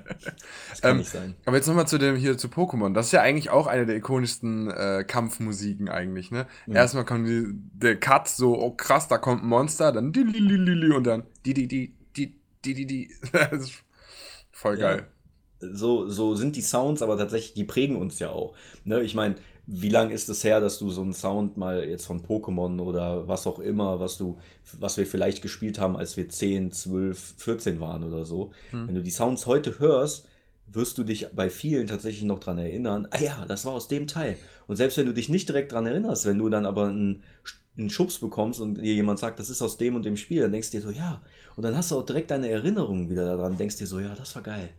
das 0.71 0.81
kann 0.81 0.90
Ähm, 0.93 0.97
nicht 0.99 1.11
sein. 1.11 1.35
Aber 1.47 1.57
jetzt 1.57 1.67
nochmal 1.67 1.87
zu 1.87 1.99
dem 1.99 2.17
hier 2.17 2.37
zu 2.37 2.49
Pokémon. 2.49 2.93
Das 2.93 3.07
ist 3.07 3.12
ja 3.12 3.23
eigentlich 3.23 3.51
auch 3.51 3.67
eine 3.67 3.87
der 3.87 3.97
ikonischsten 3.97 4.71
äh, 4.71 5.05
Kampfmusiken 5.07 5.88
eigentlich, 5.88 6.31
ne? 6.31 6.47
Erstmal 6.67 7.05
kommt 7.05 7.27
die, 7.29 7.47
der 7.53 7.99
Cut 7.99 8.29
so, 8.29 8.59
oh 8.61 8.71
krass, 8.73 9.09
da 9.09 9.19
kommt 9.19 9.43
ein 9.45 9.49
Monster, 9.49 9.93
dann 9.93 10.12
di 10.12 10.23
li 10.23 10.38
li 10.38 10.57
li 10.57 10.75
li 10.75 10.93
und 10.93 11.05
dann 11.05 11.25
di 11.47 11.55
di 11.55 11.67
di 11.69 11.95
di 12.17 12.35
di 12.64 12.75
di 12.75 12.87
di. 12.87 13.11
Das 13.33 13.53
ist 13.53 13.85
voll 14.53 14.79
Ja. 14.79 14.99
So, 15.61 16.09
so 16.09 16.35
sind 16.35 16.57
die 16.57 16.62
Sounds, 16.62 17.03
aber 17.03 17.17
tatsächlich, 17.17 17.55
die 17.55 17.64
prägen 17.64 17.97
uns 17.97 18.19
ja 18.19 18.31
auch. 18.31 18.55
Ne? 18.85 19.03
Ich 19.03 19.14
meine, 19.14 19.37
wie 19.67 19.88
lange 19.88 20.12
ist 20.12 20.29
es 20.29 20.45
her, 20.45 20.61
dass 20.61 20.79
du 20.79 20.90
so 20.90 21.01
einen 21.03 21.14
Sound 21.14 21.57
mal 21.57 21.85
jetzt 21.85 22.07
von 22.07 22.23
Pokémon 22.23 22.81
oder 22.81 23.27
was 23.29 23.47
auch 23.47 23.59
immer, 23.59 23.99
was 23.99 24.19
du, 24.19 24.38
was 24.79 24.99
wir 24.99 25.07
vielleicht 25.07 25.40
gespielt 25.40 25.79
haben, 25.79 25.97
als 25.97 26.17
wir 26.17 26.29
10, 26.29 26.73
12, 26.73 27.35
14 27.38 27.81
waren 27.81 28.05
oder 28.05 28.25
so. 28.25 28.53
Wenn 28.87 28.95
du 28.95 29.03
die 29.03 29.11
Sounds 29.11 29.47
heute 29.47 29.79
hörst, 29.79 30.27
wirst 30.67 30.99
du 30.99 31.05
dich 31.05 31.29
bei 31.35 31.51
vielen 31.51 31.87
tatsächlich 31.87 32.25
noch 32.25 32.40
dran 32.40 32.59
erinnern, 32.59 33.09
ah 33.11 33.21
ja, 33.21 33.45
das 33.47 33.64
war 33.64 33.73
aus 33.73 33.88
dem 33.88 34.07
Teil. 34.07 34.37
Und 34.67 34.77
selbst 34.77 34.99
wenn 34.99 35.07
du 35.07 35.14
dich 35.14 35.29
nicht 35.29 35.49
direkt 35.49 35.73
dran 35.73 35.87
erinnerst, 35.87 36.27
wenn 36.27 36.38
du 36.38 36.49
dann 36.49 36.67
aber 36.67 36.88
einen, 36.88 37.23
einen 37.77 37.90
Schubs 37.90 38.19
bekommst 38.19 38.61
und 38.61 38.81
dir 38.81 38.95
jemand 38.95 39.19
sagt, 39.19 39.38
das 39.38 39.51
ist 39.51 39.62
aus 39.62 39.77
dem 39.79 39.95
und 39.95 40.05
dem 40.05 40.17
Spiel, 40.17 40.43
dann 40.43 40.53
denkst 40.53 40.71
du 40.71 40.79
dir 40.79 40.83
so, 40.83 40.90
ja. 40.90 41.23
Und 41.57 41.62
dann 41.62 41.77
hast 41.77 41.90
du 41.90 41.99
auch 41.99 42.05
direkt 42.05 42.31
deine 42.31 42.49
Erinnerungen 42.51 43.09
wieder 43.09 43.25
daran, 43.25 43.57
denkst 43.57 43.77
dir 43.77 43.87
so, 43.87 44.01
ja, 44.01 44.14
das 44.14 44.35
war 44.35 44.43
geil. 44.43 44.71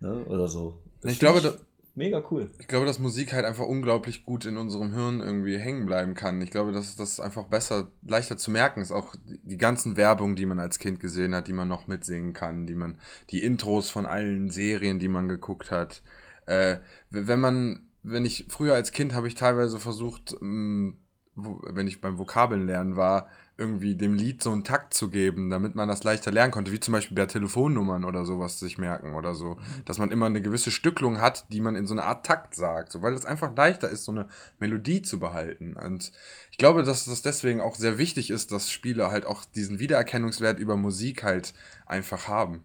Ne? 0.00 0.24
Oder 0.26 0.48
so. 0.48 0.82
Das 1.02 1.12
Ich 1.12 1.18
glaube, 1.18 1.40
da, 1.40 1.54
mega 1.94 2.22
cool. 2.30 2.50
ich 2.58 2.68
glaube, 2.68 2.86
dass 2.86 2.98
Musik 2.98 3.32
halt 3.32 3.44
einfach 3.44 3.66
unglaublich 3.66 4.24
gut 4.24 4.44
in 4.46 4.56
unserem 4.56 4.92
Hirn 4.94 5.20
irgendwie 5.20 5.58
hängen 5.58 5.86
bleiben 5.86 6.14
kann. 6.14 6.40
Ich 6.40 6.50
glaube, 6.50 6.72
dass 6.72 6.96
das 6.96 7.20
einfach 7.20 7.44
besser, 7.44 7.88
leichter 8.02 8.36
zu 8.36 8.50
merken 8.50 8.80
ist. 8.80 8.92
Auch 8.92 9.14
die- 9.44 9.58
ganzen 9.58 9.96
Werbungen, 9.96 10.36
die 10.36 10.46
man 10.46 10.58
als 10.58 10.78
Kind 10.78 11.00
gesehen 11.00 11.34
hat, 11.34 11.48
die 11.48 11.52
man 11.52 11.68
noch 11.68 11.86
mitsingen 11.86 12.32
kann, 12.32 12.66
die 12.66 12.74
man, 12.74 12.98
die 13.30 13.42
Intros 13.42 13.90
von 13.90 14.06
allen 14.06 14.50
Serien, 14.50 14.98
die 14.98 15.08
man 15.08 15.28
geguckt 15.28 15.70
hat. 15.70 16.02
Äh, 16.46 16.78
wenn 17.10 17.40
man, 17.40 17.88
wenn 18.02 18.24
ich 18.24 18.46
früher 18.48 18.74
als 18.74 18.92
Kind 18.92 19.14
habe 19.14 19.28
ich 19.28 19.34
teilweise 19.34 19.78
versucht, 19.78 20.34
mh, 20.40 20.94
wenn 21.34 21.86
ich 21.86 22.00
beim 22.00 22.18
Vokabeln 22.18 22.66
lernen 22.66 22.96
war, 22.96 23.28
irgendwie 23.60 23.94
dem 23.94 24.14
Lied 24.14 24.42
so 24.42 24.50
einen 24.50 24.64
Takt 24.64 24.94
zu 24.94 25.10
geben, 25.10 25.50
damit 25.50 25.74
man 25.74 25.88
das 25.88 26.02
leichter 26.02 26.32
lernen 26.32 26.50
konnte, 26.50 26.72
wie 26.72 26.80
zum 26.80 26.92
Beispiel 26.92 27.14
bei 27.14 27.26
Telefonnummern 27.26 28.04
oder 28.04 28.24
sowas 28.24 28.58
sich 28.58 28.78
merken 28.78 29.14
oder 29.14 29.34
so. 29.34 29.58
Dass 29.84 29.98
man 29.98 30.10
immer 30.10 30.26
eine 30.26 30.40
gewisse 30.40 30.70
Stücklung 30.70 31.20
hat, 31.20 31.44
die 31.52 31.60
man 31.60 31.76
in 31.76 31.86
so 31.86 31.94
eine 31.94 32.04
Art 32.04 32.26
Takt 32.26 32.54
sagt, 32.54 32.90
so, 32.90 33.02
weil 33.02 33.12
es 33.12 33.26
einfach 33.26 33.54
leichter 33.54 33.90
ist, 33.90 34.04
so 34.04 34.12
eine 34.12 34.26
Melodie 34.58 35.02
zu 35.02 35.20
behalten. 35.20 35.74
Und 35.76 36.10
ich 36.50 36.58
glaube, 36.58 36.82
dass 36.82 37.04
das 37.04 37.22
deswegen 37.22 37.60
auch 37.60 37.76
sehr 37.76 37.98
wichtig 37.98 38.30
ist, 38.30 38.50
dass 38.50 38.70
Spiele 38.70 39.10
halt 39.10 39.26
auch 39.26 39.44
diesen 39.44 39.78
Wiedererkennungswert 39.78 40.58
über 40.58 40.76
Musik 40.76 41.22
halt 41.22 41.52
einfach 41.84 42.26
haben. 42.26 42.64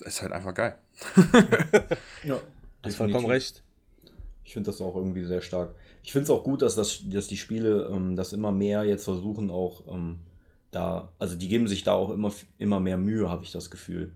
Das 0.00 0.14
ist 0.14 0.22
halt 0.22 0.32
einfach 0.32 0.54
geil. 0.54 0.78
Ja, 2.24 2.40
Hast 2.82 2.96
vollkommen 2.96 3.26
recht. 3.26 3.62
Ich 4.44 4.52
finde 4.52 4.70
das 4.70 4.80
auch 4.80 4.96
irgendwie 4.96 5.24
sehr 5.24 5.42
stark. 5.42 5.74
Ich 6.02 6.12
finde 6.12 6.24
es 6.24 6.30
auch 6.30 6.44
gut, 6.44 6.62
dass, 6.62 6.74
das, 6.74 7.02
dass 7.08 7.28
die 7.28 7.36
Spiele 7.36 7.90
ähm, 7.92 8.16
das 8.16 8.32
immer 8.32 8.52
mehr 8.52 8.84
jetzt 8.84 9.04
versuchen, 9.04 9.50
auch 9.50 9.82
ähm, 9.92 10.20
da, 10.70 11.12
also 11.18 11.36
die 11.36 11.48
geben 11.48 11.68
sich 11.68 11.82
da 11.82 11.92
auch 11.92 12.10
immer, 12.10 12.32
immer 12.58 12.80
mehr 12.80 12.98
Mühe, 12.98 13.28
habe 13.30 13.44
ich 13.44 13.52
das 13.52 13.70
Gefühl. 13.70 14.12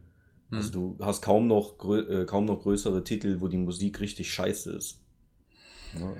Also 0.54 0.70
du 0.70 0.96
hast 1.00 1.22
kaum 1.22 1.46
noch, 1.46 1.82
äh, 1.94 2.26
kaum 2.26 2.44
noch 2.44 2.60
größere 2.60 3.04
Titel, 3.04 3.40
wo 3.40 3.48
die 3.48 3.56
Musik 3.56 4.00
richtig 4.00 4.30
scheiße 4.32 4.72
ist. 4.72 5.00
Ja, 5.98 6.12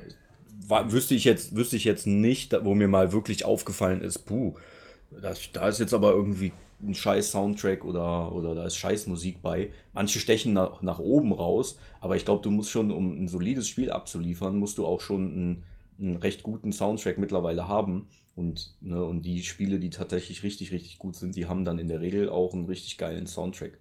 war, 0.66 0.90
wüsste, 0.90 1.14
ich 1.14 1.24
jetzt, 1.24 1.54
wüsste 1.54 1.76
ich 1.76 1.84
jetzt 1.84 2.06
nicht, 2.06 2.54
wo 2.64 2.74
mir 2.74 2.88
mal 2.88 3.12
wirklich 3.12 3.44
aufgefallen 3.44 4.00
ist, 4.00 4.20
puh, 4.20 4.54
das, 5.20 5.40
da 5.52 5.68
ist 5.68 5.80
jetzt 5.80 5.92
aber 5.92 6.12
irgendwie 6.12 6.52
ein 6.82 6.94
scheiß 6.94 7.30
Soundtrack 7.30 7.84
oder, 7.84 8.32
oder 8.32 8.54
da 8.54 8.66
ist 8.66 8.76
scheiß 8.76 9.06
Musik 9.06 9.42
bei. 9.42 9.70
Manche 9.92 10.18
stechen 10.18 10.52
nach, 10.52 10.82
nach 10.82 10.98
oben 10.98 11.32
raus, 11.32 11.78
aber 12.00 12.16
ich 12.16 12.24
glaube, 12.24 12.42
du 12.42 12.50
musst 12.50 12.70
schon, 12.70 12.90
um 12.90 13.24
ein 13.24 13.28
solides 13.28 13.68
Spiel 13.68 13.90
abzuliefern, 13.90 14.58
musst 14.58 14.78
du 14.78 14.86
auch 14.86 15.00
schon 15.00 15.32
einen, 15.32 15.62
einen 15.98 16.16
recht 16.16 16.42
guten 16.42 16.72
Soundtrack 16.72 17.18
mittlerweile 17.18 17.68
haben. 17.68 18.08
Und, 18.34 18.74
ne, 18.80 19.04
und 19.04 19.22
die 19.22 19.42
Spiele, 19.42 19.78
die 19.78 19.90
tatsächlich 19.90 20.42
richtig, 20.42 20.72
richtig 20.72 20.98
gut 20.98 21.16
sind, 21.16 21.36
die 21.36 21.46
haben 21.46 21.64
dann 21.64 21.78
in 21.78 21.88
der 21.88 22.00
Regel 22.00 22.30
auch 22.30 22.54
einen 22.54 22.64
richtig 22.64 22.96
geilen 22.96 23.26
Soundtrack. 23.26 23.78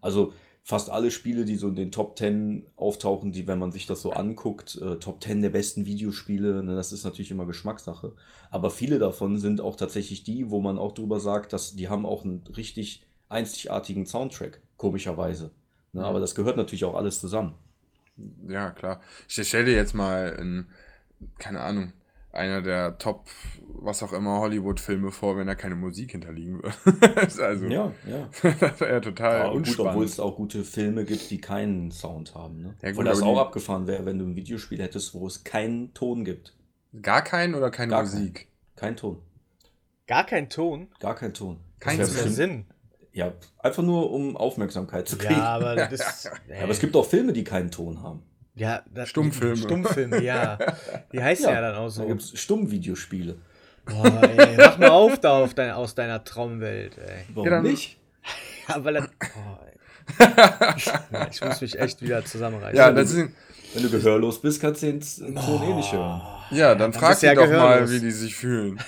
Also 0.00 0.32
fast 0.62 0.90
alle 0.90 1.10
Spiele, 1.10 1.44
die 1.44 1.56
so 1.56 1.68
in 1.68 1.74
den 1.74 1.90
Top 1.90 2.16
10 2.16 2.66
auftauchen, 2.76 3.32
die, 3.32 3.46
wenn 3.48 3.58
man 3.58 3.72
sich 3.72 3.86
das 3.86 4.00
so 4.00 4.12
anguckt, 4.12 4.76
äh, 4.76 4.96
Top 4.96 5.22
10 5.22 5.42
der 5.42 5.50
besten 5.50 5.86
Videospiele, 5.86 6.62
ne, 6.62 6.76
das 6.76 6.92
ist 6.92 7.04
natürlich 7.04 7.30
immer 7.30 7.46
Geschmackssache. 7.46 8.14
Aber 8.50 8.70
viele 8.70 8.98
davon 8.98 9.38
sind 9.38 9.60
auch 9.60 9.76
tatsächlich 9.76 10.22
die, 10.22 10.50
wo 10.50 10.60
man 10.60 10.78
auch 10.78 10.92
drüber 10.92 11.18
sagt, 11.18 11.52
dass 11.52 11.74
die 11.74 11.88
haben 11.88 12.06
auch 12.06 12.24
einen 12.24 12.44
richtig 12.56 13.04
einzigartigen 13.28 14.06
Soundtrack, 14.06 14.60
komischerweise. 14.76 15.50
Ne, 15.92 16.04
aber 16.04 16.20
das 16.20 16.34
gehört 16.34 16.56
natürlich 16.56 16.84
auch 16.84 16.94
alles 16.94 17.20
zusammen. 17.20 17.54
Ja, 18.46 18.70
klar. 18.70 19.00
Ich 19.28 19.48
stell 19.48 19.64
dir 19.64 19.74
jetzt 19.74 19.94
mal 19.94 20.36
in, 20.38 20.66
keine 21.38 21.60
Ahnung, 21.60 21.92
einer 22.32 22.62
der 22.62 22.98
Top, 22.98 23.26
was 23.68 24.02
auch 24.02 24.12
immer, 24.12 24.40
Hollywood-Filme 24.40 25.10
vor, 25.10 25.36
wenn 25.36 25.46
da 25.46 25.54
keine 25.54 25.74
Musik 25.76 26.12
hinterliegen 26.12 26.62
würde. 26.62 27.42
also, 27.44 27.66
Ja, 27.66 27.92
ja. 28.06 28.28
das 28.60 28.80
wäre 28.80 29.00
total 29.00 29.38
Ja, 29.46 29.52
gut, 29.52 29.78
obwohl 29.78 30.04
es 30.04 30.18
auch 30.18 30.36
gute 30.36 30.64
Filme 30.64 31.04
gibt, 31.04 31.30
die 31.30 31.40
keinen 31.40 31.90
Sound 31.90 32.34
haben. 32.34 32.62
Ne? 32.62 32.74
Ja, 32.82 32.88
gut, 32.90 32.98
Obwohl 33.00 33.04
das 33.04 33.22
auch 33.22 33.34
die- 33.34 33.40
abgefahren 33.40 33.86
wäre, 33.86 34.04
wenn 34.06 34.18
du 34.18 34.24
ein 34.24 34.36
Videospiel 34.36 34.80
hättest, 34.80 35.14
wo 35.14 35.26
es 35.26 35.44
keinen 35.44 35.92
Ton 35.94 36.24
gibt. 36.24 36.56
Gar 37.02 37.22
keinen 37.22 37.54
oder 37.54 37.70
keine 37.70 37.90
Gar 37.90 38.02
Musik? 38.02 38.48
Kein 38.76 38.96
Ton. 38.96 39.18
Gar 40.06 40.24
kein 40.26 40.48
Ton. 40.48 40.88
Gar 41.00 41.14
kein 41.14 41.32
Ton. 41.34 41.60
Kein 41.80 41.96
Sinn. 41.96 42.06
der 42.06 42.12
bestimmt- 42.12 42.34
Sinn. 42.34 42.64
Ja, 43.14 43.34
einfach 43.58 43.82
nur 43.82 44.10
um 44.10 44.38
Aufmerksamkeit 44.38 45.06
zu 45.06 45.18
kriegen. 45.18 45.34
Ja, 45.34 45.56
aber 45.56 45.74
das. 45.74 46.24
Ja, 46.48 46.62
aber 46.62 46.72
es 46.72 46.80
gibt 46.80 46.96
auch 46.96 47.04
Filme, 47.04 47.34
die 47.34 47.44
keinen 47.44 47.70
Ton 47.70 48.02
haben. 48.02 48.22
Ja, 48.54 48.82
das, 48.92 49.08
Stummfilme. 49.08 49.56
Stummfilme, 49.56 50.22
ja. 50.22 50.58
Die 51.12 51.22
heißt 51.22 51.44
ja, 51.44 51.60
dann 51.60 51.74
auch 51.74 51.84
Da 51.84 51.90
so. 51.90 52.06
gibt 52.06 52.20
es 52.22 52.38
Stummvideospiele. 52.40 53.36
Boah, 53.86 54.22
ey, 54.22 54.56
mach 54.58 54.78
mal 54.78 54.90
auf 54.90 55.18
da 55.20 55.38
auf 55.42 55.54
dein, 55.54 55.70
aus 55.72 55.94
deiner 55.94 56.22
Traumwelt, 56.22 56.98
ey. 56.98 57.24
Warum 57.34 57.48
dann- 57.50 57.62
nicht? 57.64 57.98
Ja, 58.68 58.84
weil 58.84 58.94
er, 58.96 59.08
oh, 59.20 59.58
ey. 59.66 61.28
Ich 61.30 61.40
muss 61.42 61.60
mich 61.60 61.78
echt 61.78 62.00
wieder 62.00 62.24
zusammenreißen. 62.24 62.76
Ja, 62.76 62.92
das 62.92 63.10
ist, 63.12 63.28
Wenn 63.74 63.82
du 63.82 63.90
gehörlos 63.90 64.40
bist, 64.40 64.60
kannst 64.60 64.82
du 64.82 64.86
den 64.92 65.00
Ton 65.34 65.62
eh 65.64 65.74
nicht 65.74 65.92
hören. 65.92 66.20
ja, 66.52 66.68
dann 66.76 66.92
dann 66.92 66.92
frag 66.92 67.18
die 67.18 67.26
ja 67.26 67.34
doch 67.34 67.42
mal, 67.48 67.48
gehörlos. 67.80 67.90
wie 67.90 68.00
die 68.00 68.10
sich 68.12 68.36
fühlen. 68.36 68.78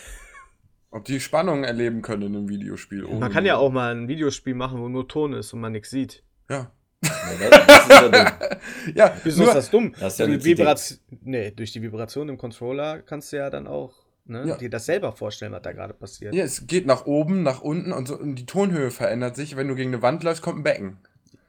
Ob 0.93 1.05
die 1.07 1.19
Spannung 1.19 1.65
erleben 1.65 2.03
können 2.03 2.23
in 2.23 2.37
einem 2.37 2.49
Videospiel. 2.49 3.05
ohne 3.05 3.19
Man 3.19 3.33
kann 3.33 3.45
ja 3.45 3.57
auch 3.57 3.73
mal 3.73 3.93
ein 3.93 4.07
Videospiel 4.07 4.55
machen, 4.55 4.79
wo 4.81 4.89
nur 4.89 5.09
Ton 5.09 5.33
ist 5.33 5.53
und 5.53 5.61
man 5.61 5.73
nichts 5.73 5.91
sieht. 5.91 6.23
Ja. 6.49 6.71
Ja, 7.05 7.51
das, 7.51 7.67
das 7.67 7.83
ist 7.83 7.89
ja 7.91 8.09
dumm. 8.09 8.33
Ja, 8.95 9.17
Wieso 9.25 9.39
nur, 9.41 9.49
ist 9.49 9.55
das 9.55 9.71
dumm? 9.71 9.95
Das 9.99 10.13
ist 10.15 10.19
ja 10.19 10.27
die 10.27 10.45
Vibration, 10.45 10.99
nee, 11.23 11.51
durch 11.51 11.73
die 11.73 11.83
Vibration 11.83 12.29
im 12.29 12.39
Controller 12.39 13.01
kannst 13.03 13.33
du 13.33 13.37
ja 13.37 13.51
dann 13.51 13.67
auch 13.67 13.93
ne, 14.27 14.45
Ja. 14.47 14.57
dir 14.57 14.71
das 14.71 14.87
selber 14.87 15.13
vorstellen, 15.13 15.53
was 15.53 15.63
da 15.63 15.73
gerade 15.73 15.95
passiert. 15.95 16.35
ja, 16.35 16.45
es 16.45 16.67
geht 16.67 16.87
nach 16.87 17.07
oben, 17.07 17.43
nach 17.43 17.61
unten 17.61 17.93
und, 17.93 18.09
so, 18.09 18.17
und 18.19 18.37
die 18.37 18.47
Tonhöhe 18.47 18.91
verändert 18.91 19.37
sich. 19.37 19.57
Wenn 19.57 19.69
du 19.69 19.75
gegen 19.75 19.93
eine 19.93 20.03
Wand 20.03 20.23
läufst, 20.23 20.43
kommt 20.43 20.59
ein 20.61 20.63
Becken. 20.63 20.99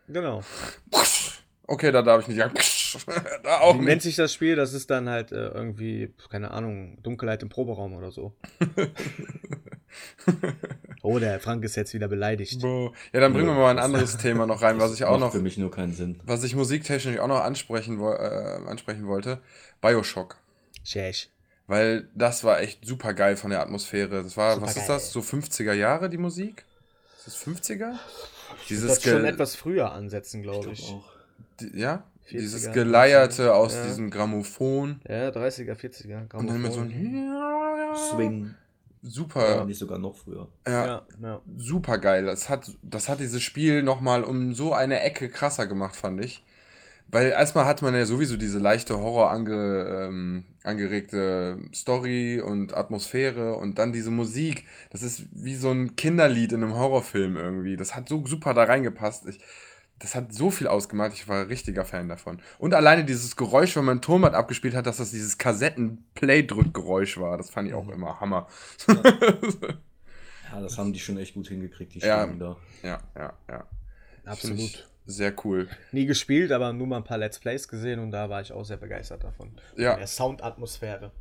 Genau. 0.07 0.41
Okay, 1.67 1.91
da 1.91 2.01
darf 2.01 2.21
ich 2.21 2.27
nicht 2.27 2.37
sagen. 2.37 2.53
Da 3.43 3.59
auch 3.59 3.73
Wie 3.75 3.79
nennt 3.79 3.87
nicht. 3.87 4.01
sich 4.03 4.15
das 4.15 4.33
Spiel? 4.33 4.55
Das 4.55 4.73
ist 4.73 4.89
dann 4.89 5.09
halt 5.09 5.31
äh, 5.31 5.47
irgendwie, 5.47 6.13
keine 6.29 6.51
Ahnung, 6.51 6.97
Dunkelheit 7.03 7.43
im 7.43 7.49
Proberaum 7.49 7.93
oder 7.93 8.11
so. 8.11 8.33
oh, 11.01 11.19
der 11.19 11.39
Frank 11.39 11.63
ist 11.63 11.75
jetzt 11.75 11.93
wieder 11.93 12.07
beleidigt. 12.07 12.61
Boah. 12.61 12.91
Ja, 13.13 13.19
dann 13.19 13.33
bringen 13.33 13.47
wir 13.47 13.53
mal 13.55 13.71
ein 13.71 13.79
anderes 13.79 14.17
Thema 14.17 14.45
noch 14.45 14.61
rein, 14.61 14.79
was 14.79 14.93
ich 14.93 15.05
auch 15.05 15.11
Macht 15.11 15.19
noch, 15.19 15.31
für 15.31 15.41
mich 15.41 15.57
nur 15.57 15.71
keinen 15.71 15.93
Sinn. 15.93 16.19
was 16.25 16.43
ich 16.43 16.55
musiktechnisch 16.55 17.19
auch 17.19 17.27
noch 17.27 17.41
ansprechen, 17.41 17.99
wo, 17.99 18.11
äh, 18.11 18.59
ansprechen 18.67 19.07
wollte. 19.07 19.39
Bioshock. 19.81 20.37
Schäsch. 20.83 21.29
Weil 21.67 22.07
das 22.13 22.43
war 22.43 22.59
echt 22.59 22.85
super 22.85 23.13
geil 23.13 23.37
von 23.37 23.49
der 23.49 23.61
Atmosphäre. 23.61 24.23
Das 24.23 24.37
war, 24.37 24.61
was 24.61 24.71
ist 24.71 24.75
Supergeil. 24.85 24.95
das? 24.97 25.11
So 25.11 25.19
50er 25.21 25.73
Jahre, 25.73 26.09
die 26.09 26.17
Musik? 26.17 26.63
Ist 27.17 27.27
das 27.27 27.47
50er? 27.47 27.93
Dieses 28.69 28.87
Das 28.87 29.03
schon 29.03 29.25
etwas 29.25 29.55
früher 29.55 29.91
ansetzen, 29.91 30.43
glaube 30.43 30.71
ich. 30.71 30.89
auch. 30.91 31.03
die, 31.59 31.79
ja? 31.79 32.03
40er, 32.27 32.37
Dieses 32.39 32.71
Geleierte 32.71 33.53
aus 33.53 33.75
ja. 33.75 33.85
diesem 33.85 34.09
Grammophon. 34.09 34.99
Ja, 35.07 35.29
30er, 35.29 35.75
40er. 35.75 36.35
Und 36.35 36.47
dann 36.47 36.61
mit 36.61 36.73
so 36.73 36.79
Grammophon. 36.79 37.91
ein 37.91 37.95
Swing. 37.95 38.45
Ja, 38.45 39.09
super, 39.09 39.65
nicht 39.65 39.77
sogar 39.79 39.99
noch 39.99 40.15
früher. 40.15 40.47
ja, 40.67 40.85
Ja, 40.85 41.05
ja. 41.21 41.41
super 41.57 41.97
geil. 41.99 42.25
Das 42.25 42.49
hat, 42.49 42.71
das 42.81 43.09
hat 43.09 43.19
dieses 43.19 43.41
Spiel 43.43 43.83
nochmal 43.83 44.23
um 44.23 44.53
so 44.53 44.73
eine 44.73 45.01
Ecke 45.01 45.29
krasser 45.29 45.67
gemacht, 45.67 45.95
fand 45.95 46.23
ich. 46.23 46.43
Weil 47.07 47.29
erstmal 47.29 47.65
hat 47.65 47.81
man 47.83 47.93
ja 47.93 48.05
sowieso 48.05 48.35
diese 48.35 48.57
leichte 48.57 48.97
Horror 48.97 49.29
ange, 49.29 50.07
ähm, 50.07 50.45
angeregte 50.63 51.59
Story 51.73 52.41
und 52.41 52.75
Atmosphäre 52.75 53.55
und 53.57 53.77
dann 53.77 53.93
diese 53.93 54.09
Musik. 54.09 54.65
Das 54.89 55.03
ist 55.03 55.23
wie 55.31 55.55
so 55.55 55.69
ein 55.69 55.95
Kinderlied 55.95 56.51
in 56.51 56.63
einem 56.63 56.75
Horrorfilm 56.75 57.37
irgendwie. 57.37 57.77
Das 57.77 57.95
hat 57.95 58.09
so 58.09 58.25
super 58.25 58.55
da 58.55 58.63
reingepasst. 58.63 59.27
Ich, 59.27 59.39
das 59.99 60.13
hat 60.15 60.33
so 60.33 60.51
viel 60.51 60.67
ausgemacht. 60.67 61.13
Ich 61.13 61.27
war 61.27 61.41
ein 61.41 61.47
richtiger 61.47 61.85
Fan 61.85 62.09
davon. 62.09 62.41
Und 62.57 62.73
alleine 62.73 63.05
dieses 63.05 63.35
Geräusch, 63.35 63.75
wenn 63.75 63.85
man 63.85 64.01
Tonband 64.01 64.35
abgespielt 64.35 64.75
hat, 64.75 64.85
dass 64.85 64.97
das 64.97 65.11
dieses 65.11 65.37
Kassetten-Play-Drückgeräusch 65.37 67.17
war. 67.17 67.37
Das 67.37 67.49
fand 67.49 67.67
ich 67.69 67.73
auch 67.73 67.87
immer 67.89 68.19
Hammer. 68.19 68.47
Ja, 68.87 68.95
Ja, 70.51 70.61
das 70.61 70.77
haben 70.77 70.93
die 70.93 70.99
schon 70.99 71.17
echt 71.17 71.33
gut 71.33 71.47
hingekriegt, 71.47 71.95
die 71.95 71.99
Ja. 71.99 72.23
Stimmen 72.23 72.39
da. 72.39 72.55
Ja, 72.83 73.01
ja, 73.15 73.33
ja. 73.49 73.65
Absolut. 74.25 74.87
Sehr 75.07 75.33
cool. 75.43 75.67
Nie 75.91 76.05
gespielt, 76.05 76.51
aber 76.51 76.73
nur 76.73 76.87
mal 76.87 76.97
ein 76.97 77.03
paar 77.03 77.17
Let's 77.17 77.39
Plays 77.39 77.67
gesehen 77.67 77.99
und 77.99 78.11
da 78.11 78.29
war 78.29 78.41
ich 78.41 78.51
auch 78.51 78.63
sehr 78.63 78.77
begeistert 78.77 79.23
davon. 79.23 79.51
Ja. 79.75 79.91
Von 79.91 79.99
Der 79.99 80.07
Soundatmosphäre. 80.07 81.11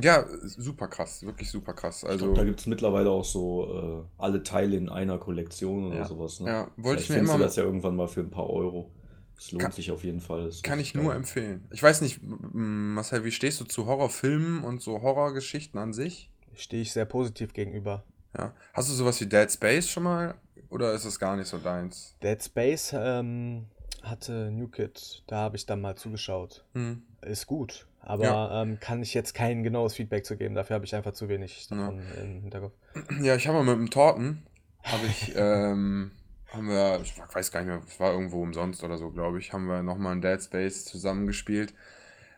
Ja, 0.00 0.24
super 0.44 0.86
krass, 0.88 1.22
wirklich 1.24 1.50
super 1.50 1.72
krass. 1.74 2.02
Ich 2.04 2.08
Also, 2.08 2.26
glaub, 2.26 2.36
da 2.36 2.44
gibt 2.44 2.60
es 2.60 2.66
mittlerweile 2.66 3.10
auch 3.10 3.24
so 3.24 4.04
äh, 4.18 4.22
alle 4.22 4.42
Teile 4.42 4.76
in 4.76 4.88
einer 4.88 5.18
Kollektion 5.18 5.86
oder 5.88 5.96
Ja. 5.98 6.04
sowas. 6.06 6.40
Ne? 6.40 6.48
Ja, 6.48 6.70
wollte 6.76 7.00
ich 7.02 7.06
Vielleicht 7.08 7.22
mir 7.24 7.28
immer- 7.30 7.38
du 7.38 7.44
das 7.44 7.56
ja 7.56 7.64
irgendwann 7.64 7.96
mal 7.96 8.06
für 8.08 8.20
ein 8.20 8.30
paar 8.30 8.48
Euro. 8.48 8.90
Das 9.36 9.50
lohnt 9.52 9.62
Kann- 9.62 9.72
sich 9.72 9.90
auf 9.90 10.04
jeden 10.04 10.20
Fall. 10.20 10.50
Kann 10.62 10.78
ich 10.78 10.86
richtig 10.88 10.94
nur 11.02 11.10
geil. 11.12 11.16
empfehlen. 11.16 11.66
Ich 11.72 11.82
weiß 11.82 12.02
nicht, 12.02 12.20
Marcel, 12.22 13.24
wie 13.24 13.32
stehst 13.32 13.60
du 13.60 13.64
zu 13.64 13.86
Horrorfilmen 13.86 14.62
und 14.64 14.82
so 14.82 15.00
Horrorgeschichten 15.02 15.80
an 15.80 15.92
sich? 15.92 16.30
Stehe 16.54 16.82
ich 16.82 16.92
sehr 16.92 17.06
positiv 17.06 17.52
gegenüber. 17.54 18.04
Ja. 18.36 18.54
Hast 18.74 18.90
du 18.90 18.94
sowas 18.94 19.20
wie 19.20 19.26
Dead 19.26 19.50
Space 19.50 19.88
schon 19.88 20.02
mal? 20.04 20.34
Oder 20.68 20.92
ist 20.92 21.04
es 21.04 21.18
gar 21.18 21.36
nicht 21.36 21.48
so 21.48 21.58
deins? 21.58 22.14
Dead 22.22 22.40
Space 22.42 22.94
ähm, 22.94 23.64
hatte 24.02 24.50
New 24.52 24.68
Kid, 24.68 25.24
da 25.26 25.38
habe 25.38 25.56
ich 25.56 25.66
dann 25.66 25.80
mal 25.80 25.96
zugeschaut. 25.96 26.64
Hm. 26.74 27.02
Ist 27.22 27.46
gut, 27.46 27.86
aber 28.00 28.24
Ja. 28.24 28.62
ähm, 28.62 28.78
kann 28.80 29.02
ich 29.02 29.14
jetzt 29.14 29.34
kein 29.34 29.62
genaues 29.62 29.94
Feedback 29.94 30.24
zu 30.24 30.36
geben. 30.36 30.54
Dafür 30.54 30.74
habe 30.74 30.84
ich 30.84 30.94
einfach 30.94 31.12
zu 31.12 31.28
wenig 31.28 31.66
davon 31.68 32.00
im 32.20 32.40
Hinterkopf. 32.42 32.72
Ja, 33.20 33.36
ich 33.36 33.46
habe 33.46 33.58
mal 33.62 33.64
mit 33.76 33.86
dem 33.86 33.90
Torten, 33.90 34.46
habe 34.82 35.06
ich, 35.06 35.32
ähm, 35.36 36.10
haben 36.52 36.68
wir, 36.68 37.00
ich 37.02 37.14
weiß 37.32 37.52
gar 37.52 37.60
nicht 37.60 37.68
mehr, 37.68 37.82
es 37.86 38.00
war 38.00 38.12
irgendwo 38.12 38.42
umsonst 38.42 38.82
oder 38.82 38.98
so, 38.98 39.10
glaube 39.10 39.38
ich, 39.38 39.52
haben 39.52 39.66
wir 39.66 39.82
nochmal 39.82 40.12
ein 40.16 40.20
Dead 40.22 40.42
Space 40.42 40.84
zusammengespielt. 40.84 41.74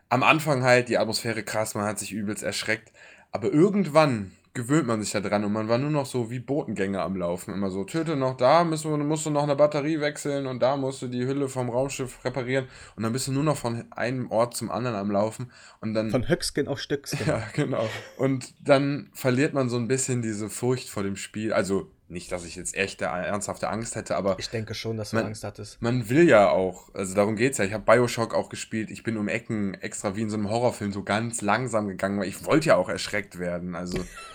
Am 0.09 0.21
Anfang 0.21 0.63
halt 0.63 0.89
die 0.89 0.97
Atmosphäre 0.99 1.41
krass, 1.43 1.73
man 1.73 1.85
hat 1.85 1.97
sich 1.97 2.11
übelst 2.11 2.43
erschreckt. 2.43 2.91
Aber 3.31 3.51
irgendwann 3.51 4.31
gewöhnt 4.55 4.85
man 4.85 5.01
sich 5.01 5.11
da 5.11 5.19
dran 5.19 5.43
und 5.43 5.51
man 5.51 5.67
war 5.67 5.79
nur 5.79 5.89
noch 5.89 6.05
so 6.05 6.29
wie 6.29 6.39
Botengänge 6.39 7.01
am 7.01 7.15
Laufen. 7.15 7.53
Immer 7.53 7.71
so, 7.71 7.83
töte 7.85 8.15
noch 8.15 8.37
da, 8.37 8.63
müssen 8.63 8.91
wir, 8.91 8.97
musst 8.97 9.25
du 9.25 9.31
noch 9.31 9.43
eine 9.43 9.55
Batterie 9.55 9.99
wechseln 9.99 10.45
und 10.45 10.61
da 10.61 10.77
musst 10.77 11.01
du 11.01 11.07
die 11.07 11.25
Hülle 11.25 11.49
vom 11.49 11.69
Raumschiff 11.69 12.23
reparieren. 12.23 12.67
Und 12.95 13.01
dann 13.03 13.13
bist 13.13 13.27
du 13.27 13.31
nur 13.31 13.43
noch 13.43 13.57
von 13.57 13.85
einem 13.91 14.29
Ort 14.29 14.55
zum 14.55 14.69
anderen 14.69 14.95
am 14.95 15.09
Laufen. 15.09 15.51
Und 15.81 15.95
dann. 15.95 16.11
Von 16.11 16.29
Höckskin 16.29 16.67
auf 16.67 16.79
Stückskin. 16.79 17.25
Ja, 17.25 17.41
genau. 17.53 17.87
Und 18.17 18.53
dann 18.67 19.09
verliert 19.13 19.53
man 19.55 19.69
so 19.69 19.77
ein 19.77 19.87
bisschen 19.87 20.21
diese 20.21 20.49
Furcht 20.49 20.87
vor 20.89 21.01
dem 21.01 21.15
Spiel. 21.15 21.51
Also 21.51 21.89
nicht, 22.07 22.31
dass 22.31 22.45
ich 22.45 22.55
jetzt 22.55 22.75
echte, 22.75 23.05
ernsthafte 23.05 23.69
Angst 23.69 23.95
hätte, 23.95 24.15
aber 24.15 24.37
Ich 24.37 24.49
denke 24.51 24.75
schon, 24.75 24.97
dass 24.97 25.09
du 25.11 25.15
Man- 25.15 25.25
Angst 25.27 25.43
hattest. 25.43 25.81
man 25.81 26.09
will 26.09 26.29
ja 26.29 26.49
auch, 26.51 26.93
also 26.93 27.15
darum 27.15 27.35
geht's 27.35 27.57
ja. 27.57 27.65
Ich 27.65 27.73
habe 27.73 27.85
Bioshock 27.85 28.35
auch 28.35 28.49
gespielt. 28.49 28.91
Ich 28.91 29.01
bin 29.01 29.17
um 29.17 29.27
Ecken 29.27 29.73
extra 29.75 30.15
wie 30.15 30.21
in 30.21 30.29
so 30.29 30.37
einem 30.37 30.51
Horrorfilm 30.51 30.93
so 30.93 31.01
ganz 31.01 31.41
langsam 31.41 31.87
gegangen, 31.87 32.19
weil 32.19 32.27
ich 32.27 32.45
wollte 32.45 32.67
ja 32.67 32.75
auch 32.75 32.89
erschreckt 32.89 33.39
werden. 33.39 33.73
Also 33.73 33.97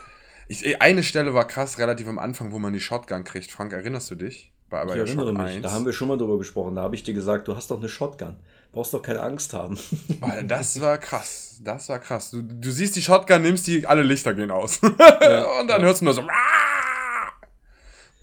ich, 0.48 0.80
eine 0.80 1.02
Stelle 1.02 1.34
war 1.34 1.46
krass, 1.46 1.78
relativ 1.78 2.08
am 2.08 2.18
Anfang, 2.18 2.52
wo 2.52 2.58
man 2.58 2.72
die 2.72 2.80
Shotgun 2.80 3.24
kriegt. 3.24 3.50
Frank, 3.50 3.72
erinnerst 3.72 4.10
du 4.10 4.14
dich? 4.14 4.52
Bei 4.70 4.84
Ich 4.84 4.90
erinnere 4.90 5.32
mich, 5.32 5.40
1. 5.56 5.62
da 5.62 5.72
haben 5.72 5.86
wir 5.86 5.92
schon 5.92 6.08
mal 6.08 6.18
drüber 6.18 6.36
gesprochen. 6.38 6.74
Da 6.74 6.82
habe 6.82 6.94
ich 6.94 7.02
dir 7.02 7.14
gesagt, 7.14 7.48
du 7.48 7.56
hast 7.56 7.70
doch 7.70 7.78
eine 7.78 7.88
Shotgun. 7.88 8.36
Brauchst 8.72 8.92
doch 8.92 9.02
keine 9.02 9.22
Angst 9.22 9.54
haben. 9.54 9.78
Das 10.44 10.80
war 10.80 10.98
krass. 10.98 11.60
Das 11.64 11.88
war 11.88 11.98
krass. 11.98 12.30
Du, 12.30 12.42
du 12.42 12.70
siehst 12.70 12.96
die 12.96 13.02
Shotgun, 13.02 13.42
nimmst 13.42 13.66
die, 13.66 13.86
alle 13.86 14.02
Lichter 14.02 14.34
gehen 14.34 14.50
aus. 14.50 14.80
Ja, 15.20 15.60
Und 15.60 15.68
dann 15.68 15.80
ja. 15.80 15.86
hörst 15.86 16.00
du 16.00 16.04
nur 16.06 16.14
so. 16.14 16.26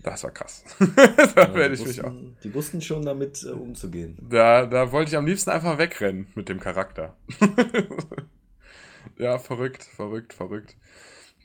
Das 0.03 0.23
war 0.23 0.31
krass. 0.31 0.63
da 1.35 1.53
werde 1.55 1.73
ich 1.73 1.81
die, 1.81 1.87
mich 1.87 2.01
auch. 2.03 2.11
wussten, 2.11 2.37
die 2.43 2.53
wussten 2.53 2.81
schon 2.81 3.03
damit 3.03 3.43
äh, 3.43 3.49
umzugehen. 3.49 4.17
Da, 4.21 4.67
da 4.67 4.91
wollte 4.91 5.09
ich 5.09 5.17
am 5.17 5.25
liebsten 5.25 5.49
einfach 5.49 5.79
wegrennen 5.79 6.27
mit 6.35 6.47
dem 6.47 6.59
Charakter. 6.59 7.15
ja, 9.17 9.39
verrückt, 9.39 9.83
verrückt, 9.83 10.33
verrückt. 10.33 10.75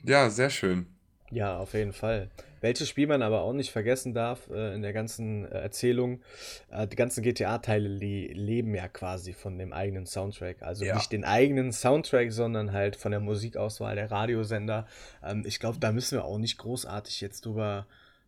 Ja, 0.03 0.29
sehr 0.29 0.49
schön. 0.49 0.87
Ja, 1.31 1.57
auf 1.59 1.73
jeden 1.73 1.93
Fall. 1.93 2.29
Welches 2.59 2.89
Spiel 2.89 3.07
man 3.07 3.21
aber 3.21 3.41
auch 3.41 3.53
nicht 3.53 3.71
vergessen 3.71 4.13
darf 4.13 4.49
äh, 4.49 4.75
in 4.75 4.81
der 4.81 4.91
ganzen 4.91 5.45
äh, 5.45 5.59
Erzählung, 5.61 6.21
äh, 6.69 6.85
die 6.87 6.97
ganzen 6.97 7.23
GTA-Teile 7.23 7.87
li- 7.87 8.27
leben 8.33 8.75
ja 8.75 8.87
quasi 8.89 9.31
von 9.33 9.57
dem 9.57 9.71
eigenen 9.71 10.05
Soundtrack. 10.05 10.61
Also 10.61 10.83
Ja. 10.83 10.93
nicht 10.95 11.11
den 11.11 11.23
eigenen 11.23 11.71
Soundtrack, 11.71 12.31
sondern 12.33 12.73
halt 12.73 12.97
von 12.97 13.11
der 13.11 13.21
Musikauswahl 13.21 13.95
der 13.95 14.11
Radiosender. 14.11 14.87
Ähm, 15.23 15.43
ich 15.45 15.59
glaube, 15.59 15.79
da 15.79 15.91
müssen 15.93 16.17
wir 16.17 16.25
auch 16.25 16.37
nicht 16.37 16.57
großartig 16.57 17.21
jetzt 17.21 17.45
drüber 17.45 17.87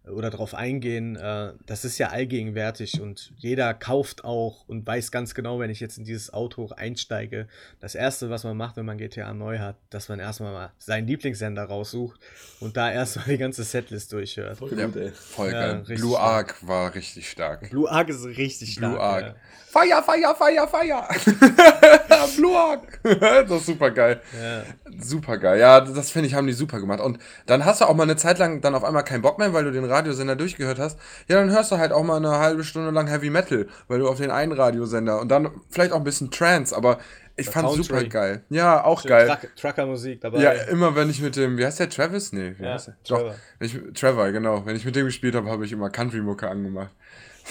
oder 0.09 0.29
drauf 0.29 0.53
eingehen. 0.53 1.15
Äh, 1.15 1.53
das 1.65 1.85
ist 1.85 1.97
ja 1.97 2.09
allgegenwärtig 2.09 2.99
und 2.99 3.31
jeder 3.37 3.73
kauft 3.73 4.25
auch 4.25 4.67
und 4.67 4.85
weiß 4.85 5.11
ganz 5.11 5.33
genau, 5.33 5.59
wenn 5.59 5.69
ich 5.69 5.79
jetzt 5.79 5.97
in 5.97 6.03
dieses 6.03 6.33
Auto 6.33 6.69
einsteige, 6.75 7.47
das 7.79 7.95
erste, 7.95 8.29
was 8.29 8.43
man 8.43 8.57
macht, 8.57 8.75
wenn 8.77 8.85
man 8.85 8.97
GTA 8.97 9.33
neu 9.33 9.59
hat, 9.59 9.77
dass 9.89 10.09
man 10.09 10.19
erstmal 10.19 10.51
mal 10.51 10.71
seinen 10.77 11.07
Lieblingssender 11.07 11.63
raussucht 11.63 12.19
und 12.59 12.75
da 12.75 12.91
erstmal 12.91 13.27
die 13.27 13.37
ganze 13.37 13.63
Setlist 13.63 14.11
durchhört. 14.11 14.57
Voll 14.57 14.77
Ja, 14.77 14.89
voll 15.13 15.51
Ja, 15.51 15.59
geil. 15.59 15.75
richtig 15.79 15.97
Blue 15.99 16.11
stark. 16.15 16.23
Ark 16.49 16.67
war 16.67 16.93
richtig 16.95 17.29
stark. 17.29 17.69
Blue 17.69 17.89
Ark 17.89 18.09
ist 18.09 18.25
richtig 18.25 18.75
Blue 18.75 18.91
stark. 18.91 19.01
Ark. 19.01 19.23
Ja. 19.23 19.35
Fire, 19.67 20.03
Fire, 20.03 20.35
Fire, 20.35 20.67
Fire! 20.67 22.03
Blue 22.27 22.57
Ark! 22.57 22.99
das 23.03 23.51
ist 23.51 23.65
super 23.65 23.91
geil. 23.91 24.21
Ja. 24.39 24.63
Super 25.01 25.37
geil. 25.37 25.59
Ja, 25.59 25.81
das 25.81 26.11
finde 26.11 26.27
ich, 26.27 26.35
haben 26.35 26.47
die 26.47 26.53
super 26.53 26.79
gemacht. 26.79 26.99
Und 26.99 27.19
dann 27.45 27.65
hast 27.65 27.81
du 27.81 27.85
auch 27.85 27.95
mal 27.95 28.03
eine 28.03 28.15
Zeit 28.15 28.39
lang 28.39 28.61
dann 28.61 28.75
auf 28.75 28.83
einmal 28.83 29.03
keinen 29.03 29.21
Bock 29.21 29.39
mehr, 29.39 29.53
weil 29.53 29.63
du 29.63 29.71
den 29.71 29.85
Radiosender 29.85 30.35
durchgehört 30.35 30.79
hast. 30.79 30.99
Ja, 31.27 31.37
dann 31.37 31.49
hörst 31.51 31.71
du 31.71 31.77
halt 31.77 31.91
auch 31.91 32.03
mal 32.03 32.17
eine 32.17 32.39
halbe 32.39 32.63
Stunde 32.63 32.91
lang 32.91 33.07
Heavy 33.07 33.29
Metal, 33.29 33.67
weil 33.87 33.99
du 33.99 34.07
auf 34.07 34.17
den 34.17 34.31
einen 34.31 34.51
Radiosender 34.51 35.19
und 35.19 35.29
dann 35.29 35.49
vielleicht 35.69 35.91
auch 35.91 35.97
ein 35.97 36.03
bisschen 36.03 36.31
Trance, 36.31 36.75
aber 36.75 36.99
ich 37.35 37.49
fand 37.49 37.69
super 37.71 38.03
geil. 38.03 38.43
Ja, 38.49 38.83
auch 38.83 39.03
geil. 39.03 39.27
Truck, 39.27 39.55
Trucker-Musik 39.55 40.21
dabei. 40.21 40.39
Ja, 40.39 40.51
immer 40.51 40.95
wenn 40.95 41.09
ich 41.09 41.19
mit 41.21 41.35
dem, 41.35 41.57
wie 41.57 41.65
heißt 41.65 41.79
der, 41.79 41.89
Travis? 41.89 42.31
Nee, 42.31 42.53
wie 42.57 42.63
Ja, 42.63 42.73
heißt 42.73 42.87
der? 42.87 42.97
Trevor. 43.03 43.29
Doch, 43.29 43.35
ich, 43.59 43.79
Trevor, 43.95 44.31
genau. 44.31 44.65
Wenn 44.65 44.75
ich 44.75 44.85
mit 44.85 44.95
dem 44.95 45.07
gespielt 45.07 45.33
habe, 45.33 45.49
habe 45.49 45.65
ich 45.65 45.71
immer 45.71 45.89
Country-Mucke 45.89 46.47
angemacht. 46.47 46.91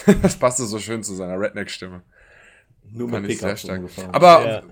das 0.21 0.37
passte 0.37 0.65
so 0.65 0.79
schön 0.79 1.03
zu 1.03 1.15
seiner 1.15 1.39
Redneck-Stimme. 1.39 2.01
Nur 2.91 3.07
mit 3.07 3.27
Pickups. 3.27 3.67
Aber 4.11 4.45
Ja. 4.47 4.63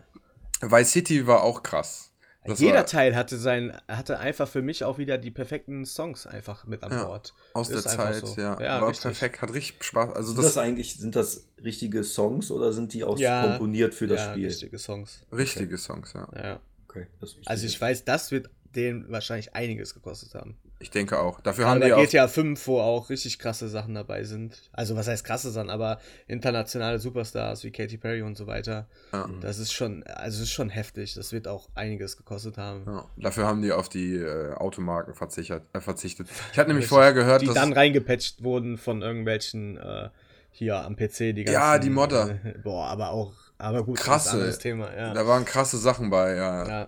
Vice 0.69 0.91
City 0.91 1.27
war 1.27 1.43
auch 1.43 1.63
krass. 1.63 2.11
Das 2.43 2.59
Jeder 2.59 2.77
war 2.77 2.85
Teil 2.87 3.15
hatte 3.15 3.37
sein, 3.37 3.71
hatte 3.87 4.17
einfach 4.19 4.47
für 4.47 4.63
mich 4.63 4.83
auch 4.83 4.97
wieder 4.97 5.19
die 5.19 5.29
perfekten 5.29 5.85
Songs 5.85 6.25
einfach 6.25 6.65
mit 6.65 6.83
an 6.83 6.91
Ja, 6.91 7.03
Bord. 7.05 7.33
aus 7.53 7.67
der 7.67 7.77
Ist 7.77 7.87
einfach 7.87 8.11
Zeit, 8.11 8.27
so. 8.27 8.41
ja. 8.41 8.59
Ja, 8.59 8.81
war 8.81 8.89
richtig. 8.89 9.03
perfekt, 9.03 9.41
hat 9.43 9.53
richtig 9.53 9.83
Spaß. 9.83 10.15
Also 10.15 10.29
sind 10.33 10.37
das, 10.37 10.45
das 10.55 10.57
eigentlich, 10.57 10.95
sind 10.97 11.15
das 11.15 11.45
richtige 11.63 12.03
Songs 12.03 12.49
oder 12.49 12.73
sind 12.73 12.93
die 12.93 13.03
auch 13.03 13.19
Ja, 13.19 13.43
komponiert 13.47 13.93
für 13.93 14.07
das 14.07 14.21
ja, 14.21 14.31
Spiel? 14.31 14.47
richtige 14.47 14.79
Songs. 14.79 15.21
richtige 15.31 15.77
Songs, 15.77 16.13
ja. 16.13 16.27
Ja. 16.35 16.59
Okay, 16.87 17.05
das 17.19 17.33
ist 17.33 17.47
Also 17.47 17.67
ich 17.67 17.79
weiß, 17.79 18.05
das 18.05 18.31
wird 18.31 18.49
denen 18.75 19.09
wahrscheinlich 19.11 19.53
einiges 19.53 19.93
gekostet 19.93 20.33
haben. 20.33 20.57
Ich 20.81 20.89
denke 20.89 21.19
auch. 21.19 21.39
Dafür 21.41 21.67
haben 21.67 21.77
Aber 21.77 21.85
die 21.85 21.91
bei 21.91 21.97
auch. 21.97 22.03
GTA 22.03 22.27
5, 22.27 22.67
wo 22.67 22.79
auch 22.79 23.09
richtig 23.09 23.37
krasse 23.37 23.69
Sachen 23.69 23.93
dabei 23.93 24.23
sind. 24.23 24.57
Also 24.73 24.95
was 24.95 25.07
heißt 25.07 25.23
krasse 25.23 25.51
Sachen, 25.51 25.69
aber 25.69 25.99
internationale 26.27 26.99
Superstars 26.99 27.63
wie 27.63 27.71
Katy 27.71 27.97
Perry 27.97 28.23
und 28.23 28.35
so 28.35 28.47
weiter. 28.47 28.87
Ja. 29.13 29.29
Das 29.41 29.59
ist 29.59 29.71
schon, 29.71 30.03
also 30.03 30.41
ist 30.41 30.51
schon 30.51 30.69
heftig. 30.69 31.13
Das 31.13 31.31
wird 31.31 31.47
auch 31.47 31.69
einiges 31.75 32.17
gekostet 32.17 32.57
haben. 32.57 32.83
Ja, 32.87 33.05
dafür 33.17 33.45
haben 33.45 33.61
die 33.61 33.71
auf 33.71 33.89
die 33.89 34.15
äh, 34.15 34.53
Automarken 34.53 35.13
verzichtet, 35.13 35.63
äh, 35.73 35.79
verzichtet. 35.79 36.27
Ich 36.51 36.57
hatte 36.57 36.69
nämlich 36.69 36.87
vorher 36.87 37.13
gehört, 37.13 37.43
die 37.43 37.45
dass. 37.45 37.55
dann 37.55 37.73
reingepatcht 37.73 38.43
wurden 38.43 38.77
von 38.77 39.03
irgendwelchen 39.03 39.77
äh, 39.77 40.09
hier 40.51 40.83
am 40.83 40.95
PC 40.95 41.35
die 41.35 41.45
Ja, 41.47 41.77
die 41.77 41.89
Modder. 41.89 42.39
Boah, 42.63 42.87
aber 42.87 43.11
auch, 43.11 43.33
aber 43.57 43.83
gut, 43.83 43.97
Krasse. 43.97 44.57
Thema. 44.57 44.93
Ja. 44.95 45.13
Da 45.13 45.27
waren 45.27 45.45
krasse 45.45 45.77
Sachen 45.77 46.09
bei, 46.09 46.35
ja. 46.35 46.87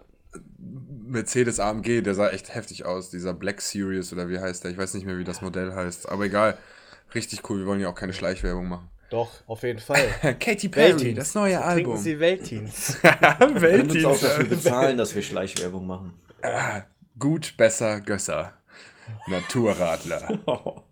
Mercedes 1.05 1.59
AMG, 1.59 2.01
der 2.01 2.15
sah 2.15 2.29
echt 2.29 2.53
heftig 2.55 2.85
aus. 2.85 3.09
Dieser 3.09 3.33
Black 3.33 3.61
Series 3.61 4.11
oder 4.13 4.29
wie 4.29 4.39
heißt 4.39 4.63
der? 4.63 4.71
Ich 4.71 4.77
weiß 4.77 4.93
nicht 4.95 5.05
mehr, 5.05 5.17
wie 5.17 5.23
das 5.23 5.41
Modell 5.41 5.73
heißt. 5.73 6.09
Aber 6.09 6.25
egal. 6.25 6.57
Richtig 7.13 7.47
cool. 7.49 7.59
Wir 7.59 7.65
wollen 7.67 7.79
ja 7.79 7.89
auch 7.89 7.95
keine 7.95 8.13
Schleichwerbung 8.13 8.67
machen. 8.67 8.89
Doch, 9.11 9.29
auf 9.45 9.61
jeden 9.61 9.77
Fall. 9.79 10.03
Katy 10.39 10.73
Weltteens. 10.75 11.17
das 11.17 11.35
neue 11.35 11.53
Trinken 11.55 11.69
Album. 11.69 11.97
Sie 11.97 12.19
Weltteens. 12.19 12.97
Wir 13.03 13.11
können 13.11 13.91
uns 13.91 14.05
auch 14.05 14.19
dafür 14.19 14.45
bezahlen, 14.45 14.97
dass 14.97 15.13
wir 15.13 15.21
Schleichwerbung 15.21 15.85
machen. 15.85 16.13
Ah, 16.41 16.81
Gut, 17.19 17.53
besser, 17.57 18.01
Gösser. 18.01 18.53
Naturradler. 19.27 20.39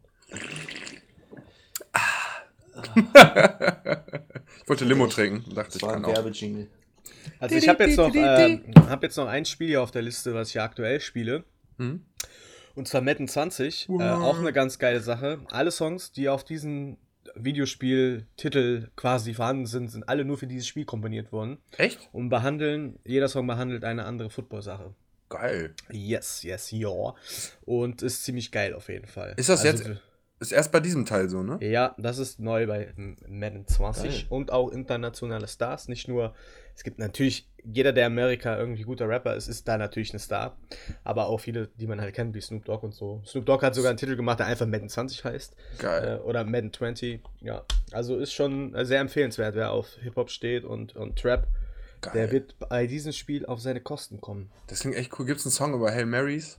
Ich 4.63 4.69
wollte 4.69 4.85
Limo 4.85 5.07
trinken. 5.07 5.43
Dachte, 5.53 5.67
Das 5.69 5.75
ich 5.77 5.81
war 5.81 5.95
ein 5.95 6.01
kann 6.03 6.11
auch. 6.11 6.15
Werbejingle. 6.15 6.67
Also 7.39 7.55
ich 7.55 7.67
habe 7.67 7.83
jetzt 7.85 7.97
noch, 7.97 8.13
äh, 8.13 8.59
hab 8.87 9.03
jetzt 9.03 9.17
noch 9.17 9.27
ein 9.27 9.45
Spiel 9.45 9.67
hier 9.67 9.81
auf 9.81 9.91
der 9.91 10.01
Liste, 10.01 10.33
was 10.33 10.47
ich 10.49 10.53
hier 10.53 10.63
aktuell 10.63 10.99
spiele. 10.99 11.43
Hm? 11.77 12.05
Und 12.75 12.87
zwar 12.87 13.01
Madden 13.01 13.27
20. 13.27 13.89
Äh, 13.89 13.91
Wow. 13.93 14.23
auch 14.23 14.39
eine 14.39 14.53
ganz 14.53 14.79
geile 14.79 15.01
Sache. 15.01 15.39
Alle 15.51 15.71
Songs, 15.71 16.11
die 16.11 16.29
auf 16.29 16.43
diesem 16.43 16.97
Videospieltitel 17.35 18.87
quasi 18.95 19.33
vorhanden 19.33 19.65
sind, 19.65 19.89
sind 19.89 20.07
alle 20.09 20.25
nur 20.25 20.37
für 20.37 20.47
dieses 20.47 20.67
Spiel 20.67 20.85
komponiert 20.85 21.31
worden. 21.31 21.57
Echt? 21.77 22.09
Und 22.11 22.29
behandeln, 22.29 22.99
jeder 23.05 23.27
Song 23.27 23.47
behandelt 23.47 23.83
eine 23.83 24.05
andere 24.05 24.29
Football-Sache. 24.29 24.93
Geil. 25.29 25.73
Yes, 25.89 26.43
yes, 26.43 26.71
ja. 26.71 27.13
Und 27.65 28.01
ist 28.01 28.23
ziemlich 28.25 28.51
geil 28.51 28.73
auf 28.73 28.89
jeden 28.89 29.07
Fall. 29.07 29.33
Ist 29.37 29.49
das 29.49 29.65
Also, 29.65 29.83
jetzt- 29.89 30.01
ist 30.41 30.51
erst 30.51 30.71
bei 30.71 30.79
diesem 30.79 31.05
Teil 31.05 31.29
so, 31.29 31.43
ne? 31.43 31.59
Ja, 31.61 31.95
das 31.99 32.17
ist 32.17 32.39
neu 32.39 32.65
bei 32.65 32.91
Madden 33.27 33.67
20 33.67 34.03
Geil. 34.03 34.25
und 34.29 34.51
auch 34.51 34.69
internationale 34.69 35.47
Stars. 35.47 35.87
Nicht 35.87 36.07
nur, 36.07 36.33
es 36.75 36.83
gibt 36.83 36.97
natürlich, 36.97 37.47
jeder, 37.63 37.93
der 37.93 38.07
Amerika 38.07 38.57
irgendwie 38.57 38.81
guter 38.81 39.07
Rapper 39.07 39.35
ist, 39.35 39.47
ist 39.47 39.67
da 39.67 39.77
natürlich 39.77 40.13
ein 40.13 40.19
Star. 40.19 40.57
Aber 41.03 41.27
auch 41.27 41.37
viele, 41.37 41.67
die 41.75 41.85
man 41.85 42.01
halt 42.01 42.15
kennt, 42.15 42.33
wie 42.33 42.41
Snoop 42.41 42.65
Dogg 42.65 42.83
und 42.83 42.95
so. 42.95 43.21
Snoop 43.23 43.45
Dogg 43.45 43.63
hat 43.63 43.75
sogar 43.75 43.91
einen 43.91 43.99
Titel 43.99 44.15
gemacht, 44.15 44.39
der 44.39 44.47
einfach 44.47 44.65
Madden 44.65 44.89
20 44.89 45.23
heißt. 45.23 45.55
Geil. 45.77 46.19
Äh, 46.19 46.23
oder 46.23 46.43
Madden 46.43 46.73
20. 46.73 47.21
Ja, 47.41 47.63
also 47.91 48.17
ist 48.17 48.33
schon 48.33 48.75
sehr 48.83 48.99
empfehlenswert, 48.99 49.53
wer 49.53 49.71
auf 49.71 49.95
Hip-Hop 50.01 50.31
steht 50.31 50.63
und, 50.63 50.95
und 50.95 51.19
Trap. 51.19 51.47
Geil. 52.01 52.13
Der 52.15 52.31
wird 52.31 52.55
bei 52.57 52.87
diesem 52.87 53.11
Spiel 53.11 53.45
auf 53.45 53.61
seine 53.61 53.79
Kosten 53.79 54.19
kommen. 54.21 54.49
Das 54.65 54.79
klingt 54.79 54.95
echt 54.95 55.19
cool. 55.19 55.27
Gibt 55.27 55.39
es 55.39 55.45
einen 55.45 55.51
Song 55.51 55.75
über 55.75 55.91
Hail 55.91 56.07
Marys? 56.07 56.57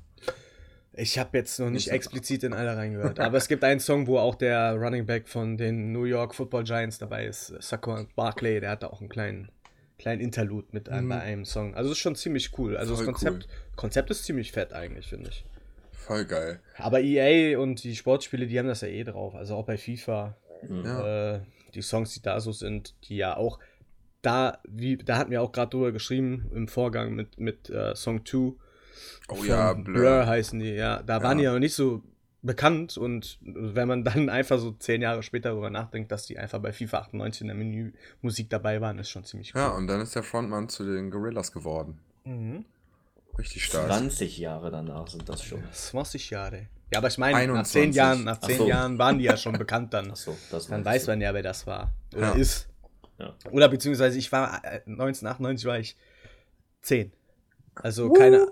Ich 0.95 1.19
habe 1.19 1.39
jetzt 1.39 1.59
noch 1.59 1.71
nicht 1.71 1.89
explizit 1.89 2.43
in 2.45 2.53
alle 2.53 2.77
reingehört, 2.77 3.19
aber 3.19 3.39
es 3.39 3.49
gibt 3.49 3.65
einen 3.65 3.81
Song, 3.81 4.07
wo 4.07 4.19
auch 4.19 4.35
der 4.35 4.75
Running 4.75 5.07
Back 5.07 5.27
von 5.29 5.57
den 5.57 5.91
New 5.93 6.05
York 6.05 6.35
Football 6.35 6.65
Giants 6.65 6.99
dabei 6.99 7.27
ist, 7.27 7.55
Saquon 7.63 8.09
Barkley, 8.15 8.61
der 8.61 8.71
hat 8.71 8.83
da 8.83 8.89
auch 8.89 9.01
einen 9.01 9.09
kleinen, 9.09 9.49
kleinen 9.99 10.21
Interlude 10.21 10.69
mit 10.73 10.91
einem, 10.91 11.09
bei 11.09 11.21
einem 11.21 11.45
Song. 11.47 11.75
Also 11.75 11.93
ist 11.93 11.99
schon 11.99 12.15
ziemlich 12.15 12.59
cool. 12.59 12.77
Also 12.77 12.93
das 12.93 13.05
Voll 13.05 13.13
Konzept, 13.15 13.49
Konzept 13.75 14.11
ist 14.11 14.25
ziemlich 14.25 14.53
fett 14.53 14.75
eigentlich, 14.75 15.07
finde 15.07 15.31
ich. 15.31 15.45
Voll 15.93 16.27
geil. 16.27 16.61
Aber 16.77 17.01
EA 17.01 17.59
und 17.59 17.83
die 17.85 17.97
Sportspiele, 17.97 18.47
die 18.47 18.59
haben 18.59 18.67
das 18.69 18.83
ja 18.83 18.89
eh 18.89 19.05
drauf. 19.05 19.35
Also 19.35 19.55
auch 19.57 19.65
bei 19.65 19.79
FIFA, 19.79 20.37
Ja. 20.69 21.35
äh, 21.37 21.41
die 21.75 21.81
Songs, 21.83 22.13
die 22.13 22.21
da 22.21 22.39
so 22.41 22.53
sind, 22.53 22.95
die 23.09 23.17
ja 23.17 23.37
auch 23.37 23.59
da, 24.21 24.59
wie, 24.69 24.97
da 24.99 25.17
hatten 25.17 25.31
wir 25.31 25.41
auch 25.43 25.53
gerade 25.53 25.71
drüber 25.71 25.91
geschrieben 25.93 26.51
im 26.55 26.69
Vorgang 26.69 27.15
mit, 27.15 27.39
mit 27.39 27.71
äh, 27.71 27.95
Song 27.97 28.27
2. 28.27 28.53
Oh 29.29 29.35
Von 29.37 29.47
ja, 29.47 29.73
Blur. 29.73 30.01
Blur. 30.01 30.27
heißen 30.27 30.59
die, 30.59 30.71
ja. 30.73 31.03
Da 31.03 31.23
waren 31.23 31.39
Ja. 31.39 31.43
die 31.43 31.45
ja 31.45 31.53
noch 31.53 31.59
nicht 31.61 31.75
so 31.75 32.03
bekannt 32.45 32.97
und 32.99 33.39
wenn 33.43 33.87
man 33.87 34.03
dann 34.05 34.29
einfach 34.29 34.59
so 34.59 34.73
zehn 34.73 35.01
Jahre 35.03 35.23
später 35.23 35.51
darüber 35.51 35.71
nachdenkt, 35.71 36.11
dass 36.11 36.27
die 36.27 36.39
einfach 36.39 36.59
bei 36.61 36.73
FIFA 36.73 36.99
98 36.99 37.43
in 37.43 37.47
der 37.49 37.57
Menü-Musik 37.57 38.51
dabei 38.51 38.81
waren, 38.81 38.99
ist 38.99 39.11
schon 39.11 39.25
ziemlich 39.25 39.55
cool. 39.55 39.61
Ja, 39.61 39.69
und 39.69 39.87
dann 39.87 40.01
ist 40.01 40.15
der 40.17 40.23
Frontmann 40.25 40.69
zu 40.69 40.85
den 40.85 41.11
Gorillas 41.11 41.53
geworden. 41.53 41.99
Mhm. 42.25 42.65
Richtig 43.39 43.65
stark. 43.65 43.87
20 43.87 44.37
Jahre 44.39 44.71
danach 44.71 45.07
sind 45.09 45.29
das 45.29 45.43
schon. 45.43 45.63
20 45.73 46.31
Jahre. 46.31 46.67
Ja, 46.93 46.99
aber 46.99 47.09
ich 47.09 47.17
meine, 47.17 47.33
nach 47.33 47.43
21. 47.45 47.73
zehn 47.73 47.93
Jahren, 47.93 48.25
nach 48.25 48.39
Ach 48.43 48.47
zehn 48.47 48.59
so. 48.59 48.69
Jahren 48.69 48.99
waren 48.99 49.19
die 49.19 49.25
ja 49.25 49.37
schon 49.39 49.57
bekannt 49.57 49.95
dann. 49.95 50.11
Achso, 50.11 50.37
das 50.51 50.67
Dann 50.67 50.85
weiß 50.85 51.07
man 51.07 51.21
ja, 51.23 51.33
wer 51.33 51.43
das 51.43 51.67
war. 51.67 51.93
Oder 52.15 52.21
Ja. 52.21 52.33
ist. 52.33 52.69
Ja. 53.19 53.35
Oder 53.51 53.69
beziehungsweise 53.69 54.19
ich 54.19 54.31
war 54.33 54.63
äh, 54.65 54.81
1998 54.87 55.67
war 55.67 55.79
ich 55.79 55.97
10. 56.83 57.13
Also 57.75 58.11
keine, 58.11 58.47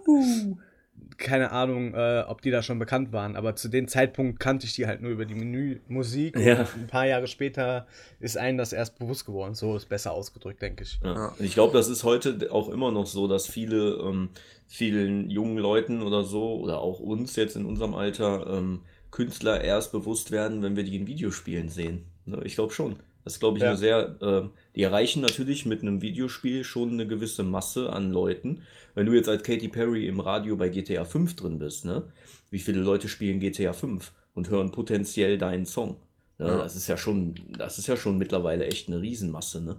keine 1.18 1.52
Ahnung, 1.52 1.94
äh, 1.94 2.24
ob 2.26 2.42
die 2.42 2.50
da 2.50 2.62
schon 2.62 2.78
bekannt 2.78 3.12
waren, 3.12 3.36
aber 3.36 3.54
zu 3.54 3.68
dem 3.68 3.86
Zeitpunkt 3.86 4.40
kannte 4.40 4.66
ich 4.66 4.74
die 4.74 4.86
halt 4.86 5.02
nur 5.02 5.10
über 5.12 5.26
die 5.26 5.34
Menümusik. 5.34 6.38
Ja. 6.38 6.60
Und 6.60 6.68
ein 6.76 6.86
paar 6.86 7.06
Jahre 7.06 7.26
später 7.26 7.86
ist 8.18 8.36
einem 8.36 8.58
das 8.58 8.72
erst 8.72 8.98
bewusst 8.98 9.26
geworden. 9.26 9.54
So 9.54 9.76
ist 9.76 9.88
besser 9.88 10.12
ausgedrückt, 10.12 10.62
denke 10.62 10.84
ich. 10.84 10.98
Ja. 11.04 11.34
Ich 11.38 11.54
glaube, 11.54 11.72
das 11.76 11.88
ist 11.88 12.04
heute 12.04 12.48
auch 12.50 12.68
immer 12.68 12.90
noch 12.90 13.06
so, 13.06 13.28
dass 13.28 13.46
viele, 13.46 13.96
ähm, 13.96 14.30
vielen 14.66 15.30
jungen 15.30 15.58
Leuten 15.58 16.02
oder 16.02 16.24
so, 16.24 16.60
oder 16.60 16.80
auch 16.80 17.00
uns 17.00 17.36
jetzt 17.36 17.56
in 17.56 17.66
unserem 17.66 17.94
Alter, 17.94 18.46
ähm, 18.46 18.80
Künstler 19.10 19.62
erst 19.62 19.92
bewusst 19.92 20.30
werden, 20.30 20.62
wenn 20.62 20.76
wir 20.76 20.84
die 20.84 20.96
in 20.96 21.06
Videospielen 21.06 21.68
sehen. 21.68 22.06
Ne? 22.24 22.40
Ich 22.44 22.54
glaube 22.54 22.72
schon. 22.72 22.96
Das 23.24 23.38
glaube 23.38 23.58
ich, 23.58 23.62
Ja. 23.62 23.70
eine 23.70 23.78
sehr, 23.78 24.16
ähm, 24.22 24.50
die 24.74 24.82
erreichen 24.82 25.20
natürlich 25.20 25.66
mit 25.66 25.82
einem 25.82 26.00
Videospiel 26.02 26.64
schon 26.64 26.90
eine 26.92 27.06
gewisse 27.06 27.42
Masse 27.42 27.92
an 27.92 28.10
Leuten. 28.10 28.62
Wenn 28.94 29.06
du 29.06 29.12
jetzt 29.12 29.28
als 29.28 29.42
Katy 29.42 29.68
Perry 29.68 30.06
im 30.06 30.20
Radio 30.20 30.56
bei 30.56 30.68
GTA 30.68 31.04
5 31.04 31.36
drin 31.36 31.58
bist, 31.58 31.84
ne? 31.84 32.04
Wie 32.50 32.58
viele 32.58 32.80
Leute 32.80 33.08
spielen 33.08 33.40
GTA 33.40 33.72
5 33.72 34.12
und 34.34 34.48
hören 34.50 34.72
potenziell 34.72 35.38
deinen 35.38 35.66
Song? 35.66 35.96
Ne? 36.38 36.46
Ja. 36.48 36.58
Das 36.58 36.74
ist 36.76 36.88
ja 36.88 36.96
schon, 36.96 37.34
das 37.56 37.78
ist 37.78 37.86
ja 37.86 37.96
schon 37.96 38.16
mittlerweile 38.18 38.66
echt 38.66 38.88
eine 38.88 39.00
Riesenmasse, 39.00 39.60
ne? 39.62 39.76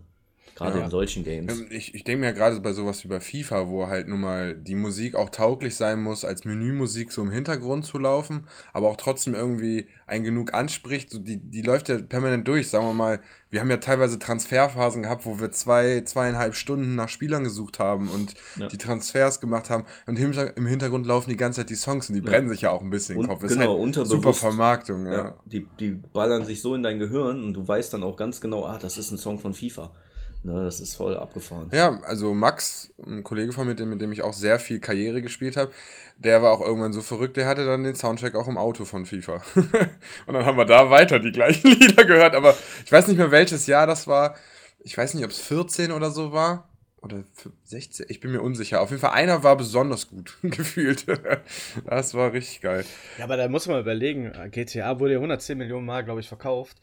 Gerade 0.56 0.80
Ja. 0.80 0.86
in 0.86 0.92
solchen 0.92 1.24
Games. 1.24 1.60
Ähm, 1.60 1.68
Ich, 1.72 1.96
ich 1.96 2.04
denke 2.04 2.26
mir 2.26 2.34
gerade 2.34 2.60
bei 2.60 2.74
sowas 2.74 3.04
wie 3.04 3.08
bei 3.08 3.20
FIFA, 3.20 3.68
wo 3.70 3.88
halt 3.88 4.08
nun 4.08 4.22
mal 4.22 4.56
die 4.56 4.76
Musik 4.76 5.16
auch 5.16 5.30
tauglich 5.30 5.76
sein 5.76 6.02
muss, 6.02 6.26
als 6.26 6.46
Menümusik 6.46 7.12
so 7.12 7.22
im 7.22 7.32
Hintergrund 7.32 7.86
zu 7.86 7.98
laufen, 7.98 8.48
aber 8.74 8.90
auch 8.90 8.98
trotzdem 8.98 9.34
irgendwie 9.34 9.88
ein 10.08 10.24
genug 10.24 10.54
anspricht. 10.54 11.10
So 11.10 11.20
die, 11.20 11.38
die 11.38 11.62
läuft 11.62 11.90
ja 11.90 11.98
permanent 12.00 12.48
durch, 12.48 12.70
sagen 12.70 12.86
wir 12.86 12.94
mal. 12.94 13.20
Wir 13.50 13.60
haben 13.60 13.70
ja 13.70 13.78
teilweise 13.78 14.18
Transferphasen 14.18 15.04
gehabt, 15.04 15.26
wo 15.26 15.40
wir 15.40 15.52
zwei, 15.52 16.02
zweieinhalb 16.02 16.56
Stunden 16.56 16.96
nach 16.96 17.10
Spielern 17.10 17.44
gesucht 17.44 17.80
haben 17.80 18.08
und 18.10 18.34
Ja. 18.58 18.68
die 18.68 18.78
Transfers 18.78 19.42
gemacht 19.42 19.70
haben. 19.70 19.84
Und 20.08 20.18
im 20.18 20.24
Hinter- 20.32 20.56
im 20.56 20.66
Hintergrund 20.66 21.06
laufen 21.06 21.30
die 21.30 21.38
ganze 21.38 21.62
Zeit 21.62 21.70
die 21.70 21.76
Songs 21.76 22.08
und 22.10 22.16
die 22.16 22.22
brennen 22.22 22.48
sich 22.50 22.62
ja 22.62 22.72
auch 22.72 22.82
ein 22.82 22.90
bisschen 22.90 23.20
im 23.20 23.28
Kopf. 23.28 23.42
genau, 23.42 23.52
super 23.66 23.80
unterbewusst. 23.80 24.40
Vermarktung, 24.40 25.06
ja. 25.06 25.12
Ja, 25.14 25.36
die, 25.46 25.68
die 25.80 25.92
ballern 25.92 26.46
sich 26.46 26.62
so 26.62 26.76
in 26.76 26.84
dein 26.84 27.00
Gehirn 27.00 27.44
und 27.44 27.54
du 27.54 27.68
weißt 27.68 27.94
dann 27.94 28.04
auch 28.04 28.16
ganz 28.16 28.40
genau, 28.42 28.66
ah, 28.66 28.78
das 28.78 28.98
ist 28.98 29.12
ein 29.12 29.18
Song 29.18 29.38
von 29.40 29.54
FIFA. 29.54 29.92
Ne, 30.44 30.64
das 30.64 30.80
ist 30.80 30.96
voll 30.96 31.16
abgefahren. 31.16 31.70
Ja, 31.72 32.00
also 32.04 32.34
Max, 32.34 32.92
ein 33.06 33.24
Kollege 33.24 33.52
von 33.54 33.68
mir, 33.68 33.76
dem- 33.76 33.90
mit 33.92 34.02
dem 34.02 34.12
ich 34.12 34.24
auch 34.24 34.34
sehr 34.34 34.58
viel 34.60 34.80
Karriere 34.80 35.22
gespielt 35.22 35.56
habe, 35.56 35.72
der 36.18 36.42
war 36.42 36.52
auch 36.52 36.62
irgendwann 36.62 36.94
so 36.94 37.02
verrückt, 37.02 37.38
der 37.38 37.46
hatte 37.48 37.64
dann 37.66 37.84
den 37.84 37.96
Soundtrack 37.96 38.34
auch 38.36 38.48
im 38.48 38.58
Auto 38.58 38.86
von 38.86 39.06
FIFA. 39.06 39.42
und 40.26 40.34
dann 40.34 40.46
haben 40.46 40.58
wir 40.58 40.66
da 40.66 40.90
weiter 40.90 41.20
die 41.20 41.32
gleichen 41.32 41.68
Lieder 41.80 42.06
gehört, 42.06 42.34
aber 42.36 42.56
ich 42.84 42.92
weiß 42.92 43.08
nicht 43.08 43.18
mehr 43.18 43.30
welches 43.32 43.68
Jahr 43.68 43.86
das 43.86 44.08
war. 44.08 44.36
Ich 44.84 44.98
weiß 44.98 45.14
nicht, 45.14 45.24
ob 45.24 45.30
es 45.32 45.40
14 45.40 45.92
oder 45.92 46.10
so 46.10 46.32
war. 46.32 46.68
Oder 47.04 47.24
16, 47.64 48.06
ich 48.10 48.20
bin 48.20 48.32
mir 48.32 48.42
unsicher. 48.42 48.80
Auf 48.80 48.92
jeden 48.92 49.02
Fall 49.02 49.12
einer 49.12 49.42
war 49.42 49.58
besonders 49.58 50.08
gut 50.08 50.38
gefühlt. 50.44 51.06
das 51.86 52.14
war 52.14 52.32
richtig 52.32 52.62
geil. 52.62 52.86
Ja, 53.18 53.24
aber 53.24 53.38
da 53.38 53.48
muss 53.50 53.68
man 53.68 53.80
überlegen, 53.80 54.32
GTA 54.52 55.00
wurde 55.00 55.14
ja 55.14 55.18
110 55.18 55.58
Millionen 55.58 55.88
Mal, 55.88 56.04
glaube 56.04 56.20
ich, 56.20 56.28
verkauft. 56.28 56.78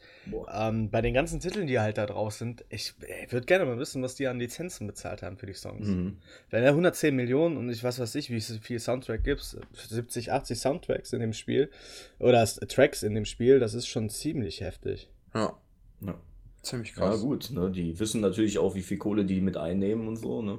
Ähm, 0.53 0.91
bei 0.91 1.03
den 1.03 1.15
ganzen 1.15 1.39
Titeln, 1.39 1.69
die 1.69 1.79
halt 1.79 1.99
da 1.99 2.07
drauf 2.07 2.35
sind, 2.35 2.65
ich, 2.69 2.95
ich 3.25 3.33
würde 3.33 3.47
gerne 3.47 3.65
mal 3.65 3.79
wissen, 3.79 4.03
was 4.03 4.17
die 4.17 4.27
an 4.27 4.41
Lizenzen 4.41 4.89
bezahlt 4.89 5.23
haben 5.23 5.37
für 5.37 5.47
die 5.47 5.55
Songs. 5.55 5.87
Mhm. 5.87 6.19
Wenn 6.51 6.65
er 6.65 6.71
110 6.71 7.15
Millionen 7.15 7.57
und 7.57 7.71
ich 7.71 7.85
weiß 7.85 8.01
was 8.01 8.17
ich, 8.17 8.31
wie 8.31 8.41
viel 8.41 8.81
Soundtrack 8.81 9.23
gibt, 9.23 9.57
70, 9.73 10.33
80 10.33 10.59
Soundtracks 10.59 11.13
in 11.13 11.21
dem 11.21 11.33
Spiel 11.33 11.71
oder 12.19 12.45
Tracks 12.45 13.05
in 13.05 13.15
dem 13.15 13.25
Spiel, 13.25 13.61
das 13.61 13.75
ist 13.75 13.87
schon 13.87 14.11
ziemlich 14.11 14.63
heftig. 14.63 15.09
Ja, 15.33 15.57
Ja. 16.01 16.21
Ziemlich 16.69 16.91
ja, 16.91 17.09
krass. 17.09 17.21
gut, 17.21 17.51
ne, 17.51 17.71
die 17.71 17.99
wissen 17.99 18.21
natürlich 18.21 18.59
auch, 18.59 18.75
wie 18.75 18.83
viel 18.83 18.99
Kohle 18.99 19.25
die 19.25 19.41
mit 19.41 19.57
einnehmen 19.57 20.09
und 20.09 20.17
so, 20.17 20.43
ne? 20.43 20.59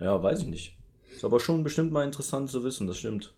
Ja, 0.00 0.22
weiß 0.22 0.40
ich 0.40 0.46
nicht. 0.46 0.76
Ist 1.14 1.24
aber 1.24 1.40
schon 1.40 1.64
bestimmt 1.64 1.92
mal 1.92 2.04
interessant 2.04 2.50
zu 2.50 2.62
wissen, 2.64 2.86
das 2.86 2.98
stimmt. 2.98 3.34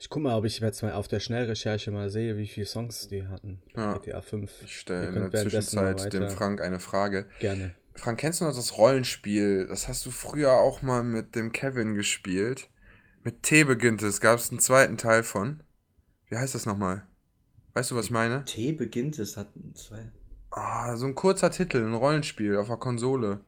Ich 0.00 0.08
guck 0.10 0.22
mal, 0.22 0.36
ob 0.36 0.44
ich 0.44 0.60
jetzt 0.60 0.82
mal 0.82 0.92
auf 0.92 1.08
der 1.08 1.18
Schnellrecherche 1.18 1.90
mal 1.90 2.08
sehe, 2.08 2.36
wie 2.36 2.46
viele 2.46 2.66
Songs 2.66 3.08
die 3.08 3.26
hatten. 3.26 3.60
Ja. 3.74 3.94
GTA 3.94 4.20
5. 4.20 4.62
Ich 4.62 4.78
stelle 4.78 5.08
in 5.08 5.30
der 5.30 5.42
Zwischenzeit 5.42 6.12
dem 6.12 6.30
Frank 6.30 6.60
eine 6.60 6.78
Frage. 6.78 7.26
Gerne. 7.40 7.74
Frank, 7.94 8.20
kennst 8.20 8.40
du 8.40 8.44
noch 8.44 8.54
das 8.54 8.78
Rollenspiel? 8.78 9.66
Das 9.66 9.88
hast 9.88 10.06
du 10.06 10.12
früher 10.12 10.52
auch 10.52 10.82
mal 10.82 11.02
mit 11.02 11.34
dem 11.34 11.50
Kevin 11.50 11.94
gespielt. 11.94 12.68
Mit 13.24 13.42
T 13.42 13.64
beginnt 13.64 14.02
es. 14.02 14.20
Gab 14.20 14.38
es 14.38 14.50
einen 14.50 14.60
zweiten 14.60 14.98
Teil 14.98 15.24
von? 15.24 15.64
Wie 16.28 16.36
heißt 16.36 16.54
das 16.54 16.64
nochmal? 16.64 17.04
Weißt 17.78 17.92
du, 17.92 17.94
was 17.94 18.06
ich 18.06 18.10
meine? 18.10 18.44
T 18.44 18.72
beginnt, 18.72 19.20
es 19.20 19.36
hat 19.36 19.46
zwei. 19.74 20.10
Ah, 20.50 20.96
so 20.96 21.06
ein 21.06 21.14
kurzer 21.14 21.52
Titel, 21.52 21.78
ein 21.86 21.94
Rollenspiel 21.94 22.56
auf 22.56 22.66
der 22.66 22.76
Konsole. 22.76 23.38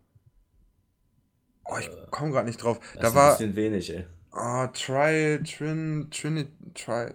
Oh, 1.64 1.76
ich 1.80 1.90
komme 2.12 2.30
gerade 2.30 2.46
nicht 2.46 2.62
drauf. 2.62 2.78
Das 2.94 3.00
Da 3.00 3.08
ist 3.08 3.12
ein 3.12 3.16
war 3.16 3.30
bisschen 3.32 3.56
wenig, 3.56 3.92
ey. 3.92 4.06
ah, 4.30 4.68
Trial, 4.68 5.42
Trin, 5.42 6.06
Trinit, 6.12 6.46
Tri, 6.76 7.12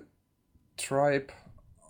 Tribe. 0.76 1.28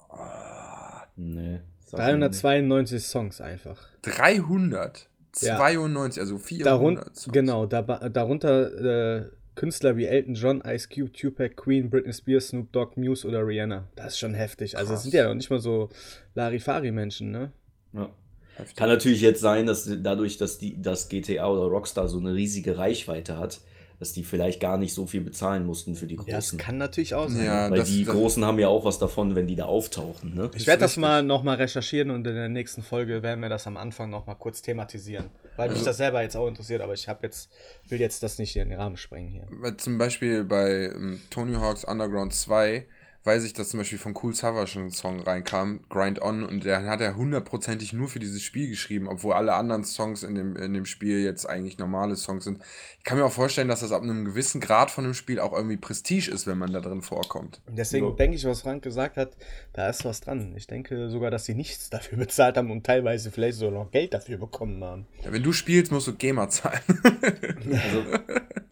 Ah, 0.09 1.07
Nee. 1.15 1.61
sag 1.87 1.97
mir 2.01 2.17
nicht. 2.29 2.43
392 2.43 3.03
Songs 3.03 3.41
einfach. 3.41 3.81
392, 4.03 6.21
also 6.21 6.37
400. 6.37 6.67
Darun 6.71 6.97
Songs. 6.97 7.29
genau, 7.31 7.65
da, 7.65 7.81
darunter 7.81 9.23
äh, 9.23 9.31
Künstler 9.55 9.95
wie 9.97 10.05
Elton 10.05 10.35
John, 10.35 10.61
Ice 10.65 10.87
Cube, 10.93 11.11
Tupac, 11.13 11.55
Queen, 11.55 11.89
Britney 11.89 12.13
Spears, 12.13 12.49
Snoop 12.49 12.71
Dogg, 12.73 12.97
Muse 12.99 13.25
oder 13.27 13.45
Rihanna. 13.47 13.87
Das 13.95 14.13
ist 14.13 14.19
schon 14.19 14.33
heftig. 14.33 14.77
Also 14.77 14.93
es 14.93 15.03
sind 15.03 15.13
ja 15.13 15.27
noch 15.27 15.33
nicht 15.35 15.49
mal 15.49 15.59
so 15.59 15.89
Larifari-Menschen, 16.35 17.31
ne? 17.31 17.51
Ja. 17.93 18.09
Heftig. 18.57 18.75
Kann 18.77 18.87
natürlich 18.89 19.21
jetzt 19.21 19.41
sein, 19.41 19.65
dass 19.65 19.89
dadurch, 20.01 20.37
dass 20.37 20.57
die, 20.57 20.81
dass 20.81 21.09
GTA 21.09 21.47
oder 21.49 21.63
Rockstar 21.63 22.07
so 22.07 22.19
eine 22.19 22.33
riesige 22.33 22.77
Reichweite 22.77 23.37
hat, 23.37 23.59
dass 23.99 24.13
die 24.13 24.23
vielleicht 24.23 24.59
gar 24.61 24.77
nicht 24.77 24.93
so 24.93 25.05
viel 25.07 25.21
bezahlen 25.21 25.65
mussten 25.65 25.95
für 25.95 26.05
die 26.05 26.15
Ja, 26.15 26.21
Großen. 26.21 26.57
das 26.57 26.65
kann 26.65 26.77
natürlich 26.77 27.15
auch 27.15 27.29
sein. 27.29 27.45
Ja, 27.45 27.69
Weil 27.71 27.79
das- 27.79 27.89
die 27.89 28.03
das- 28.05 28.13
Großen 28.13 28.43
haben 28.45 28.59
ja 28.59 28.67
auch 28.69 28.83
was 28.85 28.97
davon, 28.99 29.35
wenn 29.35 29.47
die 29.47 29.55
da 29.55 29.65
auftauchen. 29.65 30.35
Ne? 30.35 30.51
Ich 30.55 30.67
werde 30.67 30.81
das 30.81 30.95
mal 30.97 31.23
nochmal 31.23 31.57
recherchieren 31.57 32.11
und 32.11 32.25
in 32.27 32.35
der 32.35 32.49
nächsten 32.49 32.81
Folge 32.81 33.23
werden 33.23 33.39
wir 33.41 33.49
das 33.49 33.67
am 33.67 33.75
Anfang 33.77 34.09
nochmal 34.09 34.35
kurz 34.37 34.61
thematisieren. 34.61 35.25
Weil 35.57 35.69
mich 35.69 35.77
Also- 35.77 35.89
das 35.89 35.97
selber 35.97 36.21
jetzt 36.21 36.35
auch 36.35 36.47
interessiert, 36.47 36.81
aber 36.81 36.93
ich 36.93 37.07
habe 37.07 37.19
jetzt, 37.23 37.49
will 37.87 37.99
jetzt 37.99 38.21
das 38.23 38.37
nicht 38.39 38.55
in 38.55 38.69
den 38.69 38.79
Rahmen 38.79 38.97
sprengen 38.97 39.29
hier. 39.29 39.77
Zum 39.77 39.97
Beispiel 39.97 40.43
bei 40.43 40.91
ähm, 40.93 41.21
Tony 41.29 41.53
Hawk's 41.55 41.83
Underground 41.85 42.33
2 42.33 42.85
weiß 43.25 43.43
ich, 43.43 43.53
dass 43.53 43.69
zum 43.69 43.79
Beispiel 43.79 43.97
von 43.97 44.13
Cool 44.21 44.33
Savage 44.35 44.79
ein 44.79 44.91
Song 44.91 45.19
reinkam, 45.19 45.81
Grind 45.89 46.21
On, 46.21 46.43
und 46.43 46.63
der 46.63 46.85
hat 46.85 47.01
er 47.01 47.15
hundertprozentig 47.15 47.91
nur 47.91 48.07
für 48.07 48.19
dieses 48.19 48.41
Spiel 48.43 48.69
geschrieben, 48.69 49.07
obwohl 49.07 49.33
alle 49.33 49.55
anderen 49.55 49.83
Songs 49.83 50.23
in 50.23 50.35
dem, 50.35 50.55
in 50.55 50.73
dem 50.73 50.85
Spiel 50.85 51.23
jetzt 51.23 51.45
eigentlich 51.49 51.77
normale 51.79 52.15
Songs 52.15 52.43
sind. 52.43 52.59
Ich 52.99 53.03
kann 53.03 53.17
mir 53.17 53.25
auch 53.25 53.31
vorstellen, 53.31 53.67
dass 53.67 53.79
das 53.81 53.91
ab 53.91 54.03
einem 54.03 54.25
gewissen 54.25 54.61
Grad 54.61 54.91
von 54.91 55.03
dem 55.03 55.13
Spiel 55.13 55.39
auch 55.39 55.53
irgendwie 55.53 55.77
Prestige 55.77 56.29
ist, 56.31 56.45
wenn 56.47 56.57
man 56.59 56.71
da 56.71 56.81
drin 56.81 57.01
vorkommt. 57.01 57.61
Deswegen 57.67 58.05
Ja. 58.07 58.11
denke 58.13 58.37
ich, 58.37 58.45
was 58.45 58.61
Frank 58.61 58.83
gesagt 58.83 59.17
hat, 59.17 59.35
da 59.73 59.89
ist 59.89 60.05
was 60.05 60.21
dran. 60.21 60.53
Ich 60.55 60.67
denke 60.67 61.09
sogar, 61.09 61.31
dass 61.31 61.45
sie 61.45 61.55
nichts 61.55 61.89
dafür 61.89 62.17
bezahlt 62.19 62.57
haben 62.57 62.69
und 62.71 62.85
teilweise 62.85 63.31
vielleicht 63.31 63.57
sogar 63.57 63.83
noch 63.83 63.91
Geld 63.91 64.13
dafür 64.13 64.37
bekommen 64.37 64.83
haben. 64.83 65.07
Ja, 65.23 65.31
wenn 65.33 65.43
du 65.43 65.51
spielst, 65.51 65.91
musst 65.91 66.07
du 66.07 66.13
GEMA 66.13 66.49
zahlen. 66.49 66.81
Also 67.65 68.03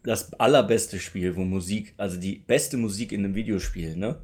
das 0.04 0.34
allerbeste 0.34 1.00
Spiel, 1.00 1.36
wo 1.36 1.42
Musik, 1.42 1.94
also 1.98 2.20
die 2.20 2.36
beste 2.46 2.78
Musik 2.78 3.12
in 3.12 3.24
einem 3.24 3.36
Videospiel, 3.36 3.96
ne? 3.96 4.20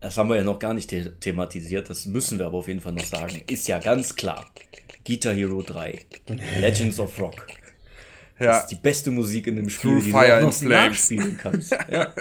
Das 0.00 0.18
haben 0.18 0.28
wir 0.28 0.36
ja 0.36 0.44
noch 0.44 0.58
gar 0.58 0.74
nicht 0.74 0.90
the 0.90 1.10
thematisiert, 1.18 1.88
das 1.88 2.04
müssen 2.06 2.38
wir 2.38 2.46
aber 2.46 2.58
auf 2.58 2.68
jeden 2.68 2.80
Fall 2.80 2.92
noch 2.92 3.04
sagen. 3.04 3.42
Ist 3.46 3.66
ja 3.68 3.78
ganz 3.78 4.14
klar. 4.14 4.44
Guitar 5.06 5.34
Hero 5.34 5.62
3, 5.62 5.98
Legends 6.60 7.00
of 7.00 7.18
Rock. 7.18 7.46
Das 8.38 8.46
ja, 8.46 8.58
ist 8.58 8.66
die 8.66 8.74
beste 8.76 9.10
Musik 9.12 9.46
in 9.46 9.56
dem 9.56 9.68
Spiel, 9.68 9.92
Through 9.92 10.04
die 10.04 10.10
Fire 10.10 10.40
du 10.40 10.46
noch 10.46 10.62
nachspielen 10.62 11.38
kannst. 11.40 11.76
Ja. 11.90 12.12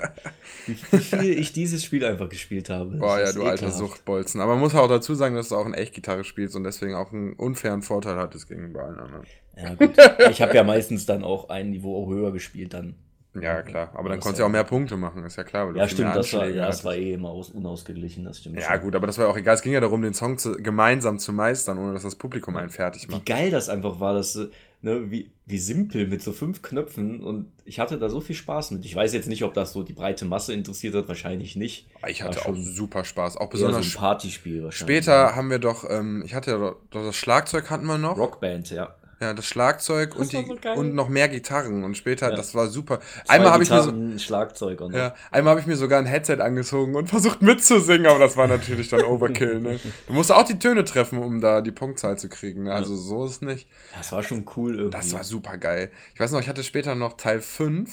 Wie, 0.66 0.76
viel 0.76 1.40
ich 1.40 1.52
dieses 1.52 1.84
Spiel 1.84 2.06
einfach 2.06 2.30
gespielt 2.30 2.70
habe. 2.70 2.98
boah, 2.98 3.20
das 3.20 3.30
ja, 3.30 3.36
du 3.36 3.42
alter 3.42 3.66
ekelhaft. 3.66 3.78
Suchtbolzen. 3.78 4.40
Aber 4.40 4.54
man 4.54 4.62
muss 4.62 4.76
auch 4.76 4.88
dazu 4.88 5.16
sagen, 5.16 5.36
dass 5.36 5.50
du 5.50 5.56
auch 5.56 5.66
in 5.66 5.74
Echt-Gitarre 5.74 6.24
spielst 6.24 6.56
und 6.56 6.64
deswegen 6.64 6.94
auch 6.94 7.12
einen 7.12 7.34
unfairen 7.34 7.82
Vorteil 7.82 8.16
hattest 8.16 8.48
gegenüber 8.48 8.84
allen 8.84 9.00
anderen. 9.00 9.26
Ja, 9.58 9.74
gut. 9.74 9.98
Ich 10.30 10.42
habe 10.42 10.56
ja 10.56 10.64
meistens 10.64 11.06
dann 11.06 11.24
auch 11.24 11.50
ein 11.50 11.72
Niveau 11.72 12.10
höher 12.10 12.32
gespielt 12.32 12.74
dann. 12.74 12.96
Ja, 13.42 13.62
klar. 13.64 13.92
Aber 13.96 14.10
dann 14.10 14.20
konntest 14.20 14.40
ja- 14.40 14.46
du 14.46 14.50
auch 14.50 14.52
mehr 14.52 14.64
Punkte 14.64 14.96
machen, 14.96 15.24
ist 15.24 15.38
ja 15.38 15.44
klar. 15.44 15.66
weil 15.68 15.74
du 15.74 15.80
Ja, 15.80 15.88
stimmt, 15.88 16.16
das 16.16 16.34
war, 16.34 16.48
ja, 16.48 16.68
das 16.68 16.86
war 16.86 16.96
eh 16.96 17.14
immer 17.14 17.30
aus, 17.30 17.50
unausgeglichen, 17.50 18.26
das 18.26 18.40
stimmt. 18.40 18.60
Ja, 18.60 18.78
gut, 18.78 18.96
aber 18.96 19.08
das 19.08 19.18
war 19.18 19.28
auch 19.28 19.38
egal. 19.38 19.56
Es 19.56 19.62
ging 19.62 19.74
ja 19.74 19.80
darum, 19.80 20.02
den 20.02 20.14
Song 20.14 20.38
zu, 20.38 20.54
gemeinsam 20.54 21.18
zu 21.18 21.34
meistern, 21.34 21.78
ohne 21.80 21.94
dass 21.94 22.04
das 22.04 22.16
Publikum 22.16 22.56
einen 22.58 22.70
fertig 22.70 23.08
Wie 23.08 23.14
macht. 23.14 23.26
geil 23.26 23.50
das 23.50 23.70
einfach 23.70 24.00
war, 24.00 24.14
dass, 24.14 24.38
ne, 24.82 25.10
wie, 25.10 25.32
wie 25.46 25.58
simpel 25.58 26.08
mit 26.08 26.22
so 26.22 26.32
fünf 26.32 26.62
Knöpfen 26.62 27.22
und 27.24 27.52
ich 27.66 27.80
hatte 27.80 27.98
da 27.98 28.10
so 28.10 28.22
viel 28.22 28.36
Spaß 28.36 28.72
mit. 28.72 28.86
Ich 28.86 28.96
weiß 28.96 29.14
jetzt 29.14 29.28
nicht, 29.28 29.44
ob 29.44 29.54
das 29.56 29.74
so 29.74 29.82
die 29.82 29.94
breite 29.94 30.26
Masse 30.26 30.54
interessiert 30.54 30.94
hat, 30.94 31.08
wahrscheinlich 31.08 31.56
nicht. 31.56 31.88
Ich 32.08 32.22
hatte 32.22 32.46
auch 32.46 32.56
super 32.56 33.04
Spaß. 33.04 33.38
Auch 33.38 33.52
eher 33.52 33.58
so 33.58 33.66
besonders 33.66 33.96
ein 33.96 34.00
Partyspiel 34.00 34.64
wahrscheinlich. 34.64 34.98
später 34.98 35.36
haben 35.36 35.50
wir 35.50 35.60
doch, 35.60 35.90
ähm, 35.90 36.22
ich 36.26 36.36
hatte 36.36 36.52
ja 36.52 36.58
doch, 36.60 36.76
doch 36.92 37.04
das 37.04 37.16
Schlagzeug 37.16 37.70
hatten 37.72 37.88
wir 37.88 37.98
noch. 37.98 38.18
Rockband, 38.18 38.70
ja. 38.70 38.96
Ja, 39.24 39.34
das 39.34 39.46
Schlagzeug 39.46 40.16
und, 40.16 40.34
war 40.34 40.44
die, 40.44 40.60
so 40.62 40.80
und 40.80 40.94
noch 40.96 41.08
mehr 41.08 41.30
Gitarren. 41.30 41.84
Und 41.86 41.96
später, 41.96 42.30
Ja. 42.30 42.36
das 42.36 42.54
war 42.54 42.68
super. 42.68 43.00
Zwei 43.26 43.36
Einmal 43.36 43.54
habe 43.54 43.64
ich 43.64 43.70
mir 43.70 43.82
so, 43.82 44.20
Schlagzeug 44.20 44.82
und 44.82 44.94
ja, 44.94 45.16
einmal 45.32 45.52
habe 45.52 45.62
ich 45.62 45.66
mir 45.68 45.78
sogar 45.78 46.00
ein 46.00 46.06
Headset 46.06 46.42
angezogen 46.42 46.96
und 46.96 47.08
versucht 47.10 47.42
mitzusingen, 47.42 48.06
aber 48.08 48.20
das 48.20 48.36
war 48.36 48.48
natürlich 48.48 48.90
dann 48.90 49.04
Overkill. 49.04 49.62
Ne? 49.62 49.80
Du 50.08 50.14
musst 50.14 50.32
auch 50.32 50.44
die 50.44 50.60
Töne 50.60 50.84
treffen, 50.84 51.20
um 51.20 51.40
da 51.40 51.62
die 51.62 51.72
Punktzahl 51.72 52.18
zu 52.18 52.28
kriegen. 52.28 52.64
Ne? 52.64 52.74
Also 52.74 52.96
so 52.98 53.26
ist 53.26 53.42
nicht. 53.42 53.70
das 53.98 54.12
war 54.12 54.22
schon 54.24 54.46
cool 54.58 54.76
irgendwie. 54.76 54.98
Das 54.98 55.14
war 55.14 55.24
super 55.24 55.58
geil. 55.58 55.90
Ich 56.14 56.20
weiß 56.20 56.32
noch, 56.34 56.42
ich 56.42 56.50
hatte 56.50 56.64
später 56.64 56.96
noch 56.96 57.14
Teil 57.16 57.40
5. 57.40 57.90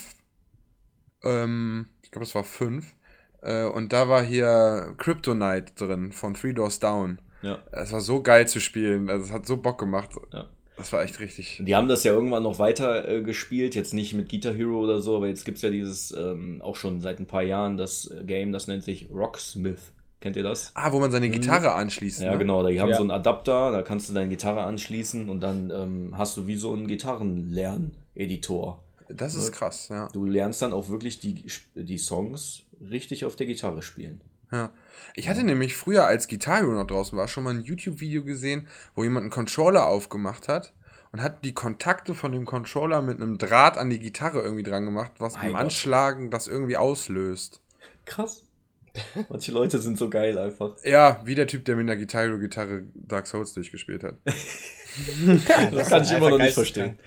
Ähm, 1.22 1.86
ich 2.02 2.10
glaube, 2.10 2.24
es 2.24 2.34
war 2.34 2.44
5. 2.44 2.84
Äh, 3.42 3.64
und 3.64 3.92
da 3.92 4.08
war 4.08 4.22
hier 4.22 4.94
Kryptonite 4.98 5.72
drin 5.74 6.12
von 6.12 6.34
Three 6.34 6.52
Doors 6.52 6.78
Down. 6.80 7.20
ja. 7.42 7.58
Es 7.72 7.92
war 7.92 8.00
so 8.00 8.22
geil 8.22 8.46
zu 8.48 8.60
spielen. 8.60 9.08
Also, 9.08 9.24
es 9.26 9.32
hat 9.32 9.46
so 9.46 9.56
Bock 9.56 9.78
gemacht. 9.78 10.10
Ja. 10.32 10.46
Das 10.80 10.92
war 10.92 11.02
echt 11.02 11.20
richtig. 11.20 11.62
Die 11.64 11.76
haben 11.76 11.88
das 11.88 12.02
ja 12.04 12.12
irgendwann 12.12 12.42
noch 12.42 12.58
weiter 12.58 13.08
äh, 13.08 13.22
gespielt, 13.22 13.74
jetzt 13.74 13.94
nicht 13.94 14.14
mit 14.14 14.28
Guitar 14.28 14.52
Hero 14.54 14.80
oder 14.80 15.00
so, 15.00 15.16
aber 15.16 15.28
jetzt 15.28 15.44
gibt 15.44 15.56
es 15.58 15.62
ja 15.62 15.70
dieses, 15.70 16.10
ähm, 16.12 16.60
auch 16.62 16.74
schon 16.76 17.00
seit 17.00 17.20
ein 17.20 17.26
paar 17.26 17.42
Jahren, 17.42 17.76
das 17.76 18.06
äh, 18.10 18.24
Game, 18.24 18.50
das 18.52 18.66
nennt 18.66 18.82
sich 18.82 19.08
Rocksmith. 19.10 19.92
Kennt 20.20 20.36
ihr 20.36 20.42
das? 20.42 20.72
Ah, 20.74 20.92
wo 20.92 21.00
man 21.00 21.10
seine 21.10 21.30
Gitarre 21.30 21.72
anschließt. 21.72 22.20
Mhm. 22.20 22.24
Ja, 22.26 22.32
ne? 22.32 22.38
genau, 22.38 22.66
die 22.66 22.80
haben 22.80 22.90
Ja. 22.90 22.96
so 22.96 23.02
einen 23.02 23.10
Adapter, 23.10 23.70
da 23.72 23.80
kannst 23.82 24.10
du 24.10 24.12
deine 24.14 24.28
Gitarre 24.28 24.62
anschließen 24.64 25.30
und 25.30 25.40
dann 25.40 25.70
ähm, 25.70 26.14
hast 26.18 26.36
du 26.36 26.46
wie 26.46 26.56
so 26.56 26.72
einen 26.74 26.86
Gitarrenlerneditor. 26.88 28.82
Das 29.08 29.34
ist 29.34 29.52
krass, 29.52 29.88
ja. 29.88 30.08
Du 30.12 30.24
lernst 30.24 30.62
dann 30.62 30.72
auch 30.72 30.88
wirklich 30.88 31.18
die, 31.20 31.42
die 31.74 31.98
Songs 31.98 32.62
richtig 32.80 33.24
auf 33.24 33.34
der 33.36 33.46
Gitarre 33.46 33.82
spielen. 33.82 34.20
ja. 34.52 34.70
Ich 35.14 35.28
hatte 35.28 35.44
nämlich 35.44 35.76
früher, 35.76 36.06
als 36.06 36.28
Guitar 36.28 36.58
Hero 36.58 36.72
noch 36.72 36.86
draußen 36.86 37.16
war, 37.16 37.28
schon 37.28 37.44
mal 37.44 37.54
ein 37.54 37.62
YouTube-Video 37.62 38.24
gesehen, 38.24 38.68
wo 38.94 39.02
jemand 39.02 39.24
einen 39.24 39.30
Controller 39.30 39.86
aufgemacht 39.86 40.48
hat 40.48 40.72
und 41.12 41.22
hat 41.22 41.44
die 41.44 41.54
Kontakte 41.54 42.14
von 42.14 42.32
dem 42.32 42.44
Controller 42.44 43.02
mit 43.02 43.20
einem 43.20 43.38
Draht 43.38 43.78
an 43.78 43.90
die 43.90 43.98
Gitarre 43.98 44.40
irgendwie 44.42 44.62
dran 44.62 44.84
gemacht, 44.84 45.12
was 45.18 45.34
Mein 45.34 45.42
beim 45.42 45.52
Gott. 45.52 45.60
Anschlagen 45.62 46.30
das 46.30 46.46
irgendwie 46.46 46.76
auslöst. 46.76 47.60
Krass. 48.04 48.44
Manche 49.28 49.52
Leute 49.52 49.78
sind 49.78 49.98
so 49.98 50.10
geil 50.10 50.36
einfach. 50.36 50.76
Ja, 50.84 51.20
wie 51.24 51.34
der 51.36 51.46
Typ, 51.46 51.64
der 51.64 51.76
mit 51.76 51.88
einer 51.88 51.96
Guitar 51.96 52.22
Hero 52.22 52.38
Gitarre 52.38 52.84
Dark 52.94 53.26
Souls 53.26 53.54
durchgespielt 53.54 54.02
hat. 54.02 54.16
Das 55.72 55.88
kann 55.88 56.02
ich 56.02 56.12
immer 56.12 56.30
noch 56.30 56.38
nicht 56.38 56.54
verstehen. 56.54 56.98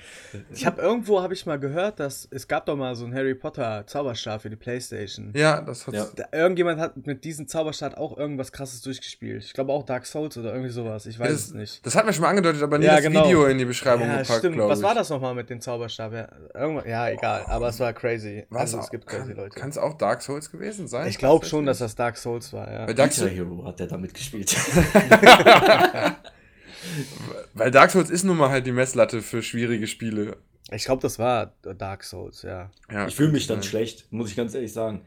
Ich 0.52 0.66
habe 0.66 0.82
irgendwo 0.82 1.22
habe 1.22 1.34
ich 1.34 1.46
mal 1.46 1.60
gehört, 1.60 2.00
dass 2.00 2.28
es 2.32 2.48
gab 2.48 2.66
doch 2.66 2.76
mal 2.76 2.96
so 2.96 3.06
einen 3.06 3.14
Harry 3.14 3.36
Potter 3.36 3.86
Zauberstab 3.86 4.42
für 4.42 4.50
die 4.50 4.56
PlayStation. 4.56 5.32
Ja, 5.36 5.62
das 5.62 5.86
hat 5.86 5.94
Ja. 5.94 6.08
Da, 6.16 6.26
irgendjemand 6.32 6.80
hat 6.80 7.06
mit 7.06 7.24
diesem 7.24 7.48
Zauberstab 7.48 7.98
auch 7.98 8.18
irgendwas 8.18 8.52
krasses 8.52 8.82
durchgespielt. 8.82 9.44
Ich 9.44 9.54
glaube 9.54 9.72
auch 9.72 9.84
Dark 9.84 10.06
Souls 10.06 10.38
oder 10.38 10.52
irgendwie 10.52 10.72
sowas. 10.72 11.06
Ich 11.06 11.20
weiß 11.20 11.30
das, 11.32 11.42
es 11.48 11.54
nicht. 11.54 11.86
Das 11.86 11.96
hat 11.96 12.06
mir 12.06 12.14
schon 12.14 12.24
mal 12.24 12.30
angedeutet, 12.30 12.64
aber 12.64 12.80
nie 12.80 12.86
Ja, 12.86 12.96
das 12.96 13.04
genau. 13.04 13.26
Video 13.26 13.46
in 13.46 13.58
die 13.60 13.66
Beschreibung 13.66 14.08
Ja, 14.08 14.22
gepackt, 14.22 14.40
stimmt. 14.40 14.56
glaube 14.56 14.72
Was 14.72 14.80
ich. 14.80 14.86
war 14.86 14.96
das 14.96 15.10
nochmal 15.10 15.36
mit 15.36 15.50
dem 15.50 15.62
Zauberstab? 15.62 16.14
Ja, 16.14 16.28
irgendwas, 16.56 16.86
ja, 16.88 17.10
egal. 17.10 17.44
Aber 17.48 17.68
es 17.68 17.80
war 17.80 17.94
crazy. 17.94 18.46
Was 18.50 18.62
Also, 18.62 18.80
es 18.80 18.90
gibt 18.90 19.06
crazy 19.06 19.28
kann, 19.34 19.38
Leute. 19.38 19.60
Kann 19.60 19.70
es 19.70 19.78
auch 19.78 19.94
Dark 19.98 20.22
Souls 20.24 20.50
gewesen 20.52 20.88
sein? 20.88 21.08
Ich 21.08 21.18
glaube 21.18 21.46
schon, 21.46 21.66
dass 21.66 21.78
das 21.80 21.96
Dark 21.96 22.18
Souls 22.18 22.52
war, 22.54 22.72
ja. 22.72 22.92
Dark, 22.94 23.12
Hero 23.14 23.66
hat 23.66 23.80
der 23.80 23.88
da 23.88 23.98
mitgespielt. 23.98 24.56
weil 27.54 27.72
Dark 27.72 27.92
Souls 27.92 28.10
ist 28.10 28.24
nun 28.24 28.38
mal 28.38 28.50
halt 28.50 28.66
die 28.66 28.72
Messlatte 28.72 29.22
für 29.22 29.42
schwierige 29.42 29.88
Spiele. 29.88 30.38
Ich 30.72 30.86
glaube, 30.86 31.02
das 31.02 31.20
war 31.20 31.54
Dark 31.78 32.04
Souls, 32.04 32.42
ja. 32.42 32.70
Ja, 32.92 33.08
Ich 33.08 33.16
fühle 33.16 33.32
mich 33.32 33.48
dann 33.48 33.62
sein. 33.62 33.70
schlecht, 33.70 34.12
muss 34.12 34.30
ich 34.30 34.36
ganz 34.36 34.54
ehrlich 34.56 34.74
sagen. 34.74 35.02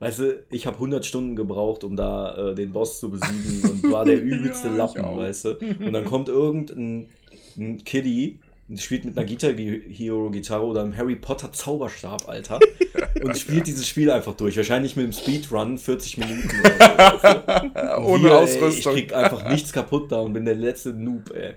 Weißt 0.00 0.20
du, 0.20 0.44
ich 0.50 0.66
habe 0.66 0.76
100 0.76 1.04
Stunden 1.04 1.34
gebraucht, 1.34 1.82
um 1.82 1.96
da 1.96 2.50
äh, 2.50 2.54
den 2.54 2.72
Boss 2.72 3.00
zu 3.00 3.10
besiegen 3.10 3.62
und 3.82 3.90
war 3.90 4.04
der 4.04 4.20
übelste 4.22 4.68
Ja, 4.68 4.74
Lappen, 4.74 5.04
auch. 5.04 5.16
weißt 5.16 5.44
du. 5.46 5.50
Und 5.58 5.92
dann 5.92 6.04
kommt 6.04 6.28
irgendein 6.28 7.08
ein 7.56 7.82
Kiddie, 7.84 8.38
und 8.68 8.78
spielt 8.80 9.04
mit 9.06 9.16
einer 9.16 9.26
Guitar 9.26 9.52
Hero 9.54 10.30
Gitarre 10.30 10.64
oder 10.66 10.82
einem 10.82 10.94
Harry 10.96 11.16
Potter 11.16 11.50
Zauberstab, 11.52 12.28
Alter, 12.28 12.60
und 13.22 13.36
spielt 13.36 13.66
dieses 13.66 13.88
Spiel 13.88 14.10
einfach 14.10 14.34
durch. 14.34 14.56
Wahrscheinlich 14.58 14.94
mit 14.94 15.06
dem 15.06 15.12
Speedrun 15.12 15.78
40 15.78 16.18
Minuten. 16.18 16.50
Oder 16.60 17.18
so. 17.22 17.96
Und 17.98 18.04
Ohne 18.04 18.28
ey, 18.28 18.34
Ausrüstung. 18.34 18.94
Ich 18.94 19.00
krieg 19.08 19.14
einfach 19.14 19.48
nichts 19.50 19.72
kaputt 19.72 20.12
da 20.12 20.20
und 20.20 20.32
bin 20.34 20.44
der 20.44 20.54
letzte 20.54 20.90
Noob, 20.92 21.34
ey. 21.34 21.54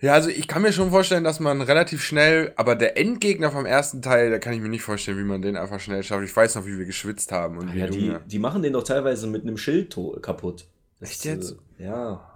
Ja, 0.00 0.12
also 0.12 0.28
ich 0.28 0.48
kann 0.48 0.62
mir 0.62 0.72
schon 0.72 0.90
vorstellen, 0.90 1.24
dass 1.24 1.40
man 1.40 1.62
relativ 1.62 2.02
schnell, 2.02 2.52
aber 2.56 2.74
der 2.74 2.98
Endgegner 2.98 3.50
vom 3.50 3.64
ersten 3.64 4.02
Teil, 4.02 4.30
da 4.30 4.38
kann 4.38 4.52
ich 4.52 4.60
mir 4.60 4.68
nicht 4.68 4.82
vorstellen, 4.82 5.16
wie 5.18 5.24
man 5.24 5.40
den 5.40 5.56
einfach 5.56 5.80
schnell 5.80 6.02
schafft. 6.02 6.24
Ich 6.24 6.36
weiß 6.36 6.56
noch, 6.56 6.66
wie 6.66 6.76
wir 6.76 6.84
geschwitzt 6.84 7.32
haben 7.32 7.56
und 7.58 7.72
wie 7.72 7.78
Ja, 7.78 7.86
die, 7.86 8.14
die 8.26 8.38
machen 8.38 8.62
den 8.62 8.74
doch 8.74 8.82
teilweise 8.82 9.26
mit 9.26 9.42
einem 9.42 9.56
Schild 9.56 9.96
kaputt. 10.20 10.66
Das, 11.00 11.10
Echt 11.10 11.24
jetzt? 11.24 11.56
Äh, 11.78 11.84
ja. 11.84 12.30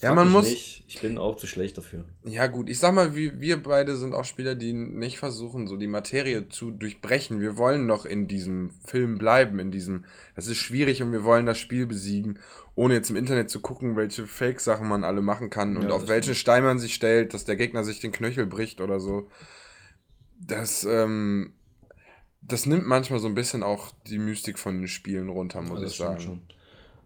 Ja, 0.00 0.14
man 0.14 0.30
muss- 0.30 0.50
Nicht. 0.50 0.84
Ich 0.88 1.00
bin 1.00 1.16
auch 1.16 1.36
zu 1.36 1.46
schlecht 1.46 1.78
dafür. 1.78 2.04
Ja, 2.24 2.48
gut, 2.48 2.68
ich 2.68 2.78
sag 2.78 2.92
mal, 2.92 3.14
wir, 3.14 3.40
wir 3.40 3.62
beide 3.62 3.96
sind 3.96 4.14
auch 4.14 4.24
Spieler, 4.26 4.54
die 4.54 4.72
nicht 4.74 5.18
versuchen, 5.18 5.66
so 5.66 5.76
die 5.76 5.86
Materie 5.86 6.48
zu 6.50 6.70
durchbrechen. 6.70 7.40
Wir 7.40 7.56
wollen 7.56 7.86
noch 7.86 8.04
in 8.04 8.26
diesem 8.28 8.70
Film 8.84 9.16
bleiben, 9.16 9.58
in 9.58 9.70
diesem. 9.70 10.04
Das 10.36 10.48
ist 10.48 10.58
schwierig 10.58 11.02
und 11.02 11.12
wir 11.12 11.24
wollen 11.24 11.46
das 11.46 11.58
Spiel 11.58 11.86
besiegen, 11.86 12.38
ohne 12.74 12.94
jetzt 12.94 13.10
im 13.10 13.16
Internet 13.16 13.50
zu 13.50 13.60
gucken, 13.60 13.96
welche 13.96 14.26
Fake-Sachen 14.26 14.88
man 14.88 15.04
alle 15.04 15.22
machen 15.22 15.50
kann 15.50 15.76
und 15.76 15.90
Ja, 15.90 15.92
auf 15.92 16.04
das 16.06 16.08
welchen. 16.08 16.34
Stein 16.34 16.64
man 16.64 16.78
sich 16.78 16.94
stellt, 16.94 17.34
dass 17.34 17.44
der 17.44 17.56
Gegner 17.56 17.84
sich 17.84 18.00
den 18.00 18.12
Knöchel 18.12 18.46
bricht 18.46 18.80
oder 18.80 19.00
so. 19.00 19.28
Das, 20.38 20.84
ähm, 20.84 21.54
das 22.42 22.66
nimmt 22.66 22.86
manchmal 22.86 23.20
so 23.20 23.28
ein 23.28 23.34
bisschen 23.34 23.62
auch 23.62 23.92
die 24.06 24.18
Mystik 24.18 24.58
von 24.58 24.78
den 24.78 24.88
Spielen 24.88 25.28
runter, 25.28 25.62
muss 25.62 25.80
Ja, 25.80 25.86
ich 25.86 25.90
das 25.90 25.96
stimmt 25.96 26.20
sagen. 26.20 26.20
schon. 26.20 26.42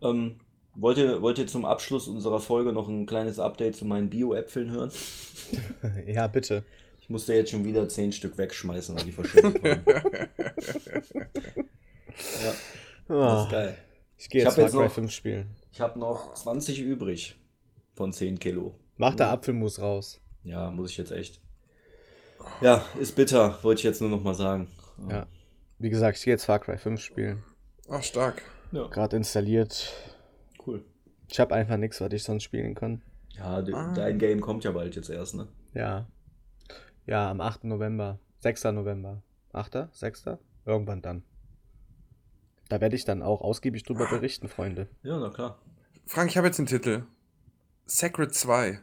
Ähm, 0.02 0.40
wollt, 0.74 0.98
ihr, 0.98 1.22
wollt 1.22 1.38
ihr 1.38 1.46
zum 1.46 1.64
Abschluss 1.64 2.08
unserer 2.08 2.40
Folge 2.40 2.72
noch 2.72 2.88
ein 2.88 3.06
kleines 3.06 3.38
Update 3.38 3.76
zu 3.76 3.84
meinen 3.84 4.10
Bio-Äpfeln 4.10 4.70
hören? 4.70 4.92
Ja, 6.06 6.26
bitte. 6.28 6.64
Ich 7.00 7.08
musste 7.10 7.34
jetzt 7.34 7.50
schon 7.50 7.64
wieder 7.64 7.88
zehn 7.88 8.12
Stück 8.12 8.36
wegschmeißen, 8.38 8.96
weil 8.96 9.04
die 9.04 9.12
verschwunden 9.12 9.62
waren. 9.62 9.86
ja, 12.38 12.62
das 13.20 13.38
Ah, 13.38 13.42
ist 13.42 13.48
geil. 13.50 13.78
Ich 14.18 14.28
gehe 14.28 14.40
jetzt 14.42 14.48
hab 14.48 14.54
Far 14.54 14.64
jetzt 14.64 14.72
Cry 14.74 14.84
noch- 14.84 14.92
5 14.92 15.10
spielen. 15.10 15.56
Ich 15.72 15.80
habe 15.80 15.98
noch 15.98 16.34
20 16.34 16.80
übrig 16.80 17.36
von 17.94 18.12
10 18.12 18.38
Kilo. 18.38 18.74
Mach 18.96 19.14
da 19.14 19.30
Apfelmus 19.32 19.80
raus. 19.80 20.20
Ja, 20.42 20.70
muss 20.70 20.90
ich 20.90 20.96
jetzt 20.96 21.10
echt. 21.12 21.40
Ja, 22.60 22.84
ist 23.00 23.16
bitter, 23.16 23.58
wollte 23.62 23.80
ich 23.80 23.84
jetzt 23.84 24.00
nur 24.00 24.10
noch 24.10 24.22
mal 24.22 24.34
sagen. 24.34 24.68
Ja. 25.10 25.26
Wie 25.78 25.90
gesagt, 25.90 26.16
ich 26.18 26.24
gehe 26.24 26.32
jetzt 26.34 26.44
Far 26.44 26.58
Cry 26.60 26.78
5 26.78 27.00
spielen. 27.00 27.42
Ach, 27.88 28.02
stark. 28.02 28.42
ja 28.72 28.86
Gerade 28.88 29.16
installiert. 29.16 29.92
cool. 30.66 30.84
Ich 31.28 31.40
habe 31.40 31.54
einfach 31.54 31.76
nichts, 31.76 32.00
was 32.00 32.12
ich 32.12 32.22
sonst 32.24 32.44
spielen 32.44 32.74
kann. 32.74 33.02
Ja, 33.36 33.60
de- 33.60 33.74
Ah. 33.74 33.92
dein 33.92 34.18
Game 34.18 34.40
kommt 34.40 34.64
ja 34.64 34.70
bald 34.72 34.94
jetzt 34.96 35.10
erst, 35.10 35.34
ne? 35.34 35.48
Ja. 35.74 36.06
Ja, 37.04 37.30
am 37.30 37.40
8. 37.40 37.64
November. 37.64 38.18
6. 38.38 38.64
November. 38.72 39.22
8. 39.52 39.88
6. 39.92 40.24
Irgendwann 40.64 41.02
dann. 41.02 41.22
Da 42.68 42.80
werde 42.80 42.96
ich 42.96 43.04
dann 43.04 43.22
auch 43.22 43.40
ausgiebig 43.40 43.84
drüber 43.84 44.06
berichten, 44.06 44.48
Freunde. 44.48 44.88
Ja, 45.02 45.18
na 45.18 45.30
klar. 45.30 45.58
Frank, 46.06 46.30
ich 46.30 46.36
habe 46.36 46.48
jetzt 46.48 46.58
den 46.58 46.66
Titel. 46.66 47.04
Sacred 47.86 48.34
2. 48.34 48.80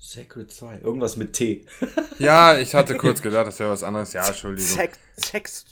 Sacred 0.00 0.50
2. 0.50 0.80
Irgendwas 0.80 1.16
mit 1.16 1.32
T. 1.34 1.66
Ja, 2.18 2.58
ich 2.58 2.74
hatte 2.74 2.98
kurz 2.98 3.22
gedacht, 3.22 3.46
das 3.46 3.58
wäre 3.60 3.70
was 3.70 3.82
anderes. 3.82 4.12
Ja, 4.12 4.26
Entschuldigung. 4.26 4.68
Sex, 4.68 4.98
Sex, 5.16 5.64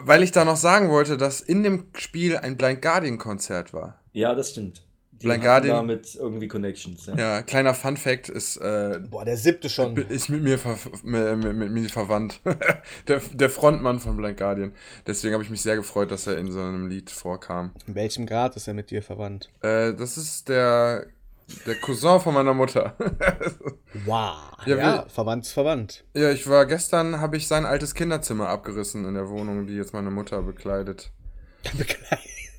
Weil 0.00 0.24
ich 0.24 0.32
da 0.32 0.44
noch 0.44 0.56
sagen 0.56 0.90
wollte, 0.90 1.16
dass 1.16 1.40
in 1.40 1.62
dem 1.62 1.86
Spiel 1.96 2.36
ein 2.36 2.56
Blind 2.56 2.82
Guardian 2.82 3.18
Konzert 3.18 3.72
war. 3.72 4.00
Ja, 4.12 4.34
das 4.34 4.50
stimmt. 4.50 4.82
Die 5.22 5.28
Blind 5.28 5.42
Guardian- 5.44 5.76
damit 5.76 6.14
irgendwie 6.16 6.48
Connections. 6.48 7.06
Ja. 7.06 7.14
Ja, 7.16 7.42
kleiner 7.42 7.74
Fun 7.74 7.96
Fact 7.96 8.28
ist, 8.28 8.56
äh, 8.58 9.00
Boah, 9.10 9.24
der 9.24 9.36
siebte 9.36 9.68
schon. 9.70 9.96
ist 9.96 10.28
mit 10.28 10.42
mir, 10.42 10.58
ver 10.58 10.76
mit, 11.04 11.38
mit, 11.38 11.56
mit 11.56 11.70
mir 11.72 11.88
verwandt. 11.88 12.40
der, 13.08 13.20
der 13.32 13.50
Frontmann 13.50 14.00
von 14.00 14.16
Blind 14.16 14.36
Guardian. 14.38 14.72
Deswegen 15.06 15.32
habe 15.34 15.42
ich 15.44 15.50
mich 15.50 15.62
sehr 15.62 15.76
gefreut, 15.76 16.10
dass 16.10 16.26
er 16.26 16.36
in 16.38 16.50
so 16.50 16.60
einem 16.60 16.88
Lied 16.88 17.10
vorkam. 17.10 17.70
In 17.86 17.94
welchem 17.94 18.26
Grad 18.26 18.56
ist 18.56 18.66
er 18.68 18.74
mit 18.74 18.90
dir 18.90 19.02
verwandt? 19.02 19.48
Äh, 19.62 19.94
das 19.94 20.16
ist 20.16 20.48
der, 20.48 21.06
der 21.66 21.74
Cousin 21.76 22.20
von 22.20 22.34
meiner 22.34 22.54
Mutter. 22.54 22.96
Wow. 24.06 24.36
Ja, 24.64 24.76
Ja, 24.76 25.06
verwandt 25.08 25.44
ist 25.44 25.52
verwandt. 25.52 26.04
ja, 26.14 26.30
ich 26.30 26.48
war 26.48 26.64
gestern, 26.66 27.20
habe 27.20 27.36
ich 27.36 27.46
sein 27.46 27.66
altes 27.66 27.94
Kinderzimmer 27.94 28.48
abgerissen 28.48 29.04
in 29.04 29.14
der 29.14 29.28
Wohnung, 29.28 29.66
die 29.66 29.74
jetzt 29.74 29.92
meine 29.92 30.10
Mutter 30.10 30.40
bekleidet. 30.42 31.10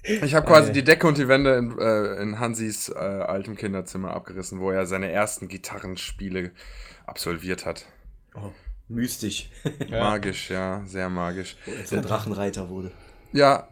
Ich 0.04 0.36
habe 0.36 0.46
quasi 0.46 0.72
die 0.74 0.84
Decke 0.84 1.08
und 1.08 1.18
die 1.18 1.28
Wände 1.28 1.56
in, 1.56 1.78
äh, 1.80 2.22
in 2.22 2.40
Hansis 2.40 2.90
äh, 2.90 2.94
altem 2.94 3.56
Kinderzimmer 3.56 4.14
abgerissen, 4.14 4.60
wo 4.60 4.70
er 4.70 4.86
seine 4.86 5.10
ersten 5.12 5.48
Gitarrenspiele 5.48 6.52
absolviert 7.06 7.66
hat. 7.66 7.86
Oh, 8.36 8.52
mystisch. 8.90 9.50
Magisch, 9.90 10.50
ja, 10.50 10.84
sehr 10.86 11.10
magisch. 11.10 11.56
Wo 11.66 11.72
er 11.72 11.86
zum 11.86 12.02
Drachenreiter 12.02 12.68
wurde. 12.68 12.92
Ja, 13.32 13.70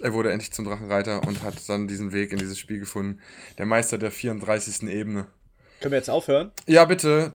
er 0.00 0.12
wurde 0.12 0.32
endlich 0.32 0.52
zum 0.52 0.64
Drachenreiter 0.64 1.22
und 1.26 1.42
hat 1.42 1.68
dann 1.68 1.86
diesen 1.86 2.12
Weg 2.12 2.32
in 2.32 2.38
dieses 2.38 2.58
Spiel 2.58 2.80
gefunden. 2.80 3.20
Der 3.58 3.66
Meister 3.66 3.96
der 3.96 4.10
34. 4.10 4.88
Ebene. 4.88 5.28
Können 5.80 5.92
wir 5.92 5.98
jetzt 5.98 6.10
aufhören? 6.10 6.50
Ja, 6.66 6.84
bitte. 6.84 7.32